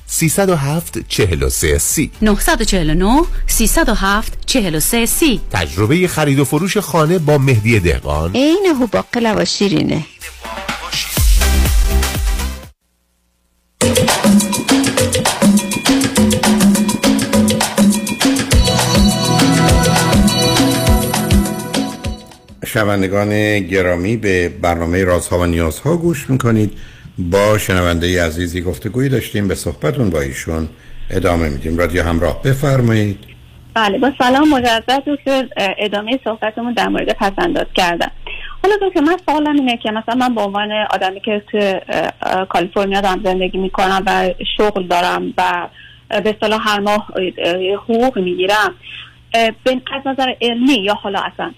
[0.11, 2.11] 307 43 سی.
[2.21, 5.41] 949 307 43 سی.
[5.51, 8.31] تجربه خرید و فروش خانه با مهدی دهقان.
[8.35, 10.05] عین هوباقلا و شیرینه.
[22.65, 26.71] شنوندگان گرامی به برنامه رازها و نیازها گوش می‌کنید.
[27.17, 30.69] با شنونده عزیزی گفتگویی داشتیم به صحبتون با ایشون
[31.09, 31.77] ادامه میدیم.
[31.77, 33.19] رادیو همراه بفرمایید.
[33.73, 38.11] بله با سلام مجدد دکتر ادامه صحبتمون در مورد پسنداز کردم
[38.63, 41.79] حالا دکتر من سوالم اینه که مثلا من به عنوان آدمی که تو
[42.45, 45.67] کالیفرنیا دارم زندگی می‌کنم و شغل دارم و
[46.09, 47.07] به اصطلاح هر ماه
[47.75, 48.75] حقوق می‌گیرم
[49.33, 51.51] از نظر علمی یا حالا اصلا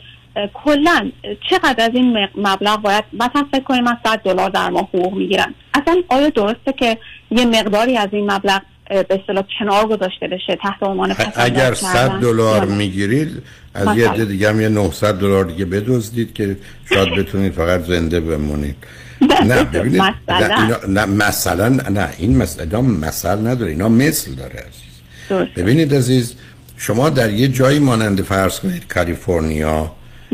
[0.53, 1.11] کلا
[1.49, 5.53] چقدر از این مبلغ باید مثلا فکر کنیم من 100 دلار در ماه حقوق می‌گیرم
[5.73, 6.97] اصلا آیا درسته که
[7.31, 12.65] یه مقداری از این مبلغ به اصطلاح کنار گذاشته بشه تحت عنوان اگر 100 دلار
[12.65, 13.43] می‌گیرید
[13.73, 16.57] از یه عده دیگه هم یه 900 دلار دیگه بدزدید که
[16.89, 18.75] شاید بتونید فقط زنده بمونید.
[19.49, 25.53] نه ببینید نه, اینا نه مثلا نه این مثلا مثل نداره اینا مثل داره عزیز.
[25.55, 26.35] ببینید عزیز
[26.77, 29.91] شما در یه جایی مانند فرض کنید کالیفرنیا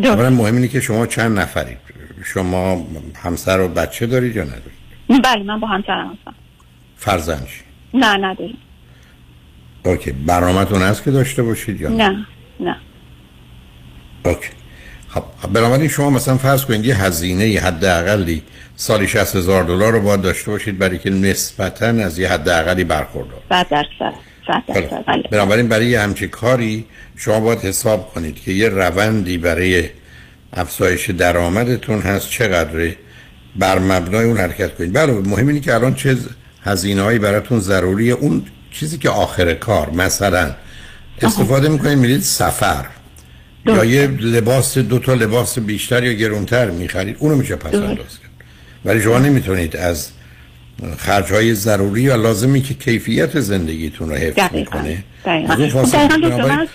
[0.07, 1.77] اولا مهم اینه که شما چند نفرید
[2.25, 4.79] شما همسر و بچه دارید یا ندارید؟
[5.23, 6.35] بله من با همسرم هستم.
[6.97, 7.63] فرزندش
[7.93, 8.57] نه نداریم.
[9.85, 12.25] اوکی برنامه‌تون هست که داشته باشید یا نه؟
[12.59, 12.75] نه
[14.25, 14.49] اوکی.
[15.09, 15.23] خب
[15.53, 18.43] بنابراین شما مثلا فرض کنید یه هزینه حداقلی
[18.75, 23.39] سالی 60 هزار دلار رو باید داشته باشید برای که نسبتا از یه حداقلی برخوردار.
[23.49, 24.13] 100 درصد.
[25.07, 25.23] بله.
[25.31, 26.85] بنابراین برای یه همچی کاری
[27.15, 29.89] شما باید حساب کنید که یه روندی برای
[30.53, 32.95] افزایش درآمدتون هست چقدره
[33.55, 34.93] بر مبنای اون حرکت کنید.
[34.93, 36.17] بله مهم اینه که الان چه
[36.63, 38.13] هزینه هایی براتون ضروریه.
[38.13, 40.55] اون چیزی که آخر کار مثلا
[41.21, 42.85] استفاده می‌کنید میرید سفر.
[43.65, 48.29] یا یه لباس دو تا لباس بیشتر یا گرونتر می‌خرید اونو میشه پس انداز کرد.
[48.85, 50.09] ولی شما نمی‌تونید از
[50.97, 55.03] خرج های ضروری و لازمی که کیفیت زندگیتون رو حفظ می‌کنه.
[55.25, 55.53] دقیقا.
[55.55, 55.85] دقیقا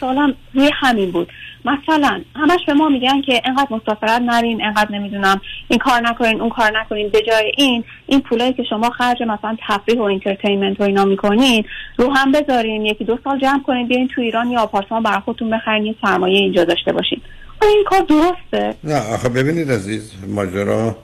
[0.00, 1.28] سوالم روی همین بود.
[1.64, 6.50] مثلا همش به ما میگن که انقدر مسافرت نرین انقدر نمی‌دونم این کار نکنین اون
[6.50, 10.82] کار نکنین به جای این این پولایی که شما خرج مثلا تفریح و entertainment و
[10.82, 11.64] اینا می‌کنین
[11.96, 15.50] رو هم بذارین یکی دو سال جمع کنین بیاین تو ایران یه آپارتمان برای خودتون
[15.50, 17.20] بخرین یه سرمایه اینجا داشته باشین.
[17.62, 20.96] این کار درسته؟ نه آخه ببینید عزیز ماجرا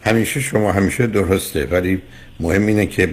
[0.00, 2.02] همیشه شما همیشه درسته ولی
[2.40, 3.08] مهم اینه که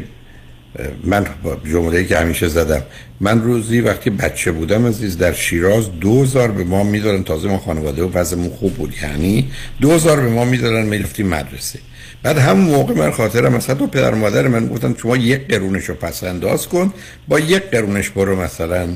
[1.04, 1.26] من
[1.72, 2.84] جمله که همیشه زدم
[3.20, 8.04] من روزی وقتی بچه بودم عزیز در شیراز دوزار به ما می‌دادن تازه ما خانواده
[8.04, 8.94] و وضعمون خوب بود.
[9.04, 9.52] یعنی
[9.82, 11.80] دوزار به ما می‌دادن می‌رفتیم مدرسه.
[12.24, 15.96] بعد همون موقع من خاطرم مثلا تو پدر مادر من گفتن شما یک قرونش رو
[15.96, 16.94] پس انداز کن
[17.28, 18.88] با یک قرونش برو مثلا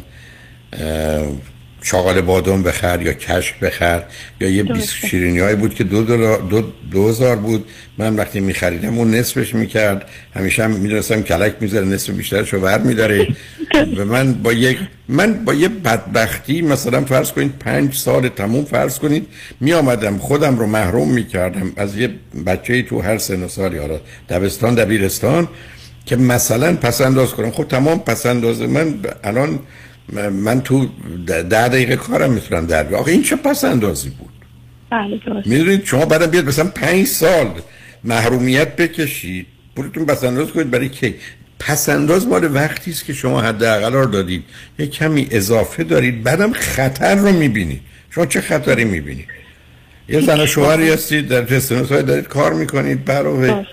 [1.81, 4.03] چاقال بادم بخر یا کشک بخر
[4.41, 7.65] یا یه بیس شیرینی هایی بود که دو, دلار دو, دوزار بود.
[7.97, 10.09] من وقتی میخریدم اون نصفش می‌کرد.
[10.35, 13.27] همیشه هم می‌دونستم کلک می‌ذاره نصف بیشترش رو ور میداره
[13.97, 14.77] و من با یک
[15.07, 19.27] من با یه بدبختی مثلا فرض کنید پنج سال تموم فرض کنید
[19.59, 21.71] می آمدم خودم رو محروم می‌کردم.
[21.77, 22.09] از یه
[22.45, 23.99] بچه تو هر سن و سالی حالا
[24.29, 25.47] دبستان دبیرستان
[26.05, 27.51] که مثلا پس انداز کنم.
[27.51, 29.59] خب تمام پس انداز من الان
[30.31, 30.87] من تو
[31.27, 34.29] ده دقیقه کارم می‌تونم در بیارم آخه این چه پس اندازی بود؟
[34.89, 37.47] بله می‌دونید شما بعدم بیاد مثلا پنج سال
[38.03, 39.45] محرومیت بکشید
[39.75, 41.15] پولتون پس انداز کنید برای کی؟
[41.59, 44.43] پس انداز مال وقتی است که شما حداقل رو دادید.
[44.79, 47.81] یه کمی اضافه دارید بعدم خطر رو می‌بینید.
[48.09, 49.27] شما چه خطری می‌بینید؟
[50.09, 51.45] یه زن شوهری هستید در
[51.89, 53.65] های دارید کار می‌کنید برای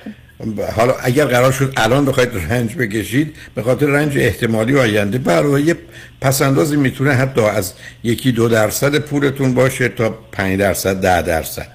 [0.76, 5.76] حالا اگر قرار شد الان بخواید رنج بکشید به خاطر رنج احتمالی آینده برای یه
[6.20, 7.72] پسندازی می‌تونه حتی از
[8.04, 11.68] یکی دو درصد پولتون باشه تا پنج درصد ده درصد.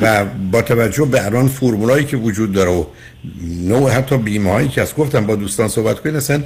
[0.00, 2.84] و با توجه به الان فرمولایی که وجود داره و
[3.42, 6.42] نوع حتی بیمه هایی که از گفتم با دوستان صحبت کنید اصلا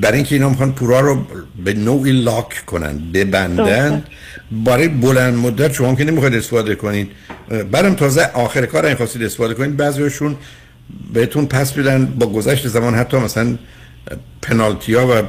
[0.00, 1.26] برای اینکه اینا می‌خوان پورا رو
[1.64, 4.04] به نوعی لاک کنن ببندن
[4.50, 7.10] برای بلند مدت شما که نمی‌خواید استفاده کنید
[7.70, 10.36] بعدم تازه آخر کار این خواستید استفاده کنید بعضیشون
[11.12, 13.58] بهتون پس بدن با گذشت زمان حتی مثلا
[14.42, 15.22] پنالتی ها و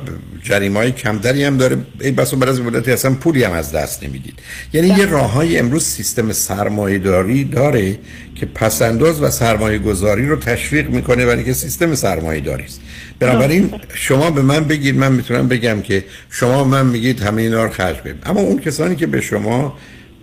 [0.44, 1.78] جریمه های کمتری هم داره.
[2.02, 4.40] این بس بعد از مدتی اصلا پولی هم از دست نمی‌دید.
[4.74, 8.00] یعنی یه راه های امروز سیستم سرمایه داری داره
[8.36, 12.82] که پسنداز و سرمایه گذاری رو تشویق می‌کنه برای که سیستم سرمایه داری است.
[13.20, 17.70] بنابراین شما به من بگید من می‌تونم بگم که شما من میگید همه اینا رو
[17.70, 19.78] خرج بدید اما اون کسانی که به شما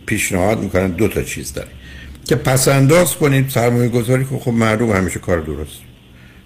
[0.06, 1.68] پیشنهاد می‌کنن دو تا چیز داره.
[2.24, 5.80] که پس انداز کنید سرمایه گذاری خب معلوم همیشه کار درست.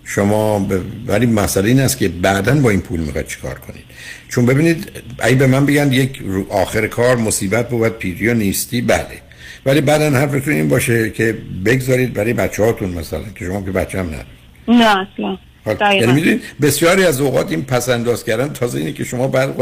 [0.05, 0.81] شما ب...
[1.07, 3.85] ولی مسئله این است که بعدا با این پول می‌خواید چیکار کنید؟
[4.29, 9.23] چون ببینید اگه به من بگن یک آخر کار مصیبت بود پیری و نیستی بله.
[9.67, 13.99] ولی بعدا حرفتون این باشه که بگذارید برای بچه هاتون مثلا که شما که بچه
[13.99, 14.27] هم ندارید
[14.69, 15.39] نه اصلا.
[15.81, 19.57] یعنی می‌دونید بسیاری از اوقات این پس انداز کردن تازه اینه که شما بعد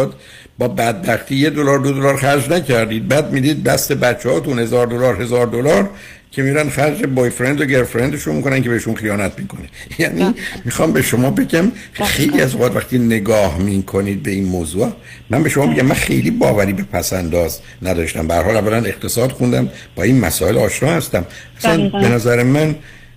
[0.59, 3.09] با بدبختی یه دلار دو دلار خرج نکردید.
[3.09, 5.91] بعد می‌دید دست بچه هاتون هزار دلار هزار دلار
[6.31, 9.69] که میرن خرج بای فرند و گرفرندشون می‌کنن که بهشون خیانت می‌کنه.
[9.99, 10.35] یعنی
[10.65, 14.93] می‌خوام به شما بگم خیلی از اوقات وقتی نگاه می‌کنید به این موضوع
[15.31, 18.27] من به شما میگم من خیلی باوری به پس انداز نداشتم.
[18.27, 21.27] به حال اولا اقتصاد خوندم با این مسائل آشنا هستم.
[21.59, 22.75] اصلا به نظر من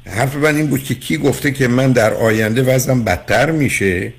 [0.09, 4.13] حرف من این بود که کی گفته که من در آینده وزنم بدتر میشه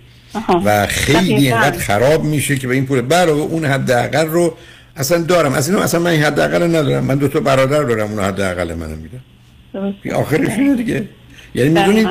[0.64, 4.56] و خیلی اینقدر خراب میشه که به این پول برای اون حداقل رو
[4.96, 5.52] اصلا دارم.
[5.52, 7.04] از اینو اصلا من این حداقل ندارم.
[7.04, 9.20] من دو تا برادر دارم اون حداقل منو میدم
[10.14, 11.08] آخرش اینه دیگه.
[11.54, 12.08] یعنی می‌دونید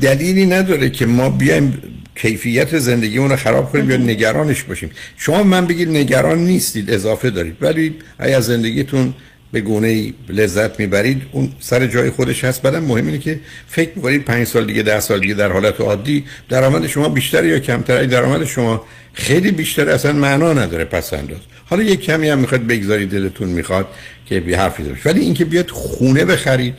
[0.00, 1.82] دلیلی نداره که ما بیایم
[2.14, 4.90] کیفیت زندگی رو خراب کنیم یا نگرانش باشیم.
[5.16, 7.56] شما من بگید نگران نیستید اضافه دارید.
[7.60, 9.14] ولی از زندگیتون
[9.56, 11.22] به گونه لذت می‌برید.
[11.32, 12.62] اون سر جای خودش هست.
[12.62, 16.24] بعدم مهم اینه که فکر می‌کنید پنج سال دیگه ده سال دیگه در حالت عادی
[16.48, 21.38] درآمد شما بیشتر یا کمتر؟ درآمد شما خیلی بیشتر اصلا معنا نداره پس انداز.
[21.66, 23.86] حالا یک کمی هم می‌خواد بگذارید دلتون می‌خواد
[24.26, 26.74] که بی حرفی داشت ولی اینکه بیاد خونه بخرید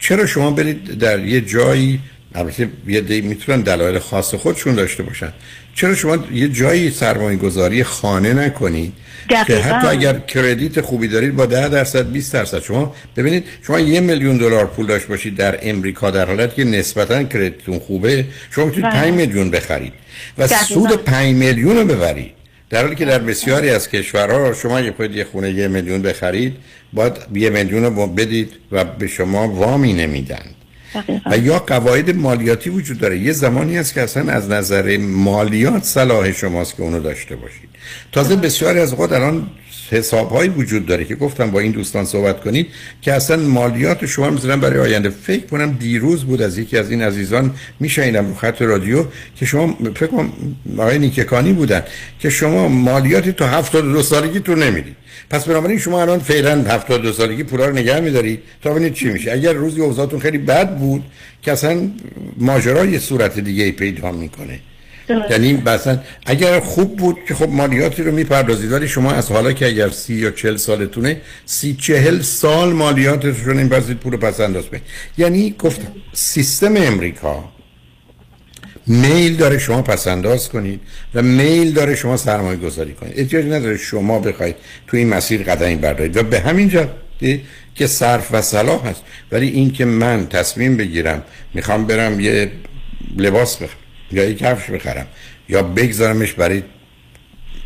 [0.00, 2.00] چرا شما برید در یه جایی
[2.34, 5.32] البته یه دی می‌تونن دلایل خاص خودشون داشته باشن.
[5.74, 8.92] چرا شما یه جایی سرمایه گذاری خانه نکنید
[9.46, 12.62] که حتی اگر کردیت خوبی دارید با 10 درصد 20 درصد.
[12.62, 17.22] شما ببینید شما یه میلیون دلار پول داشت باشید در امریکا در حالت که نسبتا
[17.24, 19.92] کردیتتون خوبه شما می‌تونید 5 میلیون بخرید
[20.38, 22.30] و سود 5 میلیون رو ببرید.
[22.70, 26.56] در حالی که در بسیاری از کشورها شما یه یه خونه یه میلیون بخرید
[26.92, 30.44] باید یه میلیون رو بدید و به شما وامی نمیدن.
[31.26, 33.18] و یا قواعد مالیاتی وجود داره.
[33.18, 37.68] یه زمانی هست که اصلا از نظر مالیات صلاح شماست که اونو داشته باشید.
[38.12, 39.46] تازه بسیاری از اوقات الان
[39.92, 42.66] حسابهایی وجود داره که گفتم با این دوستان صحبت کنید
[43.02, 45.10] که اصلا مالیات شما می‌ذارن برای آینده.
[45.10, 49.04] فکر کنم دیروز بود از یکی از این عزیزان میشنیدم رو خط رادیو
[49.36, 50.32] که شما فکر کنم
[50.78, 51.82] آقای نیککانی بودن
[52.18, 54.96] که شما مالیاتی تا 72 سالگی تو نمی‌دید
[55.30, 59.32] پس بنابراین شما الان فعلا 72 سالگی پولا رو نگه میدارید تا ببینید چی میشه.
[59.32, 61.02] اگر روزی اوضاعتون خیلی بد بود
[61.42, 61.90] که اصلا
[62.38, 64.60] ماجرا یه صورت دیگه پیدا می‌کنه.
[65.30, 69.66] یعنی مثلا اگر خوب بود که خب مالیاتی رو می‌پردازید ولی شما از حالا که
[69.66, 74.64] اگر سی یا چل سالتونه سی چهل سال مالیاتش رو نمی‌پردازید پول پس انداز
[75.18, 77.44] یعنی گفتم سیستم امریکا
[78.86, 80.80] میل داره شما پس انداز کنید
[81.14, 83.12] و میل داره شما سرمایه گذاری کنید.
[83.16, 84.56] احتیاج نداره شما بخواید
[84.86, 86.16] تو این مسیر قدمی بردارید.
[86.16, 86.88] و به همین جا
[87.74, 89.02] که صرف و صلاح هست.
[89.32, 91.22] ولی این که من تصمیم بگیرم
[91.54, 92.52] می‌خوام برم یه
[93.16, 93.76] لباس بخرم.
[94.12, 95.06] یا یک کفش بخرم
[95.48, 96.62] یا بگذارمش برای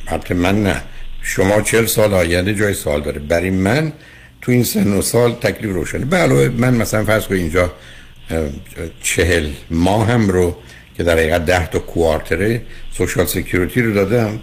[0.07, 0.83] البته من نه.
[1.23, 3.19] شما چل سال آینده جای سال داره.
[3.19, 3.93] برای من
[4.43, 6.05] تو این سن و سال تکلیف روشنه.
[6.05, 7.73] به علاوه من مثلا فرض کنید اینجا
[9.03, 10.57] چهل ماه هم رو
[10.97, 12.63] که در حقیقت ده تا quarter
[12.93, 14.41] ه social security رو دادم.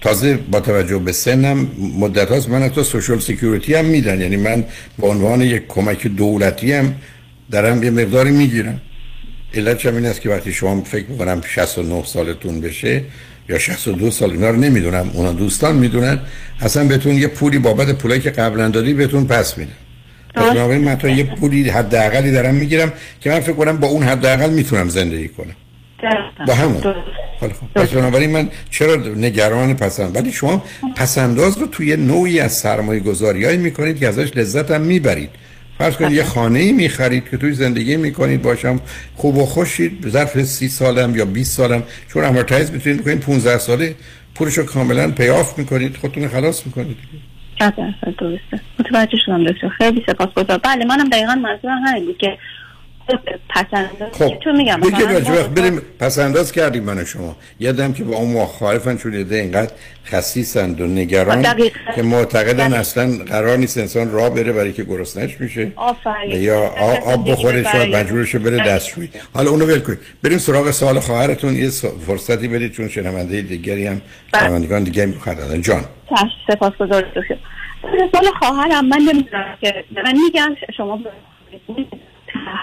[0.00, 4.20] تازه با توجه به سنم مدت هاست من حتی social security هم میدن.
[4.20, 4.64] یعنی من
[4.98, 6.94] به عنوان یک کمک دولتی هم
[7.50, 8.80] دارم یه مقداری می‌گیرم.
[9.54, 13.02] علت این است که وقتی شما فکر می‌کنم 69 سالتون بشه
[13.48, 15.10] یا 62 سال اینا رو نمی‌دونم.
[15.14, 16.20] اونا دوستان می‌دونن.
[16.60, 19.72] اصلا بهتون یه پولی بابت پولایی که قبلا دادی بهتون پس میدن
[20.34, 24.50] بنابراین من تا یه پولی حداقلی دارم می‌گیرم که من فکر کنم با اون حداقل
[24.50, 25.56] می‌تونم زندگی کنم.
[26.46, 26.80] با همون.
[27.40, 27.50] خب.
[27.74, 30.64] پس بنابراین من چرا نگران پسند؟ ولی شما
[30.96, 35.30] پسنداز رو توی نوعی از سرمایه گذاری می‌کنید که ازش لذت هم می‌برید.
[35.78, 38.80] فرض کنید یه خانه ای می‌خرید که توی زندگی می‌کنید باشم
[39.16, 43.94] خوب و خوشید ظرف سی سالم یا 20 سالم چون امورتایز می‌تونید بکنید 15 ساله
[44.34, 46.96] پولشو کاملا پیاف می‌کنید خودتون خلاص می‌کنید.
[48.02, 48.60] درسته.
[48.78, 49.68] متوجه شدم دکتر.
[49.68, 50.60] خیلی سپاسگزارم.
[50.64, 52.38] بله منم دقیقا منظورم همین بود که
[53.48, 54.12] پسنداز.
[54.12, 54.80] خب چون میگم
[55.54, 57.36] بریم پسنداز کردیم من شما.
[57.60, 59.72] یادم که با اون مخالفن چون یه اینقدر
[60.06, 61.46] خصیصند و نگران
[61.94, 66.42] که معتقدن اصلا قرار نیست انسان راه بره برای که گرسنش میشه آفرین.
[66.42, 66.60] یا
[67.04, 69.10] آب بخوره شاید مجبورش بره دستشویی.
[69.34, 69.98] حالا اونو ول کنید.
[70.22, 71.56] بریم سراغ سوال خواهرتون.
[71.56, 71.70] یه
[72.06, 74.00] فرصتی بدید چون شنونده دیگری هم
[74.32, 74.42] بله.
[74.42, 75.84] شنوندگان دیگه می‌خواد جان.
[76.46, 77.12] سپاسگزارم.
[78.12, 81.00] سوال خواهرم من نمی‌دونم که من میگم شما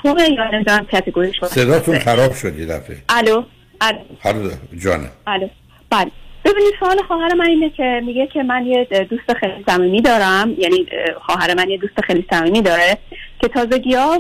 [0.06, 2.98] یا نمی‌دونم کتگوریش صداتون خراب شد یه دفعه.
[3.10, 3.44] الو
[3.82, 4.00] الو.
[4.26, 4.50] الو
[4.84, 5.48] جانه الو.
[5.90, 6.12] بله.
[6.46, 10.56] ببینید سوال خواهر من اینه که میگه که من یه دوست خیلی صمیمی دارم.
[10.58, 10.86] یعنی
[11.22, 12.98] خواهر من یه دوست خیلی صمیمی داره
[13.42, 14.20] که تازگی ها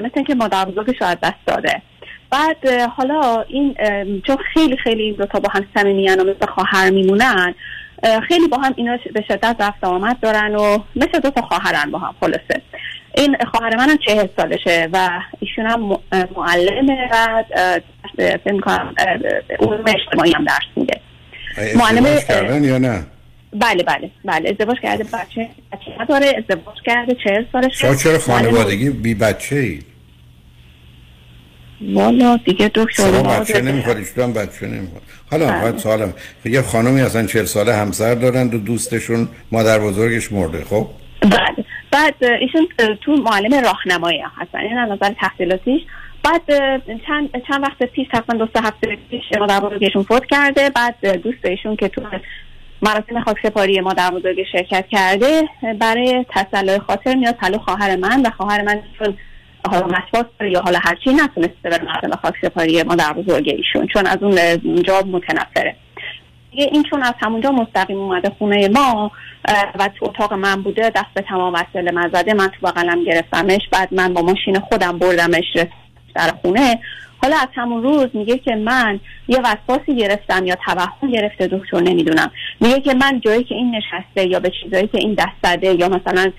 [0.00, 1.82] مثل که مادر بزرگ شاید دست داده.
[2.30, 3.74] بعد حالا این
[4.26, 7.54] چون خیلی خیلی این دوتا با هم صمیمیان و مثل خواهر میمونن
[8.28, 11.98] خیلی با هم اینا به شدت رفت آمد دارن و مثل دو تا خواهرن با
[11.98, 12.62] هم خلاصه.
[13.16, 15.10] این خواهر منم چه سالشه و
[15.40, 15.98] ایشون هم
[16.36, 17.44] معلمه و
[18.16, 18.62] فکر
[19.60, 21.00] علوم اجتماعی هم درس میده.
[21.76, 23.04] معلم کردن یا نه؟
[23.52, 28.90] بله بله بله ازدواج کرده بچه بچه نداره ازدواج کرده چهل سالش شما چرا خانوادگی
[28.90, 29.78] بی بچه ای؟
[31.94, 35.60] والا دیگه دکتر شما بچه نمی‌خواد ایشون بچه نمی‌خواد حالا بله.
[35.62, 36.14] باید سوالم
[36.44, 40.86] یه خانومی اصلا چهل ساله همسر دارند و دوستشون مادر بزرگش مرده خب؟
[41.22, 41.63] بله.
[41.94, 42.68] بعد ایشون
[43.00, 44.58] تو معلم راهنمایی هستن.
[44.58, 45.82] این نظر تحصیلاتیش.
[46.24, 46.42] بعد
[47.06, 50.70] چند چند وقت پیش تقریبا دو سه هفته پیش مادر بزرگشون فوت کرده.
[50.70, 52.02] بعد دوست ایشون که تو
[52.82, 55.48] مراسم خاک سپاری مادر بزرگ شرکت کرده
[55.80, 59.16] برای تسلای خاطر میاد تلو خواهر من و خواهر من چون
[59.70, 64.18] حالا مسواس یا حالا هرچی نتونسته بره مثلا خاک سپاری مادر بزرگ ایشون چون از
[64.22, 65.76] اون جا متنفره.
[66.62, 69.10] این چون از همونجا مستقیم اومده خونه ما
[69.78, 73.60] و تو اتاق من بوده دست به تمام وسیله من زده من تو بغلم گرفتمش.
[73.72, 75.44] بعد من با ماشین خودم بردمش
[76.14, 76.80] در خونه.
[77.24, 82.30] حالا از همون روز میگه که من یه وسواسی گرفتم یا توهم گرفته دکتر نمی‌دونم.
[82.60, 85.88] میگه که من جایی که این نشسته یا به چیزایی که این دست زده یا
[85.88, 86.32] مثلا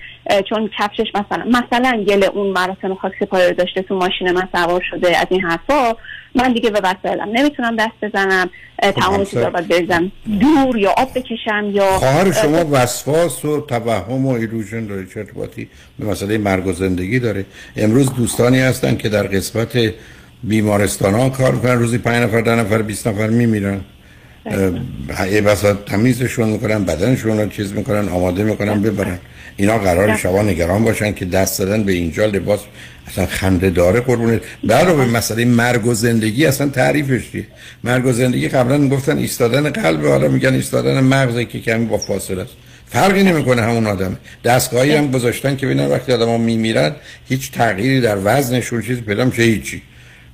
[0.48, 4.82] چون کفشش مثلا مثلا گل اون مراسم خاک سپاری رو داشته تو ماشین من سوار
[4.90, 5.96] شده از این حرفا
[6.34, 8.50] من دیگه به وسایلم نمی‌تونم دست بزنم
[8.82, 10.12] خب، تمام چیزا باید بریزم.
[10.40, 15.68] دور یا آب بکشم یا خواهر شما وسواس و توهم و ایلوژن داره چه ارتباطی
[15.98, 17.44] به مسئله مرگ و زندگی داره.
[17.76, 19.78] امروز دوستانی هستن که در قسمت
[20.44, 23.80] بیمارستان ها کار می‌کنن روزی پنج نفر ده نفر 20 نفر میمیرن.
[25.32, 29.18] یه بسا تمیزشون می‌کنن بدنشون رو چیز می‌کنن آماده می‌کنن ببرن.
[29.56, 32.60] اینا قرار شما نگران باشن که دست دادن به اینجا لباس
[33.08, 34.40] اصلا خنده داره قربونت.
[34.64, 37.46] برای به مسئله مرگ و زندگی اصلا تعریفش چیه؟
[37.84, 42.42] مرگ و زندگی قبلا گفتن ایستادن قلب حالا میگن ایستادن مغزه که کمی با فاصله
[42.42, 42.52] است.
[42.86, 44.16] فرقی نمی‌کنه همون آدم.
[44.44, 46.92] دستگاهی هم گذاشتن که ببینن وقتی آدم ها میمیرن
[47.28, 49.82] هیچ تغییری در وزنشون چیزی پیدا میشه هیچی.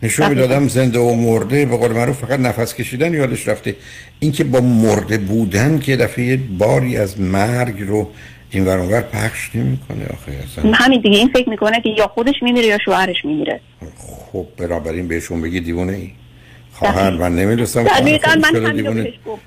[0.02, 3.76] نشون می‌دادم زنده و مرده به قول معروف فقط نفس کشیدن یادش رفته.
[4.20, 8.10] اینکه با مرده بودن که دفعه باری از مرگ رو
[8.50, 10.72] این ورانور پخش نمی‌کنه آخه اصلا.
[10.72, 11.18] همین دیگه.
[11.18, 13.60] این فکر می‌کنه که یا خودش میمیره یا شوهرش میمیره.
[13.96, 14.46] خب
[14.86, 16.10] این بهشون بگی دیوونه ای.
[16.72, 17.84] خواهر من نمی‌دونستم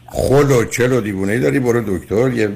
[0.06, 2.34] خود و چلو دیوونه ای داری برو دکتر.
[2.34, 2.50] یه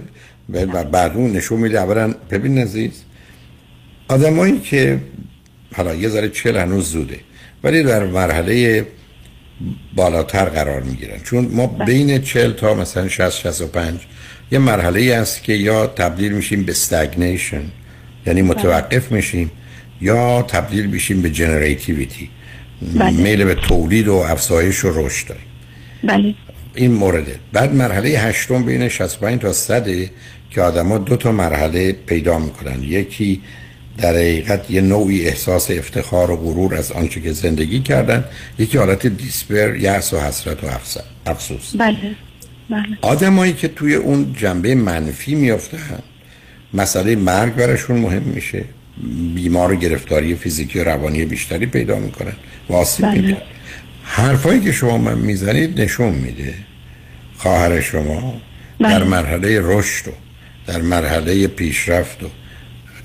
[0.92, 1.80] بعد اون نشون میده.
[1.80, 3.04] اولا ببین نزیز
[4.08, 5.00] آدمایی که
[5.76, 7.20] حالا یه ذره چل هنوز زوده.
[7.64, 8.88] ولی در مرحله
[9.96, 11.86] بالاتر قرار می‌گیرن چون ما بله.
[11.86, 14.00] بین 40 تا مثلا 60 65
[14.52, 17.64] یه مرحله است که یا تبدیل میشیم به stagnation
[18.28, 19.16] یعنی متوقف بله.
[19.16, 19.52] میشیم
[20.02, 22.30] یا تبدیل میشیم به generativity
[22.96, 23.12] بله.
[23.12, 25.44] میل به تولید و افزایش و رشد داریم
[26.04, 26.36] بله.
[26.76, 29.88] این مورده بعد مرحله هشتم بین 65 تا 100
[30.50, 33.42] که آدما دو تا مرحله پیدا می‌کنن یکی
[34.02, 38.26] در حقیقت یه نوعی احساس افتخار و غرور از آنچه که زندگی کردن
[38.60, 40.68] یکی حالت دیسپر یأس و حسرت و
[41.26, 41.76] افسوس.
[41.76, 42.16] بله
[42.70, 42.98] بله.
[43.02, 46.00] آدمایی که توی اون جنبه منفی میافتن
[46.74, 48.64] مسئله مرگ براشون مهم میشه.
[49.36, 52.34] بیمار و گرفتاری فیزیکی و روانی بیشتری پیدا می‌کنن.
[52.70, 53.38] و آسیب بله.
[54.04, 56.54] حرفایی که شما من می‌زنید نشون میده.
[57.38, 58.42] خواهر شما
[58.80, 58.90] بله.
[58.90, 60.12] در مرحله رشد و
[60.68, 62.28] در مرحله پیشرفت و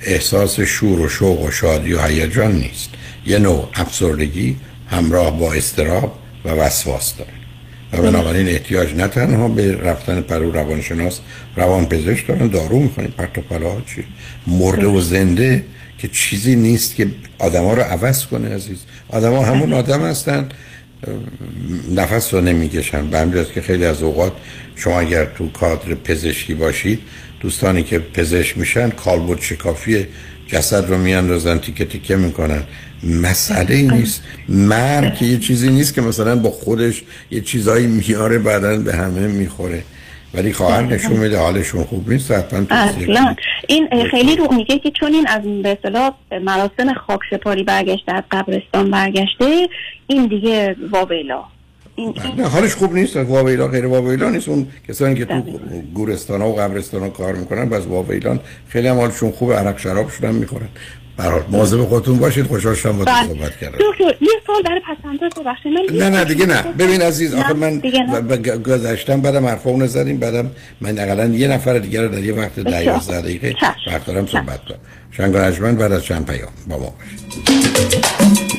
[0.04, 2.90] احساس شور و شوق و شادی و هیجان نیست.
[3.26, 4.56] یه نوع افسردگی
[4.90, 7.30] همراه با استراب و وسواس داره.
[7.92, 11.20] و بنابراین احتیاج نه تنها به رفتن پرو روانشناس
[11.56, 14.04] روان پزشک دارن دارو می‌خوانیم پرت و پلا چی؟
[14.46, 15.64] مرده و زنده
[15.98, 17.06] که چیزی نیست که
[17.38, 18.78] آدما رو عوض کنه عزیز.
[19.08, 20.48] آدما همون آدم هستن.
[21.94, 23.10] نفس رو نمی‌کشن.
[23.10, 24.32] به همین که خیلی از اوقات
[24.76, 27.00] شما اگر تو کادر پزشکی باشید
[27.44, 30.06] دوستانی که پزشک میشن کالبد شکافی
[30.46, 32.62] جسد رو میاندازن تیکه تیکه می‌کنن.
[33.02, 34.22] مسئله ای نیست.
[34.48, 39.82] مرگ یه چیزی نیست که مثلا با خودش یه چیزایی میاره بعدا به همه می‌خوره.
[40.34, 43.34] ولی خواهر نشون میده حالشون خوب نیست حتما اصلا.
[43.68, 46.12] این خیلی رو میگه که چون این از به اصطلاح
[46.42, 49.68] مراسم خاک سپاری برگشته از قبرستان برگشته
[50.06, 51.44] این دیگه واویلا.
[52.36, 54.48] نه حالش خوب نیست واویلا غیر واویلا نیست.
[54.48, 55.42] اون کسانی که تو
[55.94, 60.10] گورستان ها و قبرستان ها کار می‌کنن باز واویلان خیلی هم حالشون خوب عرق شراب
[60.10, 60.68] شدن می‌خورن.
[61.16, 63.28] برای مواظب خودتون باشید خوشحال شدم با بله.
[63.28, 63.78] صحبت کردم.
[63.78, 66.62] دکتر یه سال برای پسنده تو من نه نه دیگه نه.
[66.62, 67.82] ببین عزیز آخه من
[68.64, 70.50] گذشتم بعدم حرفا اون زدیم بعدم
[70.80, 73.54] من اقلا یه نفر دیگه رو در یه وقت 10 11 دقیقه
[73.86, 74.78] وقت دارم صحبت کنم.
[75.10, 75.32] شنگ
[75.76, 78.53] بعد از چند پیام با ما باشید.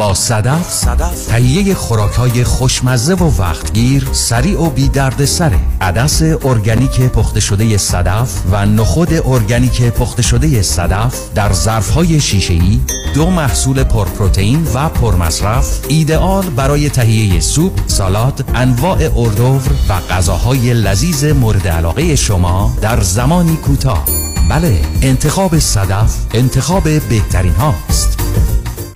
[0.00, 7.00] با صدف تهیه خوراک های خوشمزه و وقتگیر سریع و بی درد سره عدس ارگانیک
[7.00, 12.80] پخته شده صدف و نخود ارگانیک پخته شده صدف در ظرف های شیشه ای
[13.14, 21.24] دو محصول پرپروتئین و پرمصرف ایدئال برای تهیه سوپ، سالاد، انواع اردوور و غذاهای لذیذ
[21.24, 24.04] مورد علاقه شما در زمانی کوتاه.
[24.50, 28.19] بله، انتخاب صدف انتخاب بهترین هاست.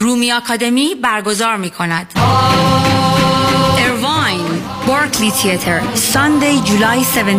[0.00, 2.12] رومی آکادمی برگزار می کند
[3.78, 4.46] ارواین
[4.86, 7.32] بارکلی تیتر ساندی جولای 17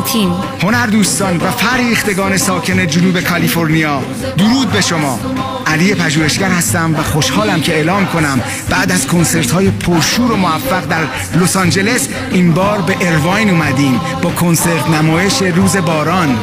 [0.63, 4.01] هنر دوستان و فریختگان ساکن جنوب کالیفرنیا
[4.37, 5.19] درود به شما.
[5.67, 10.85] علی پژوهشگر هستم و خوشحالم که اعلام کنم بعد از کنسرت های پرشور و موفق
[10.85, 11.03] در
[11.41, 16.37] لس آنجلس این بار به ارواین اومدیم با کنسرت نمایش روز باران.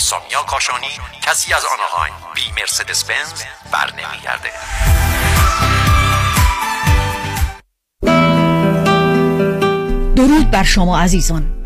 [0.00, 3.42] سامیا کاشانی کسی از آنهایم بی مرسدس بنز
[3.72, 4.50] بر نمیگرده
[10.16, 11.65] درود بر شما عزیزان.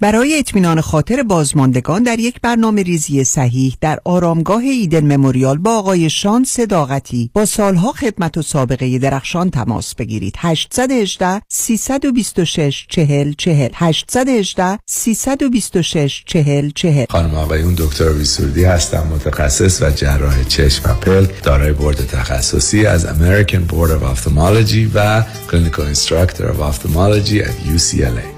[0.00, 6.10] برای اطمینان خاطر بازماندگان در یک برنامه ریزی صحیح در آرامگاه ایدن مموریال با آقای
[6.10, 10.34] شان صداقتی با سالها خدمت و سابقه درخشان تماس بگیرید.
[10.38, 19.90] 818 326 40 40 818 326 40 40 خانم آقایون دکتر ویسوردی هستم متخصص و
[19.90, 26.44] جراح چشم و پلک دارای بورد تخصصی از American Board of Ophthalmology و Clinical Instructor
[26.44, 28.37] of Ophthalmology at UCLA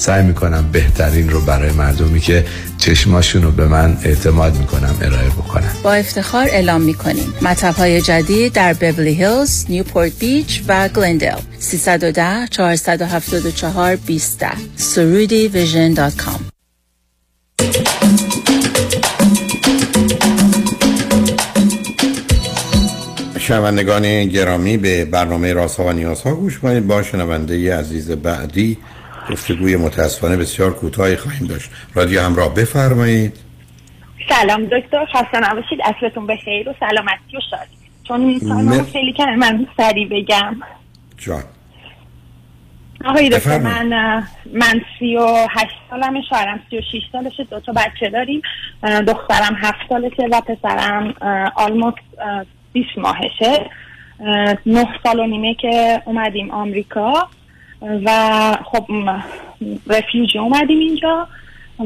[0.00, 2.44] سعی می‌کنم بهترین رو برای مردمی که
[2.78, 5.72] چشماشون رو به من اعتماد می‌کنم ارائه بکنم.
[5.82, 7.34] با افتخار اعلام می‌کنیم.
[7.42, 14.44] مطب های جدید در Beverly Hills، Newport Beach و گلندل 310 474 20
[14.76, 16.40] سرودی vision dot com.
[23.38, 26.86] شنوندگان گرامی به برنامه رازها و نیازها گوش کنید.
[26.86, 28.78] با شنونده عزیز بعدی
[29.30, 31.70] گفتگوی متاسفانه بسیار کوتاهی خواهیم داشت.
[31.94, 33.38] رادیو همراه بفرمایید.
[34.28, 35.78] سلام دکتر خسته نباشید.
[35.84, 37.78] اصلتون بخیر و سلامتی و شادی.
[38.08, 38.84] چون این.
[38.84, 40.56] خیلی کنه من سریع بگم.
[41.16, 41.42] جان.
[43.04, 43.58] آقای دکتر.
[43.58, 44.22] من
[44.54, 48.42] من سی و هشت سالمه شوهرم سی و شیش سالشه دو تا بچه داریم.
[48.82, 51.14] دخترم هفت سالشه و پسرم
[51.56, 51.94] آلموت
[52.72, 53.70] بیست ماهشه.
[54.20, 57.28] اه، نه سال و نیمه که اومدیم آمریکا.
[57.82, 58.10] و
[58.64, 58.86] خب
[59.86, 61.28] رفیوجی اومدیم اینجا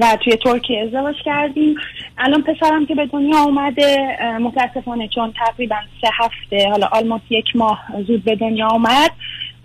[0.00, 1.74] و توی ترکیه ازدواج کردیم.
[2.18, 7.84] الان پسرم که به دنیا اومده متاسفانه چون تقریبا سه هفته حالا آلموس یک ماه
[8.06, 9.10] زود به دنیا اومد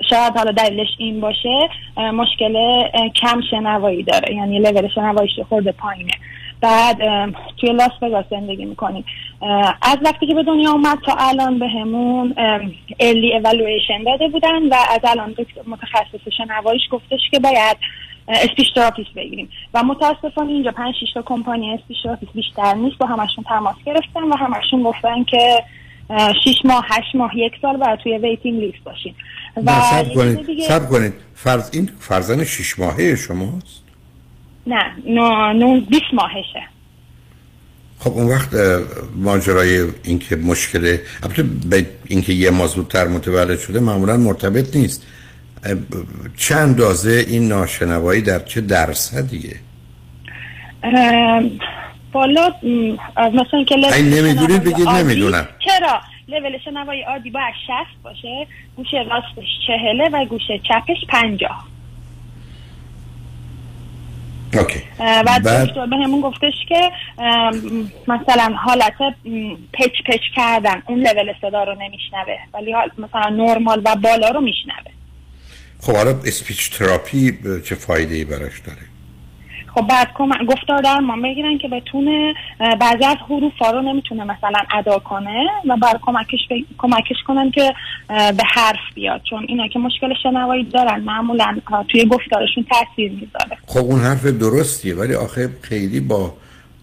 [0.10, 2.84] شاید حالا دلیلش این باشه مشکل
[3.16, 6.14] کم شنوایی داره یعنی لول شنواییش خورده پایینه.
[6.62, 6.98] بعد
[7.58, 9.06] توی لاس وگاس زندگی می‌کنیم.
[9.82, 12.34] از وقتی که به دنیا اومد تا الان به همون
[13.00, 15.36] ارلی اولویشن داده بودن و از الان
[15.68, 17.78] متخصص شنواییش گفتش که باید
[18.28, 19.50] speech therapist بگیریم.
[19.74, 24.24] و متاسفانه اینجا پنج شیش تا کمپانی speech therapist بیشتر نیست با همشون تماس گرفتن
[24.24, 25.64] و همشون گفتن که
[26.44, 29.16] شیش ماه هشت ماه یک سال باید توی waiting list باشیم
[29.66, 31.14] و صبر کنید دیگه- صبر کنید.
[31.36, 33.84] فرض این فرزند شش ماهه شماست؟
[34.68, 36.64] نه no no 20 ماهشه.
[37.99, 38.49] خب اون وقت
[39.15, 45.07] ماجرای اینکه مشکل البته به اینکه یه ماه زودتر متولد شده معمولا مرتبط نیست.
[46.38, 49.56] چه اندازه این ناشنوایی در چه درصدیه؟
[52.11, 52.53] بالا
[53.18, 55.48] مثلا که این نمی‌دونید؟ بگید نمی‌دونم.
[55.60, 61.68] چرا؟ لول شنوایی عادی باید 60 باشه گوش راستش چهله و گوش چپش پنجاه.
[64.53, 64.82] Okay.
[64.99, 66.91] بعد بعد- دکتر به همون گفتش که
[68.07, 68.94] مثلا حالت
[69.74, 74.41] پچ پچ کردن اون لول صدا رو نمیشنوه ولی حال مثلا نرمال و بالا رو
[74.41, 74.91] میشنوه.
[75.82, 78.80] خب حالا speech therapy چه فایده ای براش داره؟
[79.76, 80.07] خب بعد
[80.48, 85.99] گفتار درمان بگیرن که بتونه بعضی از حروف رو نمی‌تونه مثلا ادا کنه و بعد
[86.02, 86.53] کمکش ب...
[86.77, 87.73] کمکش کنن که
[88.07, 89.22] به حرف بیاد.
[89.30, 91.57] چون اینا که مشکل شنوایی دارن معمولا
[91.88, 93.57] توی گفتارشون تاثیر می‌ذاره.
[93.68, 96.34] خب اون حرف درستیه ولی آخه خیلی با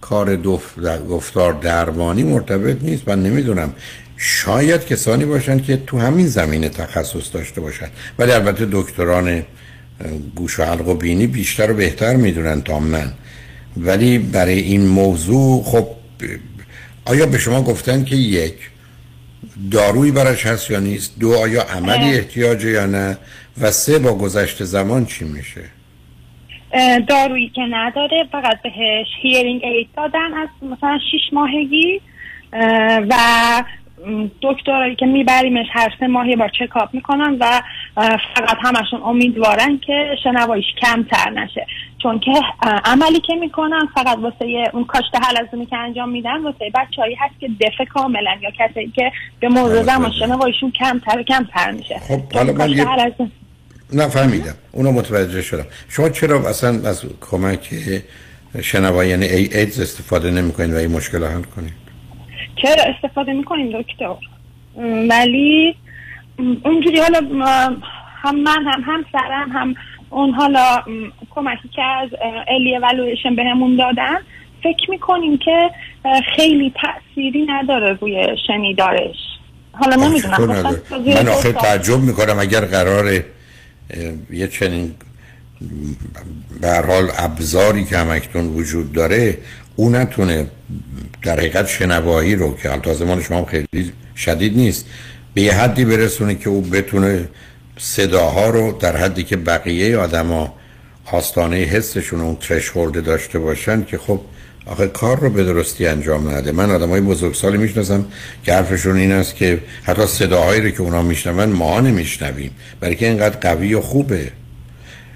[0.00, 0.78] کار دف...
[0.78, 3.08] در- گفتار درمانی مرتبط نیست.
[3.08, 3.74] من نمی‌دونم.
[4.16, 7.86] شاید کسانی باشن که تو همین زمینه تخصص داشته باشن.
[8.18, 9.42] ولی البته دکتران
[10.34, 13.12] گوش و حلق و بینی بیشتر و بهتر می‌دونن تا من.
[13.76, 15.86] ولی برای این موضوع خب
[17.06, 18.54] آیا به شما گفتن که یک
[19.70, 22.14] دارویی براش هست یا نیست؟ دو آیا عملی.
[22.14, 23.18] احتیاجه یا نه؟
[23.60, 25.64] و سه با گذشت زمان چی میشه؟
[27.08, 32.00] دارویی که نداره فقط بهش هیرینگ اید دادن از مثلا شیش ماهگی.
[32.52, 33.14] اه، و
[34.42, 37.62] دکترایی که میبریمش هر سه ماه یه بار چکاپ می‌کنن و
[38.34, 41.66] فقط همشون امیدوارن که شنواییش کمتر نشه.
[42.02, 42.30] چون که
[42.84, 47.48] عملی که می‌کنن فقط واسه اون کاشت حلزونی که انجام میدن واسه بچه‌ای هست که
[47.60, 51.98] دفه کاملا یا کسایی که به مرور زمان شنواییشون کمتر کمتر میشه.
[51.98, 53.30] خب حالا من یه حلزون
[53.92, 54.54] نه فهمیدم.
[54.72, 55.66] اونو متوجه شدم.
[55.88, 57.74] شما چرا اصلا از کمک
[58.62, 61.83] شنوایی یعنی ای ایدز استفاده نمی کنید و این مشکل رو حل کنید؟
[62.62, 64.14] چرا استفاده می‌کنیم دکتر
[65.08, 65.74] ولی
[66.64, 67.18] اونجوری حالا
[68.22, 69.74] هم من هم هم سرم هم
[70.10, 70.82] اون حالا
[71.30, 72.08] کمکی که از
[72.48, 74.16] الی اولویشن بهمون دادن
[74.62, 75.70] فکر می‌کنیم که
[76.36, 79.16] خیلی تأثیری نداره روی شنیدارش
[79.72, 81.52] حالا نمی‌دونم مثلا نداره؟ زیر من آخه.
[81.52, 83.12] تعجب می‌کنم اگر قرار
[84.30, 84.94] یه چنین
[86.60, 89.38] به حال ابزاری که همکنون وجود داره
[89.76, 90.46] او نتونه
[91.22, 94.86] در حقیقت شنوایی رو که البته مال شما خیلی شدید نیست
[95.34, 97.28] به یه حدی برسونه که او بتونه
[97.78, 100.54] صداها رو در حدی که بقیه آدما
[101.12, 104.20] آستانه حسشون اون ترشورد داشته باشن که خب
[104.66, 106.52] آخه کار رو به درستی انجام نده.
[106.52, 108.04] من آدم های بزرگسالی می‌شناسم
[108.44, 112.50] که حرفشون این است که حتی صداهایی رو که اونا میشنون ما نمیشنویم
[112.80, 114.32] برای که اینقدر قوی و خوبه.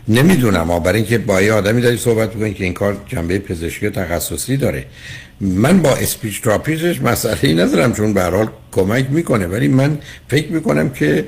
[0.09, 0.63] نمی‌دونم.
[0.63, 3.91] ما برای اینکه با یه آدمی داری صحبت می‌کنی که این کار جنبه پزشکی و
[3.91, 4.85] تخصصی داره.
[5.41, 9.47] من با اسپیچ تراپیستش مسئله ای ندارم چون به حال کمک می‌کنه.
[9.47, 9.99] ولی من
[10.29, 11.25] فکر می‌کنم که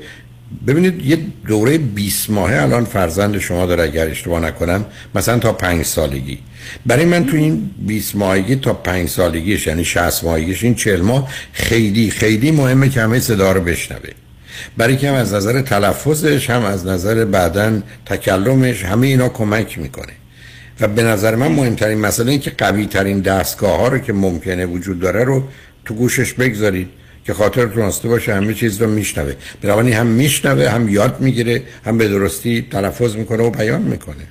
[0.67, 1.17] ببینید یه
[1.47, 4.85] دوره 20 ماهه الان فرزند شما داره اگر اشتباه نکنم
[5.15, 6.39] مثلا تا پنج سالگی.
[6.85, 11.29] برای من تو این 20 ماهگی تا پنج سالگیش یعنی 60 ماهگیش این 40 ماه
[11.53, 14.09] خیلی خیلی مهمه که همه صدا رو بشنوه.
[14.77, 20.13] برای که هم از نظر تلفظش هم از نظر بعدن تکلمش همه اینا کمک می‌کنه.
[20.79, 24.65] و به نظر من مهمترین مسئله این که قوی ترین دستگاه ها رو که ممکنه
[24.65, 25.43] وجود داره رو
[25.85, 26.89] تو گوشش بگذارید
[27.25, 29.33] که خاطرتون آسته باشه همه چیز رو میشنوه.
[29.61, 34.27] بنابراین هم میشنوه هم یاد می‌گیره هم به درستی تلفظ می‌کنه و بیان می‌کنه.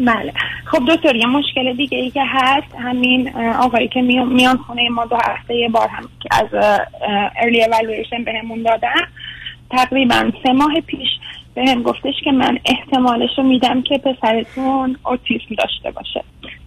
[0.00, 0.32] بله.
[0.64, 5.16] خب دکتر یه مشکل دیگه ای که هست همین آقایی که میان خونه ما دو
[5.16, 6.46] هفته یه بار هم که از
[7.42, 9.00] ارلی اولویشن بهمون دادن.
[9.70, 11.08] تقریبا سه ماه پیش
[11.54, 16.24] بهم گفتش که من احتمالش رو میدم که پسرتون اوتیسم داشته باشه.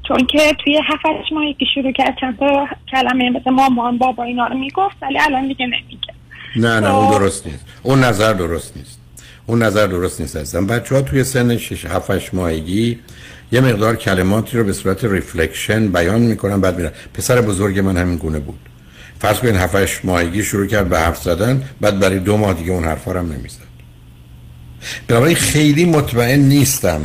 [0.08, 4.48] چون که توی هفتش ماهی که شروع کرد چند تا کلمه مثل مامان بابا اینا
[4.48, 6.14] رو می‌گفت ولی الان دیگه نمیگه.
[6.56, 7.66] نه نه اون درست نیست.
[7.84, 8.99] اون نظر درست نیست.
[9.50, 13.00] اون نظر درست نیست هستم بچه ها توی سن 6 7 ماهگی
[13.52, 16.92] یه مقدار کلماتی رو به صورت reflection بیان می‌کنن بعد میرن.
[17.14, 18.60] پسر بزرگ من همین گونه بود.
[19.20, 22.84] فرض کنین 7 ماهگی شروع کرد به حرف زدن بعد برای دو ماه دیگه اون
[22.84, 23.60] حرفا هم نمی‌زد.
[25.08, 27.02] بنابراین خیلی مطمئن نیستم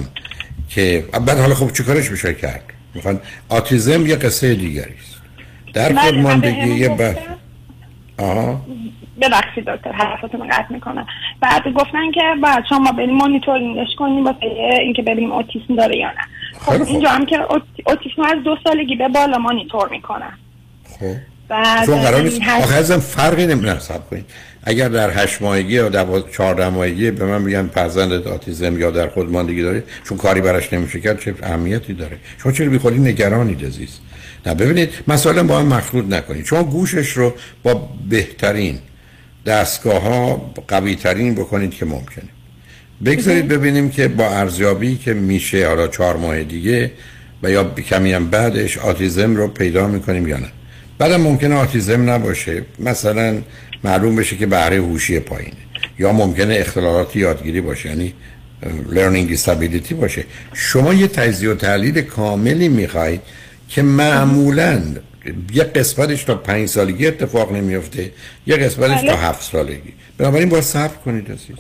[0.69, 2.63] که بعد حالا خب چیکارش میشه کرد؟
[2.95, 5.15] می‌خوان آتیزم یه قصه دیگری است.
[5.75, 7.17] در خودماندگی یه بحث.
[8.19, 8.67] آها.
[9.21, 11.07] ببخشید دکتر حرفتون رو قطع می‌کنم.
[11.41, 14.47] بعد گفتن که بعد شما بریم مانیتورینگش کنیم واسه
[14.81, 16.25] اینکه ببینیم اوتیسم داره یا نه.
[16.61, 20.33] خب اینجا هم که اوت- اوتیسم از دو سالگی به بالا مانیتور می‌کنن.
[21.01, 21.15] خب.
[21.49, 24.25] بعد چون قرار نیست آخه ازم فرقی نمی‌دونه سب کنید.
[24.67, 29.09] اگر در هشت ماهگی یا در چهارده ماهگی به من میگن فرزندت آتیزم یا در
[29.09, 33.65] خودماندگی داره چون کاری براش نمیشه کرد چه اهمیتی داره؟ شما چرا بی خودی نگرانید
[33.65, 34.01] عزیز؟
[34.47, 36.45] نه ببینید مسائل با هم مخلوط نکنید.
[36.45, 37.33] شما گوشش رو
[37.63, 38.79] با بهترین
[39.47, 42.29] دستگاه ها قوی ترین بکنید که ممکنه.
[43.05, 46.93] بگذارید ببینیم که با ارزیابی که میشه حالا چهار ماه دیگه
[47.43, 50.49] و یا کمی هم بعدش آتیزم رو پیدا می‌کنیم یا نه.
[50.99, 52.63] بعدم ممکنه آتیزم نباشه.
[52.79, 53.39] مثلا
[53.85, 55.57] معلوم بشه که بهره هوشی پایینه.
[55.99, 58.15] یا ممکنه اختلالات یادگیری باشه یعنی
[58.91, 60.25] learning disability باشه.
[60.55, 63.21] شما یه تجزیه و تحلیل کاملی می‌خواید
[63.69, 64.83] که معمولا
[65.53, 68.13] یه قسمتش تا پنج سالگی اتفاق نمیفته
[68.47, 69.11] یه قسمتش بله.
[69.11, 71.57] تا هفت سالگی بنابراین باید صبر کنید عزیز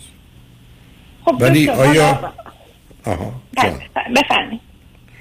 [1.24, 2.34] خب ولی آیا
[3.06, 3.72] آها بله،.
[4.16, 4.60] بفرمایید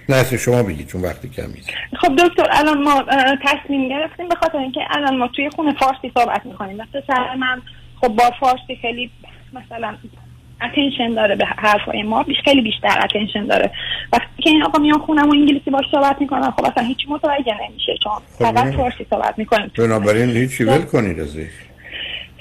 [0.10, 1.62] نه شما بگید چون وقتی کمی.
[2.02, 3.06] خب دکتر الان ما
[3.44, 7.62] تصمیم گرفتیم به خاطر اینکه الان ما توی خونه فارسی صحبت می‌کنیم و پسر من
[8.02, 9.12] خب با فارسی خیلی
[9.54, 9.96] مثلا
[10.62, 12.24] attention داره به حرفای ما.
[12.24, 13.72] بیش خیلی بیشتر attention داره.
[14.14, 17.58] وقتی که این آقا میان خونم و انگلیسی باش صحبت می‌کنن خب اصلا هیچ متوجه
[17.70, 17.92] نمیشه.
[18.04, 18.74] چون خب، فقط.
[18.74, 19.72] فارسی صحبت می‌کنیم.
[19.78, 21.50] بنابراین هیچی ول کنید ازش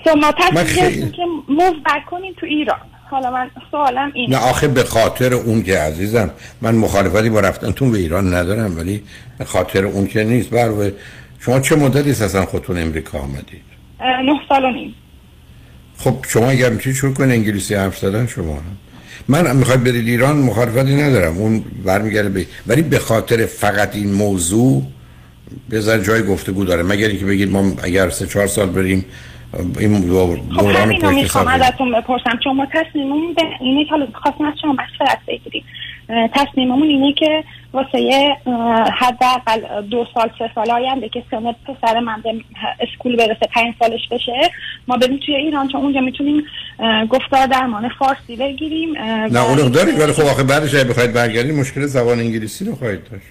[0.05, 2.81] تو ما گرفتیم که move back کنیم تو ایران.
[3.11, 4.37] حالا من سوالم اینه.
[4.37, 6.31] نه آخه به خاطر اون که عزیزم
[6.61, 9.03] من مخالفتی با رفتنتون به ایران ندارم ولی
[9.39, 10.51] به خاطر اون که نیست.
[10.51, 10.93] بر
[11.39, 13.63] شما چه مدتی اصلا خودتون امریکا آمدید؟
[14.01, 14.95] نه سال و نیم.
[16.05, 18.59] خب شما اگر می‌تونید شروع کنید انگلیسی حرف زدن شما.
[19.29, 21.37] من می‌خواد برید ایران مخالفتی ندارم.
[21.37, 24.83] اون برمیگرده به ولی به خاطر فقط این موضوع
[25.71, 26.83] بذار جای گفتگو داره.
[26.83, 29.05] مگر اینکه بگید ما اگر سه چهار سال بریم
[29.79, 32.39] این دو- خب دوران همین رو می‌خوام ازتون بپرسم.
[32.45, 35.65] چون ما تصمیممون به اینه که حالا خواستیم از شما مشورت بگیریم.
[36.35, 37.99] تصمیممون اینه که واسه
[38.47, 42.35] اه، حداقل دو سال سه سال آینده که سن پسر من به
[42.81, 44.51] اسکول برسه پنج سالش بشه
[44.89, 46.43] ما بریم توی ایران چون اونجا می‌تونیم
[47.11, 48.99] گفتار درمان فارسی بگیریم
[49.31, 53.01] نه اونو دارید ولی خب آخه بعدش اگه بخواید برگردید مشکل زبان انگلیسی رو خواهید
[53.11, 53.27] داشت.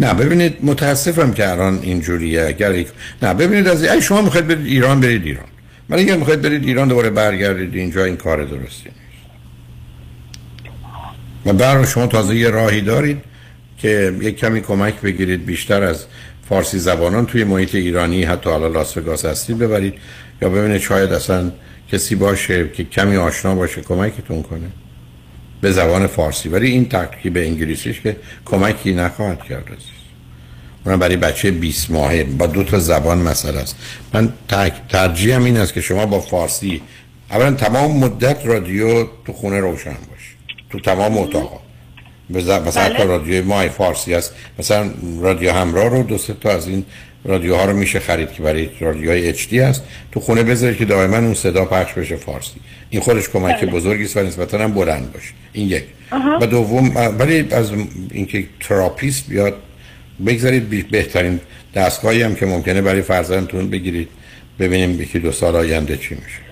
[0.00, 2.46] نه ببینید متاسفم که الان اینجوریه.
[2.46, 2.84] اگر
[3.22, 5.46] نه ببینید از اگه شما می‌خواید برید ایران برید ایران.
[5.90, 8.90] ولی اگر می‌خواید برید ایران دوباره برگردید اینجا این کار درستی
[11.46, 13.18] و برای شما تازه یه راهی دارید
[13.78, 16.06] که یک کمی کمک بگیرید بیشتر از
[16.48, 19.94] فارسی زبانان توی محیط ایرانی حتی حالا لاس وگاس هستید ببرید
[20.42, 21.52] یا ببینید شاید اصلا
[21.92, 24.66] کسی باشه که کمی آشنا باشه کمکتون کنه
[25.60, 26.48] به زبان فارسی.
[26.48, 29.64] ولی این ترکیب انگلیسیش که کمکی نخواهد کرد
[30.84, 32.24] اونم برای بچه 20 ماهه.
[32.24, 33.76] با دو تا زبان مسئله است.
[34.14, 34.32] من
[34.88, 36.82] ترجیحم این است که شما با فارسی
[37.30, 40.15] اولا تمام مدت رادیو تو خونه روشن باشه
[40.76, 41.60] تو تمام اتاقا
[42.30, 43.04] مثلا بله.
[43.04, 44.90] رادیو مای فارسی است مثلا
[45.20, 46.84] رادیو همراه رو دو سه تا از این
[47.24, 49.82] رادیوها رو میشه خرید که برای رادیوهای اچ دی است
[50.12, 53.70] تو خونه بذارید که دائما اون صدا پخش بشه فارسی این خودش کمک بله.
[53.70, 56.38] بزرگی است و نسبتا هم بلند باشه این یک آها.
[56.42, 57.70] و دوم ولی از
[58.10, 59.54] اینکه تراپیست بیاد
[60.26, 61.40] بگذارید بهترین
[61.74, 64.08] دستگاهی هم که ممکنه برای فرزندتون بگیرید
[64.58, 66.45] ببینیم یکی دو سال آینده چی میشه.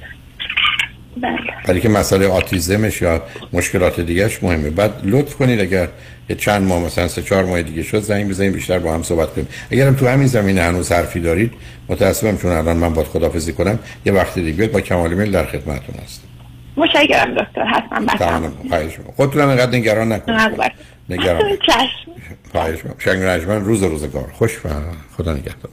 [1.67, 3.23] برای که مسئله اوتیسمش یا
[3.53, 4.71] مشکلات دیگهش مهمه.
[4.71, 5.89] بعد لطف کنید اگر
[6.29, 9.35] یه چند ماه مثلا سه چهار ماه دیگه شد زنگ بزنید بیشتر با هم صحبت
[9.35, 9.49] کنیم.
[9.71, 11.53] اگرم تو همین زمینه هنوز حرفی دارید
[11.89, 15.95] متاسفم چون الان من باید خدافزی کنم یه وقت دیگه با کمال میل در خدمتتون
[16.05, 16.29] هستم.
[16.77, 18.19] متشکرم دکتر حتما بفرمایید.
[18.19, 19.15] تمام خواهش می‌کنم.
[19.17, 20.73] خودتونم اینقدر نگران نکنید.
[21.09, 21.43] نگران.
[21.67, 22.11] چشم.
[22.53, 22.95] خواهش می‌کنم.
[22.99, 23.23] شنگ
[23.67, 24.31] روز روزگار.
[24.33, 24.69] خوش و
[25.17, 25.71] خدا نگهدار.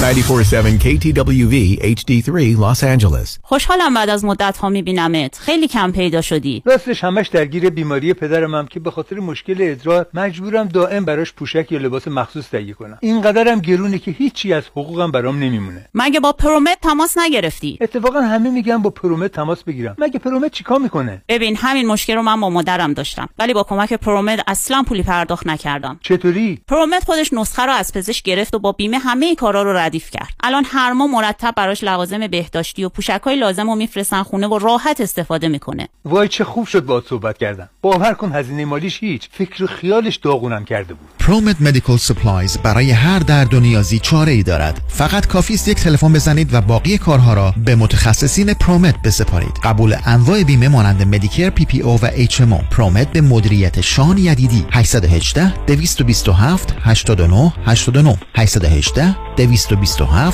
[0.00, 3.38] 947 KTWV HD3 Los Angeles.
[3.42, 5.38] خوشحالم بعد از مدت ها میبینمت.
[5.38, 6.62] خیلی کم پیدا شدی.
[6.66, 11.72] راستش همش درگیر بیماری پدرم هم که به خاطر مشکل ادرار مجبورم دائم براش پوشک
[11.72, 12.98] یا لباس مخصوص تهیه کنم.
[13.00, 15.88] اینقدرم گرونه که هیچی از حقوقم برام نمیمونه.
[15.94, 19.96] مگه با پرومت تماس نگرفتی؟ اتفاقا همه میگن با پرومت تماس بگیرم.
[19.98, 23.92] مگه پرومت چیکار می‌کنه؟ ببین همین مشکل رو من با مادرم داشتم ولی با کمک
[23.92, 25.98] پرومت اصلا پولی پرداخت نکردم.
[26.02, 30.10] چطوری؟ پرومت خودش نسخه رو از پزشک گرفت و با بیمه همه کارا رو ردیف
[30.10, 30.32] کرد.
[30.40, 35.00] الان هر ماه مرتب براش لوازم بهداشتی و پوشکای لازم رو میفرستن خونه و راحت
[35.00, 35.88] استفاده می‌کنه.
[36.04, 37.68] وای چه خوب شد باهات صحبت کردم.
[37.82, 39.28] باور کن هزینه مالیش هیچ.
[39.32, 41.08] فکر و خیالش داغونم کرده بود.
[41.18, 44.80] پرومت medical supplies برای هر درد و نیازی چاره ای دارد.
[44.88, 49.58] فقط کافی است یک تلفن بزنید و باقی کارها را به متخصصین پرومت بسپارید.
[49.64, 54.18] قبول انواع بیمه مانند مدیکر پی پی او و اچ ام پرومت به مدیریت شان
[54.18, 54.66] یدیدی.
[54.72, 60.32] 818 227 89 89 818 227 89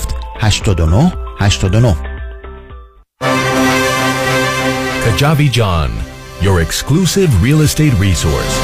[1.40, 2.12] 89
[5.02, 5.90] Kajabi John,
[6.40, 8.56] your exclusive real estate resource.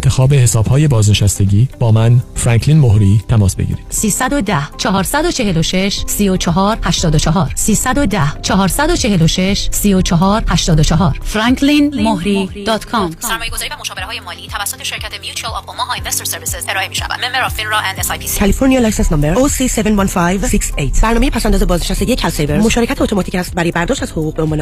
[0.00, 3.86] انتخاب حسابهای بازنشستگی با من فرانکلین مهری تماس بگیرید.
[3.90, 14.48] 310 446 34 84 310 446 34 84 franklinmohri.com سرمایه گذاری و مشاوره های مالی
[14.48, 18.38] توسط شرکت Mutual of Omaha Investor Services ارائه می شود member of FINRA and SIPC
[18.38, 23.54] کالیفرنیا license نمبر OC71568 برنامه پس‌انداز بازنشستگی CalSavers مشارکت اتوماتیک است.
[23.54, 24.60] برای برداشت از حقوق به عنوان